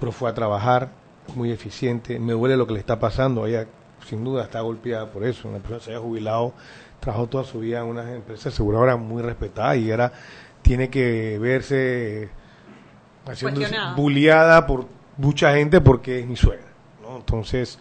Pero 0.00 0.10
fue 0.10 0.28
a 0.28 0.34
trabajar, 0.34 0.88
muy 1.36 1.52
eficiente. 1.52 2.18
Me 2.18 2.32
duele 2.32 2.56
lo 2.56 2.66
que 2.66 2.72
le 2.72 2.80
está 2.80 2.98
pasando. 2.98 3.46
Ella, 3.46 3.68
sin 4.04 4.24
duda, 4.24 4.42
está 4.42 4.62
golpeada 4.62 5.12
por 5.12 5.22
eso. 5.22 5.46
Una 5.48 5.58
persona 5.58 5.78
se 5.78 5.90
haya 5.92 6.00
jubilado, 6.00 6.54
trabajó 6.98 7.28
toda 7.28 7.44
su 7.44 7.60
vida 7.60 7.82
en 7.82 7.86
una 7.86 8.12
empresa 8.12 8.48
aseguradora 8.48 8.96
muy 8.96 9.22
respetada 9.22 9.76
y 9.76 9.92
ahora 9.92 10.12
tiene 10.64 10.88
que 10.88 11.38
verse 11.38 12.30
haciendo 13.26 13.60
bulliada 13.94 14.66
por 14.66 14.88
mucha 15.18 15.54
gente 15.54 15.80
porque 15.80 16.20
es 16.20 16.26
mi 16.26 16.36
suegra. 16.36 16.66
¿no? 17.02 17.18
Entonces, 17.18 17.78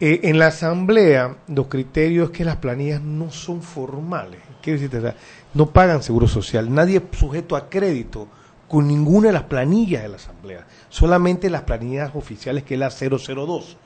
eh, 0.00 0.20
en 0.24 0.40
la 0.40 0.48
asamblea, 0.48 1.36
los 1.46 1.68
criterios 1.68 2.30
es 2.30 2.36
que 2.36 2.44
las 2.44 2.56
planillas 2.56 3.00
no 3.00 3.30
son 3.30 3.62
formales. 3.62 4.40
Quiero 4.60 4.80
decirte, 4.80 4.98
o 4.98 5.00
sea, 5.00 5.16
no 5.54 5.70
pagan 5.70 6.02
seguro 6.02 6.26
social. 6.26 6.74
Nadie 6.74 6.96
es 6.98 7.18
sujeto 7.18 7.54
a 7.54 7.70
crédito 7.70 8.26
con 8.66 8.88
ninguna 8.88 9.28
de 9.28 9.34
las 9.34 9.44
planillas 9.44 10.02
de 10.02 10.08
la 10.08 10.16
asamblea. 10.16 10.66
Solamente 10.88 11.50
las 11.50 11.62
planillas 11.62 12.10
oficiales, 12.14 12.64
que 12.64 12.74
es 12.74 12.80
la 12.80 12.90
002, 12.90 13.76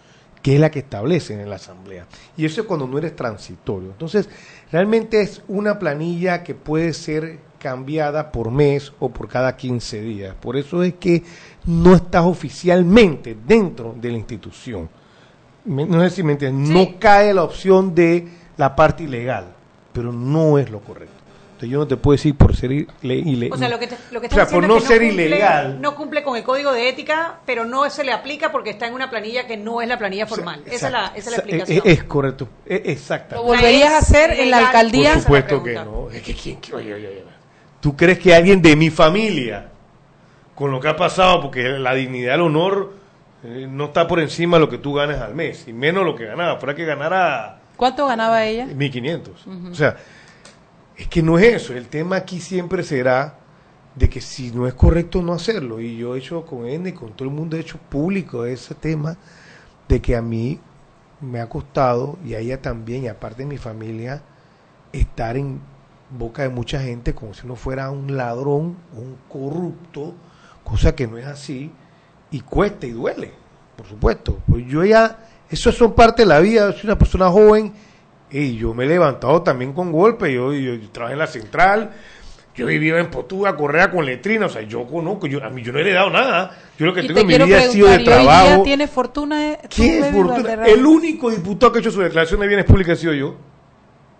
que 0.42 0.54
es 0.54 0.60
la 0.60 0.70
que 0.70 0.78
establecen 0.78 1.40
en 1.40 1.50
la 1.50 1.56
asamblea. 1.56 2.06
Y 2.34 2.46
eso 2.46 2.62
es 2.62 2.66
cuando 2.66 2.86
no 2.86 2.96
eres 2.96 3.14
transitorio. 3.14 3.90
Entonces, 3.90 4.30
realmente 4.72 5.20
es 5.20 5.42
una 5.48 5.78
planilla 5.78 6.42
que 6.42 6.54
puede 6.54 6.94
ser 6.94 7.40
cambiada 7.70 8.30
por 8.30 8.52
mes 8.52 8.92
o 9.00 9.08
por 9.08 9.26
cada 9.28 9.56
15 9.56 10.00
días. 10.00 10.36
Por 10.40 10.56
eso 10.56 10.84
es 10.84 10.94
que 10.94 11.24
no 11.64 11.96
estás 11.96 12.24
oficialmente 12.24 13.36
dentro 13.44 13.92
de 14.00 14.10
la 14.12 14.16
institución. 14.18 14.88
No 15.64 16.00
sé 16.02 16.10
si 16.10 16.22
me 16.22 16.32
entiendes, 16.34 16.68
no 16.70 16.96
cae 17.00 17.34
la 17.34 17.42
opción 17.42 17.92
de 17.92 18.28
la 18.56 18.76
parte 18.76 19.02
ilegal, 19.02 19.46
pero 19.92 20.12
no 20.12 20.58
es 20.60 20.70
lo 20.70 20.78
correcto. 20.78 21.14
Entonces 21.46 21.70
yo 21.70 21.78
no 21.78 21.86
te 21.88 21.96
puedo 21.96 22.12
decir 22.14 22.36
por 22.36 22.54
ser 22.54 22.70
ile- 22.70 22.86
ile- 23.02 23.50
O 23.50 23.56
sea, 23.56 23.68
lo 23.70 23.78
que, 23.78 23.86
te, 23.86 23.96
lo 24.12 24.20
que 24.20 24.26
o 24.26 24.30
sea, 24.30 24.42
estás 24.42 24.52
por 24.52 24.62
diciendo 24.62 24.74
no 24.74 24.76
es 24.76 24.82
que 24.82 24.88
ser 24.94 25.02
cumple, 25.08 25.26
ilegal. 25.26 25.80
no 25.80 25.96
cumple 25.96 26.22
con 26.22 26.36
el 26.36 26.44
código 26.44 26.70
de 26.70 26.88
ética, 26.90 27.40
pero 27.46 27.64
no 27.64 27.88
se 27.90 28.04
le 28.04 28.12
aplica 28.12 28.52
porque 28.52 28.70
está 28.70 28.86
en 28.86 28.92
una 28.94 29.08
planilla 29.10 29.46
que 29.46 29.56
no 29.56 29.80
es 29.80 29.88
la 29.88 29.96
planilla 29.98 30.26
formal. 30.26 30.62
esa, 30.66 30.86
es 30.86 30.92
la, 30.92 30.98
esa 31.06 31.08
es 31.08 31.14
la 31.14 31.16
Exacto. 31.16 31.32
explicación. 31.48 31.82
Es, 31.84 31.98
es 31.98 32.04
correcto, 32.04 32.48
es, 32.66 32.80
exacta. 32.84 33.36
¿Lo 33.36 33.42
volverías 33.44 33.90
a 33.94 33.98
hacer 33.98 34.32
en 34.38 34.50
la 34.50 34.58
alcaldía? 34.58 35.14
Por 35.14 35.22
supuesto 35.22 35.62
que 35.64 35.74
no. 35.74 36.10
Es 36.12 36.22
que, 36.22 36.34
¿quién- 36.34 36.60
qué- 36.60 36.74
oye, 36.74 36.92
oye, 36.94 37.08
oye. 37.08 37.24
¿Tú 37.86 37.96
crees 37.96 38.18
que 38.18 38.34
alguien 38.34 38.60
de 38.60 38.74
mi 38.74 38.90
familia, 38.90 39.68
con 40.56 40.72
lo 40.72 40.80
que 40.80 40.88
ha 40.88 40.96
pasado, 40.96 41.40
porque 41.40 41.78
la 41.78 41.94
dignidad, 41.94 42.34
el 42.34 42.40
honor, 42.40 42.94
eh, 43.44 43.68
no 43.70 43.84
está 43.84 44.08
por 44.08 44.18
encima 44.18 44.56
de 44.56 44.62
lo 44.62 44.68
que 44.68 44.78
tú 44.78 44.92
ganas 44.92 45.20
al 45.20 45.36
mes, 45.36 45.68
y 45.68 45.72
menos 45.72 46.04
lo 46.04 46.16
que 46.16 46.24
ganaba, 46.24 46.58
fuera 46.58 46.74
que 46.74 46.84
ganara 46.84 47.60
¿Cuánto 47.76 48.08
ganaba 48.08 48.44
ella? 48.44 48.66
1500. 48.66 49.46
Ujú. 49.46 49.68
O 49.70 49.74
sea, 49.76 49.98
es 50.96 51.06
que 51.06 51.22
no 51.22 51.38
es 51.38 51.62
eso. 51.62 51.74
El 51.74 51.86
tema 51.86 52.16
aquí 52.16 52.40
siempre 52.40 52.82
será 52.82 53.38
de 53.94 54.10
que 54.10 54.20
si 54.20 54.50
no 54.50 54.66
es 54.66 54.74
correcto 54.74 55.22
no 55.22 55.32
hacerlo. 55.32 55.78
Y 55.80 55.96
yo 55.96 56.16
he 56.16 56.18
hecho 56.18 56.44
con 56.44 56.66
N, 56.66 56.92
con 56.92 57.12
todo 57.12 57.28
el 57.28 57.32
mundo 57.32 57.56
he 57.56 57.60
hecho 57.60 57.78
público 57.78 58.44
ese 58.46 58.74
tema 58.74 59.16
de 59.86 60.02
que 60.02 60.16
a 60.16 60.22
mí 60.22 60.58
me 61.20 61.40
ha 61.40 61.48
costado, 61.48 62.18
y 62.24 62.34
a 62.34 62.40
ella 62.40 62.60
también, 62.60 63.04
y 63.04 63.06
aparte 63.06 63.44
de 63.44 63.46
mi 63.46 63.58
familia, 63.58 64.22
estar 64.92 65.36
en 65.36 65.60
boca 66.10 66.42
de 66.42 66.48
mucha 66.48 66.80
gente 66.80 67.14
como 67.14 67.34
si 67.34 67.44
uno 67.46 67.56
fuera 67.56 67.90
un 67.90 68.16
ladrón, 68.16 68.76
un 68.94 69.16
corrupto, 69.28 70.14
cosa 70.64 70.94
que 70.94 71.06
no 71.06 71.18
es 71.18 71.26
así, 71.26 71.70
y 72.30 72.40
cuesta 72.40 72.86
y 72.86 72.90
duele, 72.90 73.32
por 73.76 73.86
supuesto. 73.86 74.38
Pues 74.48 74.66
yo 74.66 74.84
ya, 74.84 75.18
eso 75.50 75.72
son 75.72 75.94
parte 75.94 76.22
de 76.22 76.26
la 76.28 76.40
vida, 76.40 76.72
soy 76.72 76.82
una 76.84 76.98
persona 76.98 77.28
joven, 77.30 77.72
y 78.30 78.56
yo 78.56 78.74
me 78.74 78.84
he 78.84 78.88
levantado 78.88 79.42
también 79.42 79.72
con 79.72 79.92
golpes, 79.92 80.32
yo, 80.32 80.52
yo, 80.52 80.74
yo 80.74 80.90
trabajé 80.90 81.12
en 81.14 81.18
la 81.20 81.26
central, 81.26 81.90
yo 82.54 82.66
vivía 82.66 82.98
en 82.98 83.10
Potúa, 83.10 83.54
Correa 83.56 83.90
con 83.90 84.04
letrina, 84.06 84.46
o 84.46 84.48
sea, 84.48 84.62
yo 84.62 84.86
conozco, 84.86 85.26
yo, 85.26 85.44
a 85.44 85.50
mí 85.50 85.62
yo 85.62 85.72
no 85.72 85.78
he 85.78 85.82
heredado 85.82 86.10
nada, 86.10 86.56
yo 86.78 86.86
lo 86.86 86.94
que 86.94 87.02
Y 87.02 87.06
tengo 87.08 87.16
te 87.16 87.20
en 87.20 87.26
mi 87.26 87.44
vida 87.44 87.58
ha 87.58 87.62
sido 87.62 87.86
de 87.88 87.92
¿y 87.94 87.98
hoy 87.98 88.04
día 88.04 88.14
trabajo. 88.14 88.62
tienes 88.62 88.90
fortuna? 88.90 89.52
eh, 89.52 89.58
¿Qué 89.68 90.02
fortuna? 90.12 90.66
El 90.66 90.86
único 90.86 91.30
diputado 91.30 91.70
que 91.72 91.78
ha 91.78 91.82
hecho 91.82 91.90
su 91.90 92.00
declaración 92.00 92.40
de 92.40 92.46
bienes 92.46 92.64
públicos 92.64 92.94
ha 92.94 92.96
sido 92.96 93.12
yo. 93.12 93.36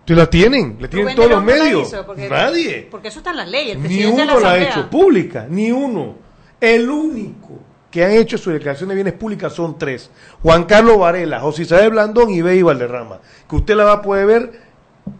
Te 0.07 0.15
la 0.15 0.29
tienen, 0.29 0.77
la 0.79 0.87
tienen 0.87 1.07
Rubén 1.07 1.15
todos 1.17 1.29
los 1.29 1.43
medios. 1.43 1.87
hizo, 1.89 2.05
porque- 2.05 2.29
Nadie. 2.29 2.87
Porque 2.89 3.09
eso 3.09 3.19
está 3.19 3.31
en 3.31 3.35
la 3.37 3.45
ley. 3.45 3.71
El 3.71 3.77
Ni 3.81 3.87
presidente 3.89 4.21
de 4.21 4.27
uno 4.31 4.39
la 4.39 4.51
ha 4.51 4.57
hecho 4.57 4.89
pública, 4.89 5.45
ni 5.49 5.69
uno. 5.71 6.15
El 6.61 6.89
único 6.89 7.59
que 7.91 8.05
han 8.05 8.11
hecho 8.11 8.37
su 8.37 8.49
declaración 8.51 8.87
de 8.87 8.95
bienes 8.95 9.13
públicas 9.13 9.51
son 9.53 9.77
tres. 9.77 10.09
Juan 10.41 10.63
Carlos 10.63 10.97
Varela, 10.97 11.41
José 11.41 11.63
Isabel 11.63 11.89
Blandón 11.91 12.29
y 12.29 12.41
Bey 12.41 12.61
Valderrama. 12.61 13.19
Que 13.49 13.55
usted 13.57 13.75
la 13.75 13.83
va 13.83 13.91
a 13.93 14.01
poder 14.01 14.25
ver 14.25 14.61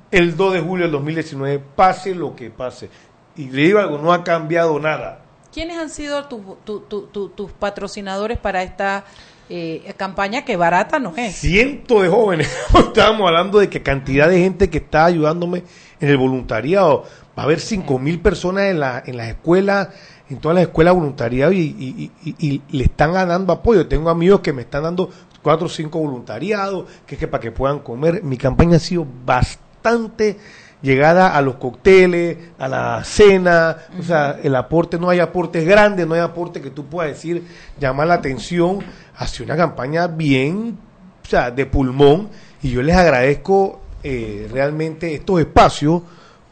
el 0.10 0.38
2 0.38 0.54
de 0.54 0.62
julio 0.62 0.86
del 0.86 0.94
2019, 0.94 1.62
pase 1.76 2.16
lo 2.16 2.34
que 2.34 2.50
pase. 2.50 2.90
Y 3.36 3.50
le 3.50 3.64
digo 3.64 3.80
algo, 3.80 3.98
no 3.98 4.14
ha 4.14 4.24
cambiado 4.24 4.80
nada. 4.80 5.20
¿Quiénes 5.54 5.78
han 5.80 5.90
sido 5.90 6.26
tu- 6.28 6.58
tu- 6.64 6.80
tu- 6.82 7.08
tu- 7.08 7.30
tus 7.30 7.52
patrocinadores 7.52 8.38
para 8.38 8.64
esta 8.64 9.04
eh, 9.50 9.94
campaña 9.98 10.44
que 10.46 10.56
barata 10.58 11.00
no 11.00 11.14
es? 11.16 11.36
cientos 11.36 12.02
de 12.04 12.10
jóvenes. 12.10 12.50
Estábamos 12.78 13.28
hablando 13.28 13.60
de 13.60 13.70
que 13.70 13.82
cantidad 13.84 14.28
de 14.30 14.40
gente 14.40 14.70
que 14.70 14.78
está 14.80 15.06
ayudándome 15.06 15.64
en 16.00 16.10
el 16.10 16.18
voluntariado. 16.18 17.04
Va 17.38 17.44
a 17.44 17.46
haber 17.46 17.60
cinco 17.60 18.00
mil 18.00 18.20
personas 18.20 18.64
en, 18.66 18.80
la, 18.80 19.04
en 19.06 19.18
las 19.18 19.28
escuelas 19.30 19.90
en 20.30 20.38
todas 20.40 20.56
las 20.56 20.64
escuelas 20.66 20.94
de 20.94 21.00
voluntariado 21.00 21.52
y, 21.54 21.60
y- 21.60 22.12
y- 22.26 22.30
y- 22.38 22.62
y 22.70 22.78
le 22.78 22.84
están 22.84 23.14
dando 23.14 23.54
apoyo. 23.54 23.88
Tengo 23.88 24.10
amigos 24.10 24.42
que 24.42 24.52
me 24.52 24.64
están 24.64 24.84
dando 24.84 25.10
cuatro 25.42 25.68
o 25.68 25.70
cinco 25.70 26.00
voluntariados, 26.00 26.86
que 27.06 27.16
es 27.16 27.20
que 27.20 27.28
para 27.30 27.40
que 27.42 27.52
puedan 27.52 27.80
comer. 27.80 28.22
Mi 28.24 28.36
campaña 28.36 28.76
ha 28.76 28.80
sido 28.80 29.08
bastante 29.26 30.38
llegada 30.82 31.36
a 31.36 31.42
los 31.42 31.56
cócteles, 31.56 32.38
a 32.60 32.68
la 32.68 33.04
cena, 33.04 33.78
o 34.00 34.04
sea, 34.04 34.40
el 34.44 34.56
aporte, 34.56 35.00
no 35.00 35.10
hay 35.10 35.20
aportes 35.20 35.66
grandes, 35.66 36.06
no 36.08 36.14
hay 36.14 36.22
aporte 36.22 36.62
que 36.62 36.70
tú 36.70 36.86
puedas 36.86 37.12
decir, 37.12 37.44
llamar 37.80 38.08
la 38.08 38.16
atención, 38.16 38.80
hacia 39.16 39.46
una 39.46 39.58
campaña 39.58 40.08
bien, 40.08 40.78
o 41.24 41.28
sea, 41.28 41.52
de 41.52 41.66
pulmón, 41.66 42.30
y 42.62 42.70
yo 42.70 42.82
les 42.82 42.96
agradezco 42.96 43.82
eh, 44.04 44.48
realmente 44.52 45.14
estos 45.14 45.40
espacios 45.40 46.02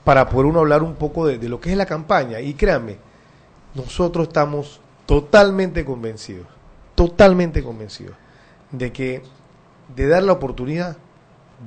para 0.04 0.28
poder 0.28 0.48
uno 0.48 0.60
hablar 0.60 0.84
un 0.84 0.96
poco 0.96 1.26
de, 1.26 1.38
de 1.38 1.50
lo 1.50 1.60
que 1.60 1.72
es 1.72 1.78
la 1.78 1.86
campaña, 1.86 2.40
y 2.40 2.54
créanme, 2.56 2.98
nosotros 3.76 4.28
estamos 4.28 4.80
totalmente 5.06 5.86
convencidos, 5.86 6.48
totalmente 6.96 7.62
convencidos 7.64 8.16
de 8.72 8.92
que 8.92 9.22
de 9.96 10.08
dar 10.08 10.24
la 10.24 10.34
oportunidad 10.34 10.98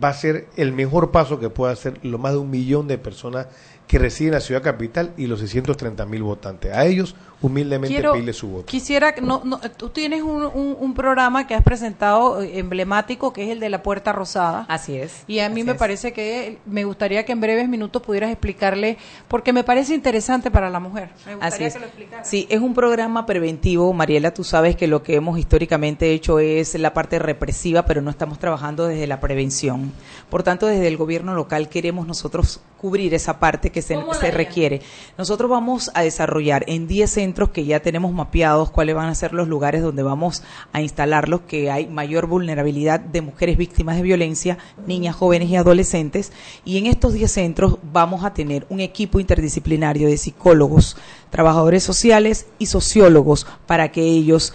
va 0.02 0.08
a 0.08 0.14
ser 0.14 0.48
el 0.56 0.72
mejor 0.72 1.10
paso 1.10 1.38
que 1.38 1.50
pueda 1.50 1.72
hacer 1.72 1.98
lo 2.04 2.18
más 2.18 2.32
de 2.32 2.38
un 2.38 2.50
millón 2.50 2.88
de 2.88 2.98
personas 2.98 3.48
que 3.88 3.98
residen 3.98 4.28
en 4.28 4.34
la 4.34 4.40
ciudad 4.40 4.62
capital 4.62 5.12
y 5.16 5.26
los 5.26 5.40
630 5.40 6.04
mil 6.06 6.22
votantes. 6.22 6.72
A 6.74 6.84
ellos, 6.84 7.16
humildemente, 7.40 7.94
Quiero- 7.94 8.12
pedirle 8.12 8.34
su 8.34 8.48
voto. 8.48 8.66
Quisiera, 8.66 9.14
que- 9.14 9.22
no, 9.22 9.40
no, 9.44 9.58
tú 9.60 9.88
tienes 9.88 10.20
un, 10.22 10.42
un- 10.42 10.76
un 10.78 10.92
programa 10.94 11.46
que 11.46 11.54
has 11.54 11.62
presentado 11.62 12.42
eh, 12.42 12.58
emblemático 12.58 13.32
que 13.32 13.44
es 13.44 13.50
el 13.50 13.60
de 13.60 13.70
la 13.70 13.82
Puerta 13.82 14.12
Rosada. 14.12 14.66
Así 14.68 14.96
es. 14.96 15.24
Y 15.26 15.38
a 15.38 15.48
mí 15.48 15.60
así 15.62 15.64
me 15.64 15.72
es. 15.72 15.78
parece 15.78 16.12
que 16.12 16.58
me 16.66 16.84
gustaría 16.84 17.24
que 17.24 17.32
en 17.32 17.40
breves 17.40 17.66
minutos 17.68 18.02
pudieras 18.02 18.30
explicarle, 18.30 18.98
porque 19.26 19.54
me 19.54 19.64
parece 19.64 19.94
interesante 19.94 20.50
para 20.50 20.68
la 20.68 20.80
mujer. 20.80 21.08
Me 21.24 21.32
Así 21.32 21.40
gustaría 21.40 21.66
es. 21.68 21.74
que 21.74 21.80
lo 21.80 21.86
explicaras. 21.86 22.28
Sí, 22.28 22.46
es 22.50 22.60
un 22.60 22.74
programa 22.74 23.24
preventivo. 23.24 23.90
Mariela, 23.94 24.34
tú 24.34 24.44
sabes 24.44 24.76
que 24.76 24.86
lo 24.86 25.02
que 25.02 25.14
hemos 25.14 25.38
históricamente 25.38 26.12
hecho 26.12 26.40
es 26.40 26.74
la 26.74 26.92
parte 26.92 27.18
represiva, 27.18 27.86
pero 27.86 28.02
no 28.02 28.10
estamos 28.10 28.38
trabajando 28.38 28.86
desde 28.86 29.06
la 29.06 29.18
prevención. 29.20 29.92
Por 30.28 30.42
tanto, 30.42 30.66
desde 30.66 30.88
el 30.88 30.98
gobierno 30.98 31.34
local 31.34 31.70
queremos 31.70 32.06
nosotros 32.06 32.60
cubrir 32.80 33.12
esa 33.14 33.38
parte 33.38 33.70
que 33.70 33.82
se, 33.82 33.94
¿Cómo 33.94 34.12
la 34.12 34.18
se 34.18 34.30
requiere. 34.30 34.80
Nosotros 35.16 35.50
vamos 35.50 35.90
a 35.94 36.02
desarrollar 36.02 36.64
en 36.68 36.86
10 36.86 37.10
centros 37.10 37.50
que 37.50 37.64
ya 37.64 37.80
tenemos 37.80 38.12
mapeados 38.12 38.70
cuáles 38.70 38.94
van 38.94 39.08
a 39.08 39.14
ser 39.14 39.34
los 39.34 39.48
lugares 39.48 39.82
donde 39.82 40.02
vamos 40.02 40.42
a 40.72 40.80
instalarlos, 40.80 41.42
que 41.42 41.70
hay 41.70 41.86
mayor 41.86 42.26
vulnerabilidad 42.26 43.00
de 43.00 43.20
mujeres 43.20 43.56
víctimas 43.56 43.96
de 43.96 44.02
violencia, 44.02 44.58
niñas, 44.86 45.16
jóvenes 45.16 45.48
y 45.50 45.56
adolescentes. 45.56 46.32
Y 46.64 46.78
en 46.78 46.86
estos 46.86 47.12
10 47.12 47.30
centros 47.30 47.78
vamos 47.92 48.24
a 48.24 48.32
tener 48.32 48.66
un 48.68 48.80
equipo 48.80 49.20
interdisciplinario 49.20 50.08
de 50.08 50.16
psicólogos, 50.16 50.96
trabajadores 51.30 51.82
sociales 51.82 52.46
y 52.58 52.66
sociólogos 52.66 53.46
para 53.66 53.90
que 53.90 54.02
ellos 54.02 54.54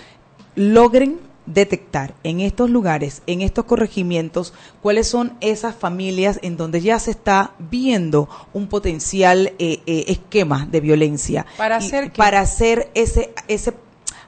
logren 0.55 1.19
detectar 1.45 2.15
en 2.23 2.39
estos 2.39 2.69
lugares, 2.69 3.21
en 3.27 3.41
estos 3.41 3.65
corregimientos, 3.65 4.53
cuáles 4.81 5.07
son 5.07 5.37
esas 5.41 5.75
familias 5.75 6.39
en 6.41 6.57
donde 6.57 6.81
ya 6.81 6.99
se 6.99 7.11
está 7.11 7.51
viendo 7.59 8.29
un 8.53 8.67
potencial 8.67 9.53
eh, 9.59 9.81
eh, 9.85 10.05
esquema 10.07 10.67
de 10.69 10.81
violencia. 10.81 11.45
¿Para 11.57 11.77
hacer? 11.77 12.13
Para 12.13 12.39
hacer 12.41 12.89
ese, 12.93 13.33
ese, 13.47 13.73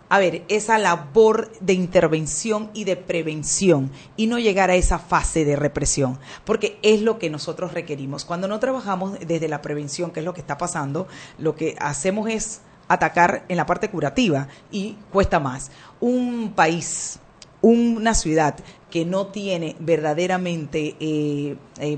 a 0.09 0.19
ver, 0.19 0.43
esa 0.49 0.77
labor 0.77 1.51
de 1.59 1.73
intervención 1.73 2.69
y 2.73 2.83
de 2.83 2.95
prevención 2.95 3.91
y 4.17 4.27
no 4.27 4.39
llegar 4.39 4.69
a 4.69 4.75
esa 4.75 4.99
fase 4.99 5.45
de 5.45 5.55
represión, 5.55 6.19
porque 6.43 6.77
es 6.81 7.01
lo 7.01 7.17
que 7.17 7.29
nosotros 7.29 7.73
requerimos. 7.73 8.25
Cuando 8.25 8.47
no 8.47 8.59
trabajamos 8.59 9.17
desde 9.25 9.47
la 9.47 9.61
prevención, 9.61 10.11
que 10.11 10.19
es 10.19 10.25
lo 10.25 10.33
que 10.33 10.41
está 10.41 10.57
pasando, 10.57 11.07
lo 11.37 11.55
que 11.55 11.75
hacemos 11.79 12.29
es 12.29 12.61
atacar 12.87 13.45
en 13.47 13.57
la 13.57 13.65
parte 13.65 13.89
curativa 13.89 14.47
y 14.71 14.97
cuesta 15.11 15.39
más. 15.39 15.71
Un 15.99 16.53
país, 16.55 17.19
una 17.61 18.13
ciudad 18.13 18.55
que 18.89 19.05
no 19.05 19.27
tiene 19.27 19.75
verdaderamente 19.79 20.95
eh, 20.99 21.57
eh, 21.79 21.97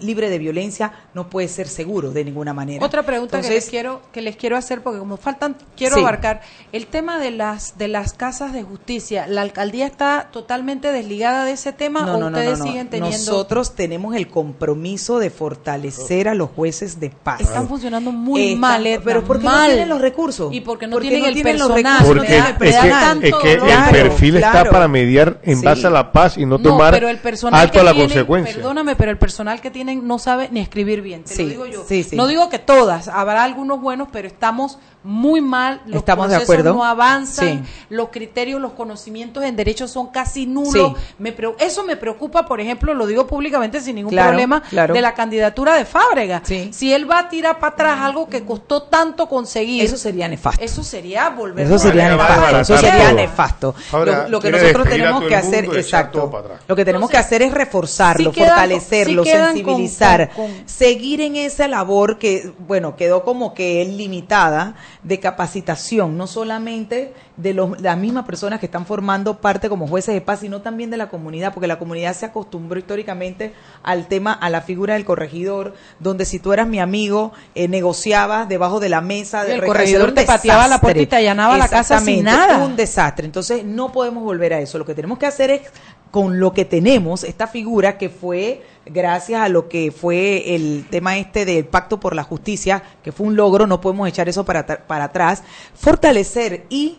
libre 0.00 0.28
de 0.30 0.38
violencia 0.38 0.92
no 1.14 1.28
puede 1.28 1.48
ser 1.48 1.68
seguro 1.68 2.10
de 2.10 2.24
ninguna 2.24 2.52
manera. 2.54 2.84
Otra 2.84 3.02
pregunta 3.04 3.40
que 3.40 3.50
les 3.50 3.68
quiero 3.68 4.02
que 4.12 4.22
les 4.22 4.36
quiero 4.36 4.56
hacer 4.56 4.82
porque 4.82 4.98
como 4.98 5.16
faltan 5.16 5.56
quiero 5.76 5.94
Sí. 5.96 6.00
abarcar 6.00 6.40
el 6.72 6.86
tema 6.86 7.18
de 7.18 7.30
las 7.30 7.78
de 7.78 7.88
las 7.88 8.12
casas 8.12 8.52
de 8.52 8.62
justicia. 8.62 9.26
La 9.26 9.42
alcaldía 9.42 9.86
está 9.86 10.28
totalmente 10.32 10.92
desligada 10.92 11.44
de 11.44 11.52
ese 11.52 11.72
tema 11.72 12.02
No, 12.02 12.14
o 12.14 12.18
no, 12.18 12.26
ustedes 12.28 12.58
no, 12.58 12.64
no. 12.64 12.70
siguen 12.70 12.88
teniendo 12.88 13.16
Nosotros 13.18 13.74
tenemos 13.74 14.14
el 14.16 14.28
compromiso 14.28 15.18
de 15.18 15.30
fortalecer 15.30 16.28
a 16.28 16.34
los 16.34 16.50
jueces 16.50 17.00
de 17.00 17.10
paz. 17.10 17.40
están 17.40 17.68
funcionando 17.68 18.10
muy 18.12 18.48
Están- 18.48 18.60
mal, 18.60 18.86
Edna, 18.86 19.02
pero 19.04 19.24
porque 19.24 19.44
mal. 19.44 19.60
no 19.62 19.66
tienen 19.74 19.88
los 19.88 20.00
recursos. 20.00 20.52
y 20.52 20.60
porque 20.60 20.86
no 20.86 20.92
Porque 20.94 21.08
tienen 21.08 21.22
no 21.22 21.28
el 21.28 21.34
tienen 21.34 21.58
los 21.58 21.68
personal, 21.68 22.04
Porque 22.06 22.26
es 22.26 22.44
el 22.46 22.56
que, 22.56 23.52
es 23.54 23.62
el 23.62 23.90
perfil 23.92 24.36
está 24.36 24.64
para 24.70 24.88
mediar 24.88 25.40
en 25.42 25.58
Sí. 25.58 25.64
base 25.64 25.86
a 25.86 25.90
la 25.90 26.12
paz 26.12 26.36
y 26.36 26.44
no 26.46 26.58
No, 26.58 26.70
tomar 26.70 26.92
pero 26.92 27.08
el 27.08 27.18
personal 27.18 27.60
alto 27.60 27.74
que 27.74 27.80
a 27.80 27.82
la 27.84 27.94
consecuencia. 27.94 28.54
Perdóname, 28.54 28.96
pero 28.96 29.10
el 29.10 29.18
personal 29.18 29.60
que 29.60 29.67
tienen 29.70 30.06
no 30.06 30.18
sabe 30.18 30.48
ni 30.50 30.60
escribir 30.60 31.02
bien. 31.02 31.24
Te 31.24 31.34
Sí, 31.34 31.42
lo 31.44 31.48
digo 31.50 31.66
yo. 31.66 31.84
sí, 31.88 32.02
sí. 32.02 32.16
No 32.16 32.26
digo 32.26 32.48
que 32.48 32.58
todas, 32.58 33.08
habrá 33.08 33.44
algunos 33.44 33.80
buenos, 33.80 34.08
pero 34.12 34.26
estamos 34.28 34.78
muy 35.04 35.40
mal. 35.40 35.80
Los 35.86 35.98
Estamos 35.98 36.28
de 36.28 36.36
procesos 36.36 36.54
acuerdo. 36.54 36.74
no 36.74 36.84
avanzan. 36.84 37.64
Sí. 37.64 37.70
Los 37.88 38.08
criterios, 38.08 38.60
los 38.60 38.72
conocimientos 38.72 39.44
en 39.44 39.56
derechos 39.56 39.90
son 39.90 40.08
casi 40.08 40.44
nulos. 40.46 40.92
Sí. 40.96 41.14
Me 41.18 41.34
eso 41.60 41.84
me 41.84 41.96
preocupa, 41.96 42.44
por 42.46 42.60
ejemplo, 42.60 42.92
lo 42.94 43.06
digo 43.06 43.26
públicamente 43.26 43.80
sin 43.80 43.94
ningún 43.94 44.10
Claro, 44.10 44.30
problema, 44.30 44.62
claro. 44.68 44.92
de 44.94 45.00
la 45.00 45.14
candidatura 45.14 45.74
de 45.76 45.84
Fábrega. 45.84 46.42
Sí. 46.44 46.70
Si 46.72 46.92
él 46.92 47.10
va 47.10 47.20
a 47.20 47.28
tirar 47.28 47.58
para 47.60 47.72
atrás 47.72 47.98
algo 48.00 48.28
que 48.28 48.44
costó 48.44 48.82
tanto 48.82 49.28
conseguir. 49.28 49.84
Eso 49.84 49.96
sería 49.96 50.28
nefasto. 50.28 50.62
Eso 50.64 50.82
sería 50.82 51.30
volver 51.30 51.66
Eso 51.66 51.78
sería 51.78 52.10
nefasto. 52.10 52.58
Eso 52.60 52.76
sería 52.78 53.04
todo. 53.06 53.14
nefasto. 53.16 53.74
Lo, 53.92 54.28
lo 54.28 54.40
que 54.40 54.50
nosotros 54.50 54.88
tenemos 54.88 55.24
que 55.24 55.36
hacer, 55.36 55.64
exacto. 55.76 56.30
Lo 56.66 56.76
que 56.76 56.84
tenemos 56.84 57.08
Entonces, 57.08 57.10
que 57.30 57.34
hacer 57.36 57.42
es 57.42 57.52
reforzarlo, 57.54 58.32
quedan 58.32 58.48
fortalecerlo, 58.48 59.22
quedan 59.22 59.57
sensibilizar, 59.64 60.30
con- 60.30 60.46
con- 60.52 60.68
seguir 60.68 61.20
en 61.20 61.36
esa 61.36 61.68
labor 61.68 62.18
que, 62.18 62.52
bueno, 62.66 62.96
quedó 62.96 63.24
como 63.24 63.54
que 63.54 63.84
limitada 63.84 64.74
de 65.02 65.20
capacitación, 65.20 66.16
no 66.16 66.26
solamente 66.26 67.12
de 67.36 67.54
los, 67.54 67.80
las 67.80 67.96
mismas 67.96 68.24
personas 68.24 68.58
que 68.60 68.66
están 68.66 68.84
formando 68.86 69.38
parte 69.40 69.68
como 69.68 69.86
jueces 69.86 70.14
de 70.14 70.20
paz, 70.20 70.40
sino 70.40 70.60
también 70.60 70.90
de 70.90 70.96
la 70.96 71.08
comunidad, 71.08 71.54
porque 71.54 71.66
la 71.68 71.78
comunidad 71.78 72.14
se 72.14 72.26
acostumbró 72.26 72.78
históricamente 72.78 73.52
al 73.82 74.06
tema, 74.08 74.32
a 74.32 74.50
la 74.50 74.60
figura 74.60 74.94
del 74.94 75.04
corregidor, 75.04 75.74
donde 76.00 76.24
si 76.24 76.38
tú 76.38 76.52
eras 76.52 76.66
mi 76.66 76.80
amigo, 76.80 77.32
eh, 77.54 77.68
negociabas 77.68 78.48
debajo 78.48 78.80
de 78.80 78.88
la 78.88 79.00
mesa, 79.00 79.44
Y 79.44 79.48
de 79.48 79.54
el 79.56 79.64
corregidor 79.64 80.12
te 80.12 80.24
pateaba 80.24 80.66
la 80.68 80.80
puerta 80.80 81.00
y 81.00 81.06
te 81.06 81.16
allanaba 81.16 81.56
la 81.56 81.68
casa 81.68 82.00
sin 82.00 82.24
nada. 82.24 82.58
Un 82.64 82.76
desastre. 82.76 83.24
Entonces, 83.26 83.64
no 83.64 83.92
podemos 83.92 84.22
volver 84.24 84.52
a 84.54 84.60
eso. 84.60 84.78
Lo 84.78 84.84
que 84.84 84.94
tenemos 84.94 85.18
que 85.18 85.26
hacer 85.26 85.50
es, 85.50 85.62
con 86.10 86.40
lo 86.40 86.52
que 86.52 86.64
tenemos, 86.64 87.24
esta 87.24 87.46
figura 87.46 87.98
que 87.98 88.08
fue 88.08 88.62
gracias 88.86 89.42
a 89.42 89.48
lo 89.48 89.68
que 89.68 89.92
fue 89.92 90.54
el 90.54 90.86
tema 90.90 91.18
este 91.18 91.44
del 91.44 91.66
pacto 91.66 92.00
por 92.00 92.14
la 92.14 92.22
justicia, 92.22 92.82
que 93.02 93.12
fue 93.12 93.26
un 93.26 93.36
logro, 93.36 93.66
no 93.66 93.80
podemos 93.80 94.08
echar 94.08 94.28
eso 94.28 94.44
para, 94.44 94.66
para 94.66 95.04
atrás, 95.04 95.42
fortalecer 95.74 96.64
y 96.70 96.98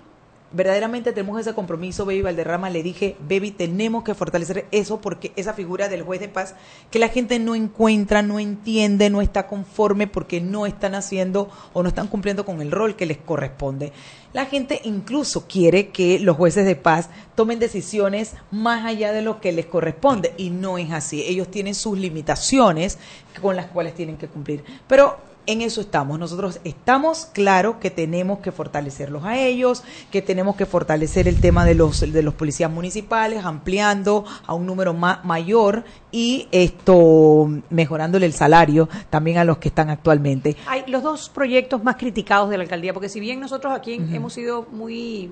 verdaderamente 0.52 1.12
tenemos 1.12 1.40
ese 1.40 1.54
compromiso, 1.54 2.06
Baby 2.06 2.22
Valderrama, 2.22 2.70
le 2.70 2.84
dije, 2.84 3.16
Baby, 3.22 3.52
tenemos 3.52 4.04
que 4.04 4.16
fortalecer 4.16 4.66
eso 4.72 5.00
porque 5.00 5.32
esa 5.36 5.54
figura 5.54 5.90
del 5.90 6.04
juez 6.04 6.20
de 6.20 6.30
paz 6.30 6.56
que 6.90 7.00
la 7.00 7.10
gente 7.10 7.40
no 7.40 7.56
encuentra, 7.56 8.22
no 8.22 8.40
entiende, 8.40 9.10
no 9.10 9.22
está 9.22 9.48
conforme 9.48 10.08
porque 10.08 10.42
no 10.42 10.66
están 10.66 10.96
haciendo 10.96 11.50
o 11.74 11.84
no 11.84 11.90
están 11.90 12.08
cumpliendo 12.08 12.46
con 12.46 12.62
el 12.62 12.72
rol 12.72 12.96
que 12.96 13.06
les 13.06 13.18
corresponde. 13.18 13.94
La 14.34 14.46
gente 14.46 14.82
incluso 14.84 15.48
quiere 15.48 15.90
que 15.90 16.20
los 16.20 16.38
jueces 16.38 16.66
de 16.66 16.76
paz 16.76 17.10
tomen 17.36 17.60
decisiones 17.60 18.34
más 18.52 18.86
allá 18.86 19.12
de 19.12 19.22
lo 19.22 19.42
que 19.42 19.52
les 19.52 19.66
corresponde 19.66 20.34
y 20.38 20.50
no 20.50 20.78
es 20.78 20.92
así. 20.92 21.24
Ellos 21.24 21.50
tienen 21.50 21.74
sus 21.76 21.98
limitaciones 21.98 22.98
con 23.42 23.56
las 23.56 23.68
cuales 23.68 23.96
tienen 23.96 24.18
que 24.18 24.28
cumplir. 24.28 24.64
Pero 24.88 25.29
en 25.52 25.62
eso 25.62 25.82
estamos. 25.82 26.20
Nosotros 26.20 26.60
estamos 26.64 27.26
claro 27.34 27.80
que 27.80 27.90
tenemos 27.90 28.40
que 28.40 28.52
fortalecerlos 28.52 29.24
a 29.26 29.38
ellos, 29.40 29.84
que 30.12 30.22
tenemos 30.22 30.56
que 30.56 30.66
fortalecer 30.66 31.28
el 31.28 31.42
tema 31.42 31.66
de 31.66 31.76
los 31.76 32.00
de 32.00 32.24
los 32.24 32.34
policías 32.36 32.72
municipales, 32.72 33.44
ampliando 33.46 34.26
a 34.46 34.54
un 34.54 34.66
número 34.66 34.94
ma- 34.94 35.22
mayor 35.24 35.84
y 36.12 36.48
esto 36.52 37.50
mejorándole 37.70 38.26
el 38.26 38.34
salario 38.34 38.90
también 39.10 39.38
a 39.38 39.44
los 39.44 39.58
que 39.58 39.70
están 39.70 39.90
actualmente. 39.90 40.56
Hay 40.68 40.84
los 40.88 41.04
dos 41.04 41.30
proyectos 41.30 41.84
más 41.84 41.96
criticados 41.96 42.50
de 42.50 42.58
la 42.58 42.64
alcaldía, 42.64 42.94
porque 42.94 43.10
si 43.10 43.20
bien 43.20 43.40
nosotros 43.40 43.74
aquí 43.74 43.94
hemos 44.14 44.34
sido 44.34 44.68
muy, 44.72 45.32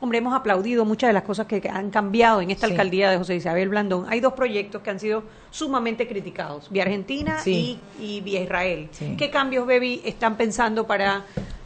hombre, 0.00 0.18
hemos 0.18 0.34
aplaudido 0.34 0.84
muchas 0.84 1.08
de 1.08 1.14
las 1.14 1.22
cosas 1.22 1.46
que 1.46 1.62
han 1.72 1.90
cambiado 1.90 2.40
en 2.40 2.50
esta 2.50 2.66
Sí. 2.66 2.72
alcaldía 2.72 3.10
de 3.10 3.18
José 3.18 3.36
Isabel 3.36 3.68
Blandón, 3.68 4.06
hay 4.08 4.20
dos 4.20 4.34
proyectos 4.34 4.82
que 4.82 4.90
han 4.90 5.00
sido 5.00 5.22
sumamente 5.50 6.06
criticados, 6.06 6.70
Vía 6.70 6.82
Argentina 6.82 7.38
Sí. 7.38 7.80
y, 7.98 8.04
y 8.16 8.20
Vía 8.20 8.42
Israel. 8.42 8.88
Sí. 8.92 9.14
¿Qué 9.18 9.30
cambios, 9.30 9.66
Baby, 9.66 10.02
están 10.04 10.36
pensando 10.36 10.86
para 10.86 11.24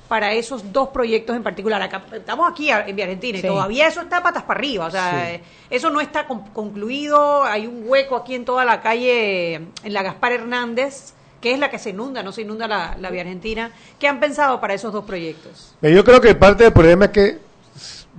para 0.08 0.32
esos 0.32 0.72
dos 0.72 0.88
proyectos 0.88 1.36
en 1.36 1.44
particular? 1.44 1.80
Acá, 1.82 2.02
estamos 2.12 2.50
aquí 2.50 2.68
en 2.68 2.96
Vía 2.96 3.04
Argentina 3.04 3.38
y 3.38 3.42
todavía 3.42 3.86
eso 3.86 4.00
está 4.00 4.20
patas 4.20 4.42
para 4.42 4.58
arriba, 4.58 4.86
o 4.86 4.90
sea, 4.90 5.10
Sí. 5.12 5.34
eh, 5.36 5.42
eso 5.70 5.88
no 5.88 6.00
está 6.00 6.26
con- 6.26 6.48
concluido, 6.48 7.44
hay 7.44 7.68
un 7.68 7.84
hueco 7.86 8.16
aquí 8.16 8.34
en 8.34 8.44
toda 8.44 8.64
la 8.64 8.80
calle, 8.80 9.54
en 9.54 9.92
la 9.92 10.02
Gaspar 10.02 10.32
Hernández, 10.32 11.14
que 11.40 11.52
es 11.52 11.60
la 11.60 11.70
que 11.70 11.78
se 11.78 11.90
inunda, 11.90 12.24
no 12.24 12.32
se 12.32 12.42
inunda 12.42 12.66
la, 12.66 12.96
la 13.00 13.08
vía 13.10 13.20
argentina. 13.20 13.70
¿Qué 14.00 14.08
han 14.08 14.18
pensado 14.18 14.60
para 14.60 14.74
esos 14.74 14.92
dos 14.92 15.04
proyectos? 15.04 15.76
Yo 15.80 16.04
creo 16.04 16.20
que 16.20 16.34
parte 16.34 16.64
del 16.64 16.72
problema 16.72 17.04
es 17.04 17.10
que 17.12 17.38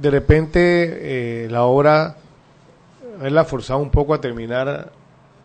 de 0.02 0.10
repente 0.10 0.60
eh, 1.45 1.47
la 1.49 1.64
obra 1.64 2.16
haberla 3.20 3.45
forzado 3.45 3.80
un 3.80 3.89
poco 3.91 4.14
a 4.14 4.22
terminar 4.22 4.91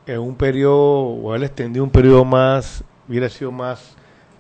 en 0.07 0.19
un 0.21 0.35
periodo 0.37 0.77
o 1.03 1.29
haberla 1.31 1.47
extendido 1.47 1.85
un 1.85 1.91
periodo 1.91 2.25
más 2.25 2.83
hubiera 3.09 3.29
sido 3.29 3.53
más 3.53 3.95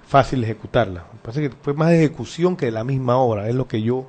fácil 0.06 0.42
ejecutarla. 0.44 1.04
Me 1.12 1.18
parece 1.22 1.42
que 1.42 1.50
fue 1.60 1.74
más 1.74 1.88
de 1.90 2.04
ejecución 2.04 2.56
que 2.56 2.66
de 2.66 2.72
la 2.72 2.84
misma 2.84 3.16
obra, 3.18 3.48
es 3.48 3.54
lo 3.54 3.66
que 3.68 3.82
yo 3.82 4.06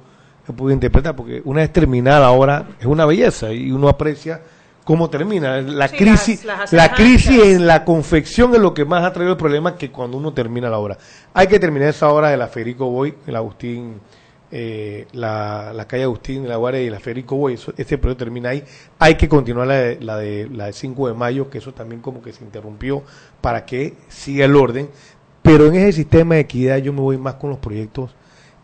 podido 0.56 0.72
interpretar, 0.72 1.14
porque 1.14 1.42
una 1.44 1.60
vez 1.60 1.74
terminada 1.74 2.22
la 2.22 2.32
obra 2.32 2.66
es 2.80 2.86
una 2.86 3.06
belleza 3.06 3.52
y 3.52 3.70
uno 3.72 3.90
aprecia 3.90 4.40
cómo 4.86 5.10
termina. 5.10 5.60
La 5.62 5.90
Sí, 5.90 5.98
crisis, 5.98 6.46
las- 6.46 6.72
las 6.72 6.74
la 6.74 6.94
crisis 6.96 7.44
en 7.44 7.68
la 7.68 7.84
confección 7.84 8.54
es 8.56 8.62
lo 8.62 8.74
que 8.74 8.86
más 8.86 9.04
ha 9.04 9.12
traído 9.12 9.34
el 9.34 9.38
problema 9.38 9.76
que 9.76 9.92
cuando 9.92 10.16
uno 10.18 10.32
termina 10.32 10.70
la 10.70 10.78
obra. 10.78 10.98
Hay 11.34 11.48
que 11.48 11.60
terminar 11.60 11.90
esa 11.90 12.08
obra 12.10 12.30
de 12.30 12.38
la 12.38 12.48
Federico 12.48 12.90
Boy, 12.90 13.14
el 13.28 13.36
Agustín, 13.36 14.00
eh, 14.52 15.08
la, 15.14 15.72
la 15.74 15.88
calle 15.88 16.04
Agustín, 16.04 16.48
la 16.48 16.56
Guardia 16.56 16.82
y 16.82 16.90
la 16.90 17.00
Federico 17.00 17.36
Boy, 17.36 17.56
eso, 17.56 17.74
este 17.78 17.98
proyecto 17.98 18.26
termina 18.26 18.50
ahí. 18.50 18.64
Hay 19.00 19.16
que 19.16 19.28
continuar 19.28 19.68
la 19.68 19.76
de, 19.76 20.00
la 20.02 20.18
de 20.18 20.50
la 20.52 20.66
de 20.68 20.74
5 20.74 21.08
de 21.10 21.14
mayo, 21.14 21.50
que 21.50 21.58
eso 21.58 21.74
también 21.74 22.02
como 22.02 22.22
que 22.22 22.32
se 22.34 22.44
interrumpió 22.44 23.04
para 23.42 23.66
que 23.66 23.94
siga 24.08 24.46
el 24.46 24.56
orden. 24.56 24.90
Pero 25.42 25.68
en 25.68 25.76
ese 25.76 25.92
sistema 25.94 26.36
de 26.36 26.42
equidad 26.42 26.78
yo 26.78 26.92
me 26.94 27.02
voy 27.02 27.18
más 27.18 27.36
con 27.36 27.50
los 27.50 27.60
proyectos 27.60 28.16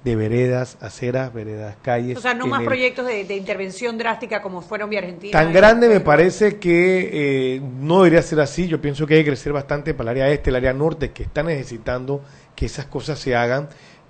de 0.03 0.17
veredas, 0.17 0.77
aceras, 0.81 1.33
veredas, 1.33 1.77
calles. 1.81 2.17
O 2.17 2.21
sea, 2.21 2.33
no 2.33 2.45
más 2.45 2.59
el- 2.59 2.65
proyectos 2.65 3.05
de, 3.07 3.23
de 3.23 3.35
intervención 3.37 3.97
drástica 3.97 4.41
como 4.41 4.61
fueron 4.61 4.89
vía 4.89 4.99
argentina. 4.99 5.31
Tan 5.31 5.53
grande 5.53 5.87
me 5.87 6.01
parece 6.01 6.57
que 6.59 7.09
eh, 7.55 7.61
no 7.79 7.99
debería 8.03 8.21
ser 8.21 8.41
así. 8.41 8.67
Yo 8.67 8.81
pienso 8.81 9.07
que 9.07 9.13
hay 9.15 9.21
que 9.23 9.29
crecer 9.29 9.53
bastante 9.53 9.93
para 9.93 10.11
el 10.11 10.17
área 10.21 10.33
este, 10.33 10.49
el 10.49 10.57
área 10.57 10.73
norte, 10.73 11.11
que 11.11 11.23
está 11.23 11.41
necesitando 11.41 12.21
que 12.53 12.65
esas 12.65 12.85
cosas 12.87 13.17
se 13.17 13.33
hagan. 13.33 13.69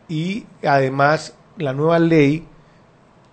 Y 0.10 0.46
además, 0.64 1.36
la 1.58 1.74
nueva 1.74 2.00
ley 2.00 2.46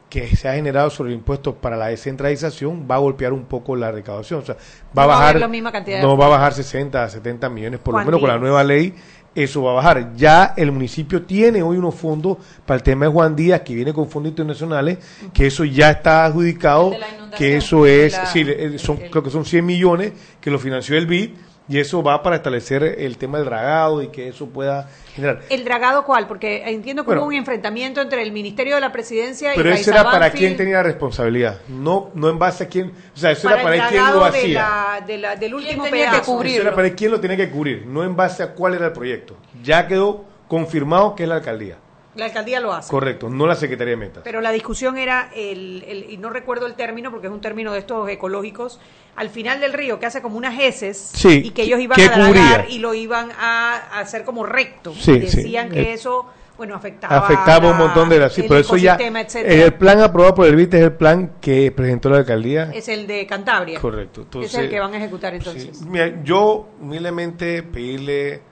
que 0.09 0.35
se 0.35 0.49
ha 0.49 0.55
generado 0.55 0.91
sobre 0.91 1.13
impuestos 1.13 1.55
para 1.55 1.77
la 1.77 1.87
descentralización 1.87 2.87
va 2.91 2.97
a 2.97 2.99
golpear 2.99 3.33
un 3.33 3.45
poco 3.45 3.77
la 3.77 3.93
recaudación. 3.93 4.41
O 4.41 4.45
sea, 4.45 4.57
va 4.57 4.61
No 4.95 5.03
a 5.03 5.07
va 5.07 5.13
a 5.15 5.17
bajar, 5.19 5.29
haber 5.31 5.41
la 5.43 5.49
misma 5.49 5.71
cantidad 5.73 5.97
de 5.99 6.03
no 6.03 6.17
va 6.17 6.27
a 6.27 6.31
bajar 6.31 6.53
60 6.53 7.05
a 7.05 7.09
70 7.09 7.49
millones, 7.49 7.79
por 7.81 7.95
lo 7.95 8.01
menos 8.05 8.21
con 8.21 8.29
la 8.29 8.39
nueva 8.39 8.65
ley. 8.65 8.93
Eso 9.33 9.63
va 9.63 9.71
a 9.71 9.75
bajar. 9.75 10.17
Ya 10.17 10.55
el 10.57 10.73
municipio 10.73 11.23
tiene 11.23 11.63
hoy 11.63 11.77
unos 11.77 11.95
fondos 11.95 12.39
para 12.67 12.79
el 12.79 12.83
tema 12.83 13.07
de 13.07 13.13
Juan 13.13 13.37
Díaz, 13.37 13.61
que 13.61 13.77
viene 13.77 13.93
con 13.95 14.09
fondos 14.11 14.31
internacionales, 14.31 14.99
que 15.33 15.47
eso 15.47 15.65
ya 15.65 15.91
está 15.93 16.25
adjudicado, 16.25 16.91
que 17.39 17.57
eso 17.57 17.87
es, 17.87 18.13
la- 18.15 18.27
sí, 18.27 18.45
eh, 18.45 18.75
son, 18.79 18.97
creo 18.97 19.23
que 19.23 19.31
son 19.31 19.45
100 19.45 19.65
millones 19.65 20.13
que 20.41 20.51
lo 20.51 20.59
financió 20.59 20.99
el 20.99 21.07
BID, 21.07 21.31
y 21.71 21.79
eso 21.79 22.03
va 22.03 22.23
para 22.23 22.37
establecer 22.37 22.83
el 22.99 23.17
tema 23.17 23.39
del 23.39 23.47
dragado 23.47 24.03
y 24.03 24.09
que 24.09 24.29
eso 24.29 24.47
pueda 24.49 24.89
generar. 25.15 25.41
¿El 25.49 25.65
dragado 25.65 26.05
cuál? 26.05 26.27
Porque 26.27 26.65
entiendo 26.69 27.05
que 27.05 27.07
Bueno. 27.07 27.23
hubo 27.23 27.29
un 27.29 27.35
enfrentamiento 27.35 28.01
entre 28.01 28.23
el 28.23 28.33
Ministerio 28.33 28.75
de 28.75 28.81
la 28.81 28.91
Presidencia 28.91 29.53
Pero 29.55 29.71
y 29.71 29.73
eso 29.75 29.91
Raiza 29.93 30.01
era 30.03 30.11
para 30.11 30.31
quién 30.33 30.57
tenía 30.57 30.79
la 30.79 30.83
responsabilidad, 30.83 31.61
no 31.69 32.11
no 32.15 32.29
en 32.29 32.39
base 32.39 32.65
a 32.65 32.69
quién, 32.69 32.93
o 33.15 33.17
sea, 33.17 33.31
eso 33.31 33.49
para 33.49 33.63
era 33.63 33.63
para 33.79 33.89
quién 33.89 34.05
lo 34.13 34.19
de 34.25 34.29
hacía. 34.29 34.61
la- 34.99 35.01
de 35.07 35.19
la- 35.19 35.37
del 35.37 35.55
último 35.55 35.85
tenía 35.85 36.07
que 36.07 36.11
pedazo. 36.17 36.33
cubrir? 36.33 36.53
Eso 36.55 36.63
era 36.63 36.75
para 36.75 36.89
él 36.89 36.95
quién 36.97 37.11
lo 37.13 37.21
tenía 37.21 37.37
que 37.37 37.49
cubrir, 37.51 37.87
no 37.87 38.03
en 38.03 38.17
base 38.17 38.43
a 38.43 38.53
cuál 38.53 38.75
era 38.75 38.87
el 38.87 38.93
proyecto. 38.93 39.37
Ya 39.63 39.87
quedó 39.87 40.25
confirmado 40.49 41.15
que 41.15 41.23
es 41.23 41.29
la 41.29 41.37
alcaldía. 41.37 41.77
La 42.17 42.25
alcaldía 42.25 42.59
lo 42.59 42.73
hace. 42.73 42.91
Correcto, 42.91 43.29
no 43.31 43.47
la 43.47 43.55
Secretaría 43.55 43.93
de 43.93 43.97
Metas. 43.97 44.23
Pero 44.25 44.41
la 44.41 44.51
discusión 44.51 44.99
era, 44.99 45.31
el, 45.35 45.85
el- 45.87 46.11
y 46.11 46.17
no 46.19 46.31
recuerdo 46.31 46.67
el 46.67 46.75
término 46.75 47.11
porque 47.13 47.29
es 47.29 47.33
un 47.33 47.41
término 47.41 47.73
de 47.73 47.79
estos 47.79 48.09
ecológicos, 48.09 48.81
al 49.15 49.29
final 49.31 49.61
del 49.61 49.73
río 49.73 50.01
que 50.01 50.07
hace 50.07 50.21
como 50.21 50.37
unas 50.37 50.59
heces 50.59 50.97
Sí, 51.15 51.43
y 51.45 51.51
que 51.51 51.63
ellos 51.63 51.79
iban 51.79 51.97
¿qué 51.97 52.07
a 52.07 52.11
dragar 52.11 52.67
y 52.69 52.79
lo 52.79 52.95
iban 52.95 53.31
a, 53.39 53.77
a 53.93 54.01
hacer 54.01 54.25
como 54.25 54.45
recto. 54.45 54.93
Sí, 54.93 55.13
Y 55.13 55.19
decían 55.21 55.69
sí. 55.69 55.75
que 55.75 55.83
Eh, 55.83 55.93
eso, 55.93 56.27
bueno, 56.57 56.75
afectaba, 56.75 57.17
Afectaba 57.17 57.71
un 57.71 57.79
montón 57.79 58.09
de 58.09 58.19
las... 58.19 58.33
Sí, 58.33 58.41
el 58.43 58.49
pero 58.49 58.61
eso 58.61 58.77
ya... 58.77 58.95
etcétera. 58.97 59.65
El 59.67 59.75
plan 59.75 60.01
aprobado 60.01 60.35
por 60.35 60.47
el 60.47 60.57
BIT 60.57 60.75
es 60.75 60.83
el 60.83 60.93
plan 60.93 61.35
que 61.41 61.71
presentó 61.71 62.11
la 62.11 62.19
alcaldía. 62.19 62.71
Es 62.75 62.89
el 62.89 63.07
de 63.07 63.25
Cantabria. 63.27 63.81
Correcto. 63.81 64.23
Entonces, 64.23 64.53
es 64.53 64.59
el 64.59 64.69
que 64.69 64.81
van 64.81 64.93
a 64.95 64.97
ejecutar 64.97 65.33
entonces. 65.35 65.79
Sí, 65.79 65.85
mira, 65.89 66.23
yo 66.25 66.69
humildemente 66.81 67.63
pedirle 67.63 68.43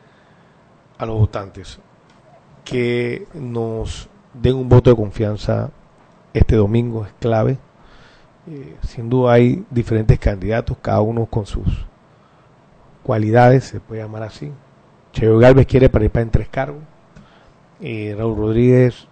a 0.97 1.07
los 1.07 1.17
votantes 1.19 1.81
que 2.69 3.27
nos 3.35 4.09
den 4.35 4.55
un 4.55 4.69
voto 4.69 4.91
de 4.91 4.97
confianza 4.97 5.71
este 6.35 6.57
domingo, 6.57 7.07
es 7.07 7.13
clave. 7.19 7.59
Eh, 8.47 8.77
sin 8.83 9.09
duda 9.09 9.33
hay 9.33 9.65
diferentes 9.71 10.19
candidatos, 10.19 10.77
cada 10.81 11.01
uno 11.01 11.27
con 11.27 11.47
sus 11.47 11.67
cualidades, 13.03 13.65
se 13.65 13.81
puede 13.81 14.03
llamar 14.03 14.23
así. 14.23 14.53
Cheo 15.13 15.39
Galvez 15.39 15.67
quiere 15.67 15.89
participar 15.89 16.23
en 16.23 16.31
tres 16.31 16.49
cargos. 16.49 16.83
Eh, 17.81 18.15
Raúl 18.17 18.37
Rodríguez 18.37 19.09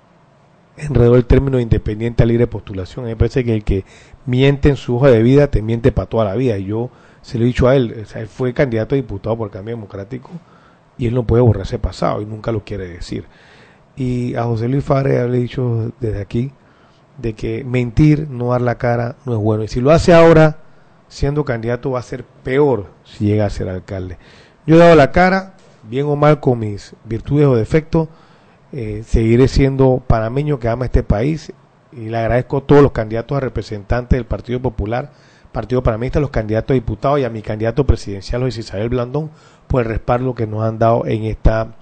enredó 0.77 1.17
el 1.17 1.25
término 1.25 1.57
de 1.57 1.63
independiente 1.63 2.23
a 2.23 2.27
libre 2.27 2.47
postulación. 2.47 3.05
A 3.05 3.09
mí 3.09 3.13
me 3.13 3.17
parece 3.17 3.43
que 3.43 3.55
el 3.55 3.65
que 3.65 3.85
miente 4.27 4.69
en 4.69 4.77
su 4.77 4.97
hoja 4.97 5.09
de 5.09 5.23
vida 5.23 5.47
te 5.47 5.63
miente 5.63 5.93
para 5.93 6.09
toda 6.09 6.27
la 6.27 6.35
vida. 6.35 6.59
Y 6.59 6.67
yo 6.67 6.91
se 7.23 7.39
lo 7.39 7.45
he 7.45 7.47
dicho 7.47 7.69
a 7.69 7.75
él, 7.75 8.03
o 8.03 8.07
sea, 8.07 8.21
él 8.21 8.29
fue 8.29 8.53
candidato 8.53 8.95
a 8.95 8.97
diputado 8.97 9.37
por 9.39 9.51
Cambio 9.51 9.75
Democrático 9.75 10.31
y 10.99 11.07
él 11.07 11.15
no 11.15 11.27
puede 11.27 11.43
borrar 11.43 11.63
ese 11.63 11.79
pasado 11.79 12.23
y 12.23 12.27
nunca 12.27 12.53
lo 12.53 12.65
quiere 12.65 12.87
decir. 12.87 13.25
Y 13.97 14.35
a 14.35 14.45
José 14.45 14.69
Luis 14.69 14.85
Fabre 14.85 15.27
le 15.29 15.39
he 15.39 15.41
dicho 15.41 15.93
desde 16.01 16.21
aquí 16.21 16.53
de 17.19 17.35
que 17.35 17.65
mentir, 17.65 18.29
no 18.29 18.49
dar 18.51 18.61
la 18.61 18.77
cara, 18.77 19.17
no 19.25 19.33
es 19.33 19.39
bueno. 19.39 19.65
Y 19.65 19.69
si 19.69 19.81
lo 19.81 19.91
hace 19.91 20.13
ahora, 20.13 20.59
siendo 21.09 21.45
candidato, 21.45 21.93
va 21.93 22.01
a 22.01 22.03
ser 22.03 22.25
peor 22.25 22.91
si 23.05 23.27
llega 23.27 23.47
a 23.47 23.51
ser 23.51 23.69
alcalde. 23.69 24.19
Yo 24.67 24.77
he 24.77 24.79
dado 24.79 24.95
la 24.97 25.13
cara, 25.13 25.55
bien 25.85 26.07
o 26.07 26.17
mal, 26.17 26.41
con 26.41 26.59
mis 26.59 26.95
virtudes 27.05 27.47
o 27.47 27.57
defectos. 27.57 28.09
Eh, 28.73 29.03
seguiré 29.07 29.49
siendo 29.49 30.03
panameño 30.07 30.59
que 30.59 30.69
ama 30.69 30.85
este 30.85 31.03
país 31.03 31.53
y 31.93 32.09
le 32.09 32.19
agradezco 32.19 32.59
a 32.59 32.61
todos 32.63 32.83
los 32.83 32.93
candidatos 32.93 33.37
a 33.37 33.41
representantes 33.41 34.17
del 34.17 34.27
Partido 34.27 34.61
Popular, 34.61 35.13
Partido 35.53 35.83
Panameñista, 35.83 36.21
los 36.21 36.31
candidatos 36.31 36.73
a 36.73 36.75
diputados 36.75 37.21
y 37.21 37.25
a 37.25 37.31
mi 37.31 37.41
candidato 37.41 37.87
presidencial, 37.87 38.43
Luis 38.43 38.59
Isabel 38.59 38.91
Blandón, 38.91 39.31
por 39.69 39.83
el 39.83 39.89
respaldo 39.89 40.35
que 40.35 40.47
nos 40.47 40.63
han 40.63 40.79
dado 40.79 41.07
en 41.07 41.25
esta, 41.25 41.77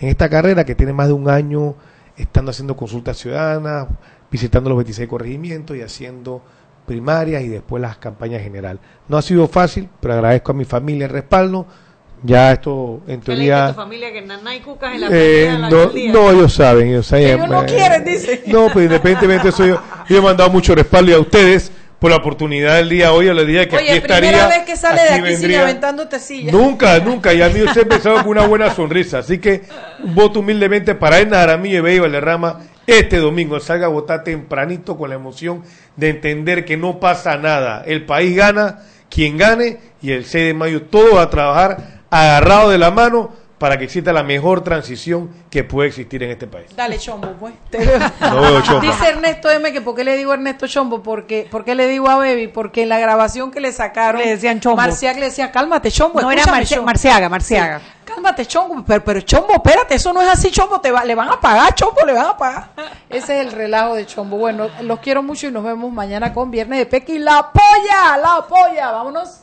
en 0.00 0.08
esta 0.08 0.28
carrera 0.28 0.64
que 0.64 0.74
tiene 0.74 0.92
más 0.92 1.06
de 1.08 1.12
un 1.12 1.28
año 1.28 1.74
estando 2.16 2.50
haciendo 2.50 2.76
consultas 2.76 3.16
ciudadanas, 3.18 3.86
visitando 4.30 4.70
los 4.70 4.78
26 4.78 5.08
corregimientos 5.08 5.76
y 5.76 5.82
haciendo 5.82 6.42
primarias 6.86 7.42
y 7.42 7.48
después 7.48 7.80
las 7.80 7.98
campañas 7.98 8.42
general. 8.42 8.80
No 9.08 9.16
ha 9.16 9.22
sido 9.22 9.46
fácil, 9.46 9.88
pero 10.00 10.14
agradezco 10.14 10.52
a 10.52 10.54
mi 10.54 10.64
familia 10.64 11.06
el 11.06 11.12
respaldo. 11.12 11.66
Ya 12.22 12.52
esto, 12.52 13.00
en 13.06 13.20
¿Qué 13.20 13.32
le 13.34 13.40
dice 13.42 13.52
a 13.54 13.56
teoría... 13.56 13.68
tu 13.68 13.80
familia 13.80 14.12
que 14.12 14.20
Nana 14.22 14.54
y 14.54 14.60
Cucas 14.60 14.94
en 14.94 15.00
la 15.00 15.06
Eh, 15.08 15.10
de 15.12 15.58
la 15.58 15.70
no, 15.70 15.86
no, 15.86 16.30
ellos 16.30 16.52
saben, 16.52 16.88
ellos 16.88 17.06
saben. 17.06 17.26
Ellos 17.28 17.48
no 17.48 17.62
Eh, 17.62 17.66
quieren, 17.66 18.04
dice. 18.04 18.42
No, 18.48 18.66
pero 18.68 18.82
independientemente 18.82 19.44
de 19.44 19.48
eso, 19.50 19.66
yo, 19.66 19.80
yo 20.08 20.18
he 20.18 20.20
mandado 20.20 20.50
mucho 20.50 20.74
respaldo 20.74 21.10
y 21.12 21.14
a 21.14 21.18
ustedes 21.18 21.72
por 22.00 22.10
la 22.10 22.16
oportunidad 22.16 22.76
del 22.76 22.88
día 22.88 23.12
hoy, 23.12 23.26
yo 23.26 23.34
les 23.34 23.46
dije 23.46 23.68
que 23.68 23.76
Oye, 23.76 23.90
aquí 23.92 24.00
primera 24.00 24.26
estaría. 24.28 24.48
vez 24.48 24.66
que 24.66 24.76
sale 24.76 25.02
de 25.02 25.08
aquí 25.10 25.36
sin 25.36 26.18
silla. 26.18 26.50
Nunca, 26.50 26.98
nunca. 27.04 27.34
Y 27.34 27.42
a 27.42 27.50
mí 27.50 27.60
usted 27.60 27.82
empezado 27.82 28.16
con 28.16 28.28
una 28.28 28.46
buena 28.46 28.74
sonrisa. 28.74 29.18
Así 29.18 29.38
que 29.38 29.62
un 30.02 30.14
voto 30.14 30.40
humildemente 30.40 30.94
para 30.94 31.18
Edna 31.18 31.42
Aramillo 31.42 31.78
y 31.78 31.80
Bey 31.82 31.98
Valderrama 31.98 32.60
este 32.86 33.18
domingo. 33.18 33.60
Salga 33.60 33.86
a 33.86 33.90
votar 33.90 34.24
tempranito 34.24 34.96
con 34.96 35.10
la 35.10 35.16
emoción 35.16 35.62
de 35.96 36.08
entender 36.08 36.64
que 36.64 36.78
no 36.78 37.00
pasa 37.00 37.36
nada. 37.36 37.82
El 37.86 38.06
país 38.06 38.34
gana, 38.34 38.80
quien 39.10 39.36
gane, 39.36 39.76
y 40.00 40.12
el 40.12 40.24
6 40.24 40.46
de 40.46 40.54
mayo 40.54 40.82
todo 40.84 41.16
va 41.16 41.22
a 41.22 41.30
trabajar 41.30 42.00
agarrado 42.08 42.70
de 42.70 42.78
la 42.78 42.90
mano 42.90 43.32
para 43.60 43.76
que 43.76 43.84
exista 43.84 44.10
la 44.12 44.22
mejor 44.22 44.64
transición 44.64 45.28
que 45.50 45.64
puede 45.64 45.90
existir 45.90 46.22
en 46.22 46.30
este 46.30 46.46
país. 46.46 46.74
Dale, 46.74 46.98
chombo, 46.98 47.28
pues. 47.38 47.52
Te 47.70 47.76
veo. 47.84 47.98
No 48.22 48.40
veo 48.40 48.60
chombo. 48.62 48.80
Dice 48.80 49.06
Ernesto 49.10 49.50
M 49.50 49.70
que 49.70 49.82
por 49.82 49.94
qué 49.94 50.02
le 50.02 50.16
digo 50.16 50.32
Ernesto 50.32 50.66
chombo, 50.66 51.02
porque 51.02 51.46
por 51.50 51.62
qué 51.62 51.74
le 51.74 51.86
digo 51.86 52.08
a 52.08 52.16
Baby, 52.16 52.48
porque 52.48 52.84
en 52.84 52.88
la 52.88 52.98
grabación 52.98 53.50
que 53.50 53.60
le 53.60 53.70
sacaron 53.72 54.22
Le 54.22 54.30
decían 54.30 54.60
chombo. 54.60 54.78
Marciaga 54.78 55.20
le 55.20 55.26
decía, 55.26 55.52
"Cálmate, 55.52 55.90
chombo." 55.90 56.22
No 56.22 56.32
era 56.32 56.42
Marci- 56.44 56.68
chombo". 56.74 56.86
Marciaga, 56.86 57.28
Marciaga. 57.28 57.80
Sí. 57.80 57.84
Cálmate, 58.06 58.46
chombo, 58.46 58.82
pero, 58.84 59.04
pero 59.04 59.20
chombo, 59.20 59.52
espérate, 59.52 59.94
eso 59.94 60.12
no 60.14 60.22
es 60.22 60.28
así, 60.28 60.50
chombo, 60.50 60.80
te 60.80 60.90
va- 60.90 61.04
le 61.04 61.14
van 61.14 61.28
a 61.28 61.38
pagar, 61.38 61.74
chombo, 61.74 62.00
le 62.06 62.14
van 62.14 62.26
a 62.26 62.36
pagar. 62.38 62.70
Ese 63.10 63.40
es 63.40 63.46
el 63.46 63.52
relajo 63.52 63.94
de 63.94 64.06
chombo. 64.06 64.38
Bueno, 64.38 64.68
los 64.80 64.98
quiero 65.00 65.22
mucho 65.22 65.46
y 65.48 65.52
nos 65.52 65.62
vemos 65.64 65.92
mañana 65.92 66.32
con 66.32 66.50
Viernes 66.50 66.78
de 66.78 66.86
Pequi. 66.86 67.18
La 67.18 67.52
polla, 67.52 68.16
la 68.16 68.46
polla, 68.48 68.90
vámonos. 68.90 69.42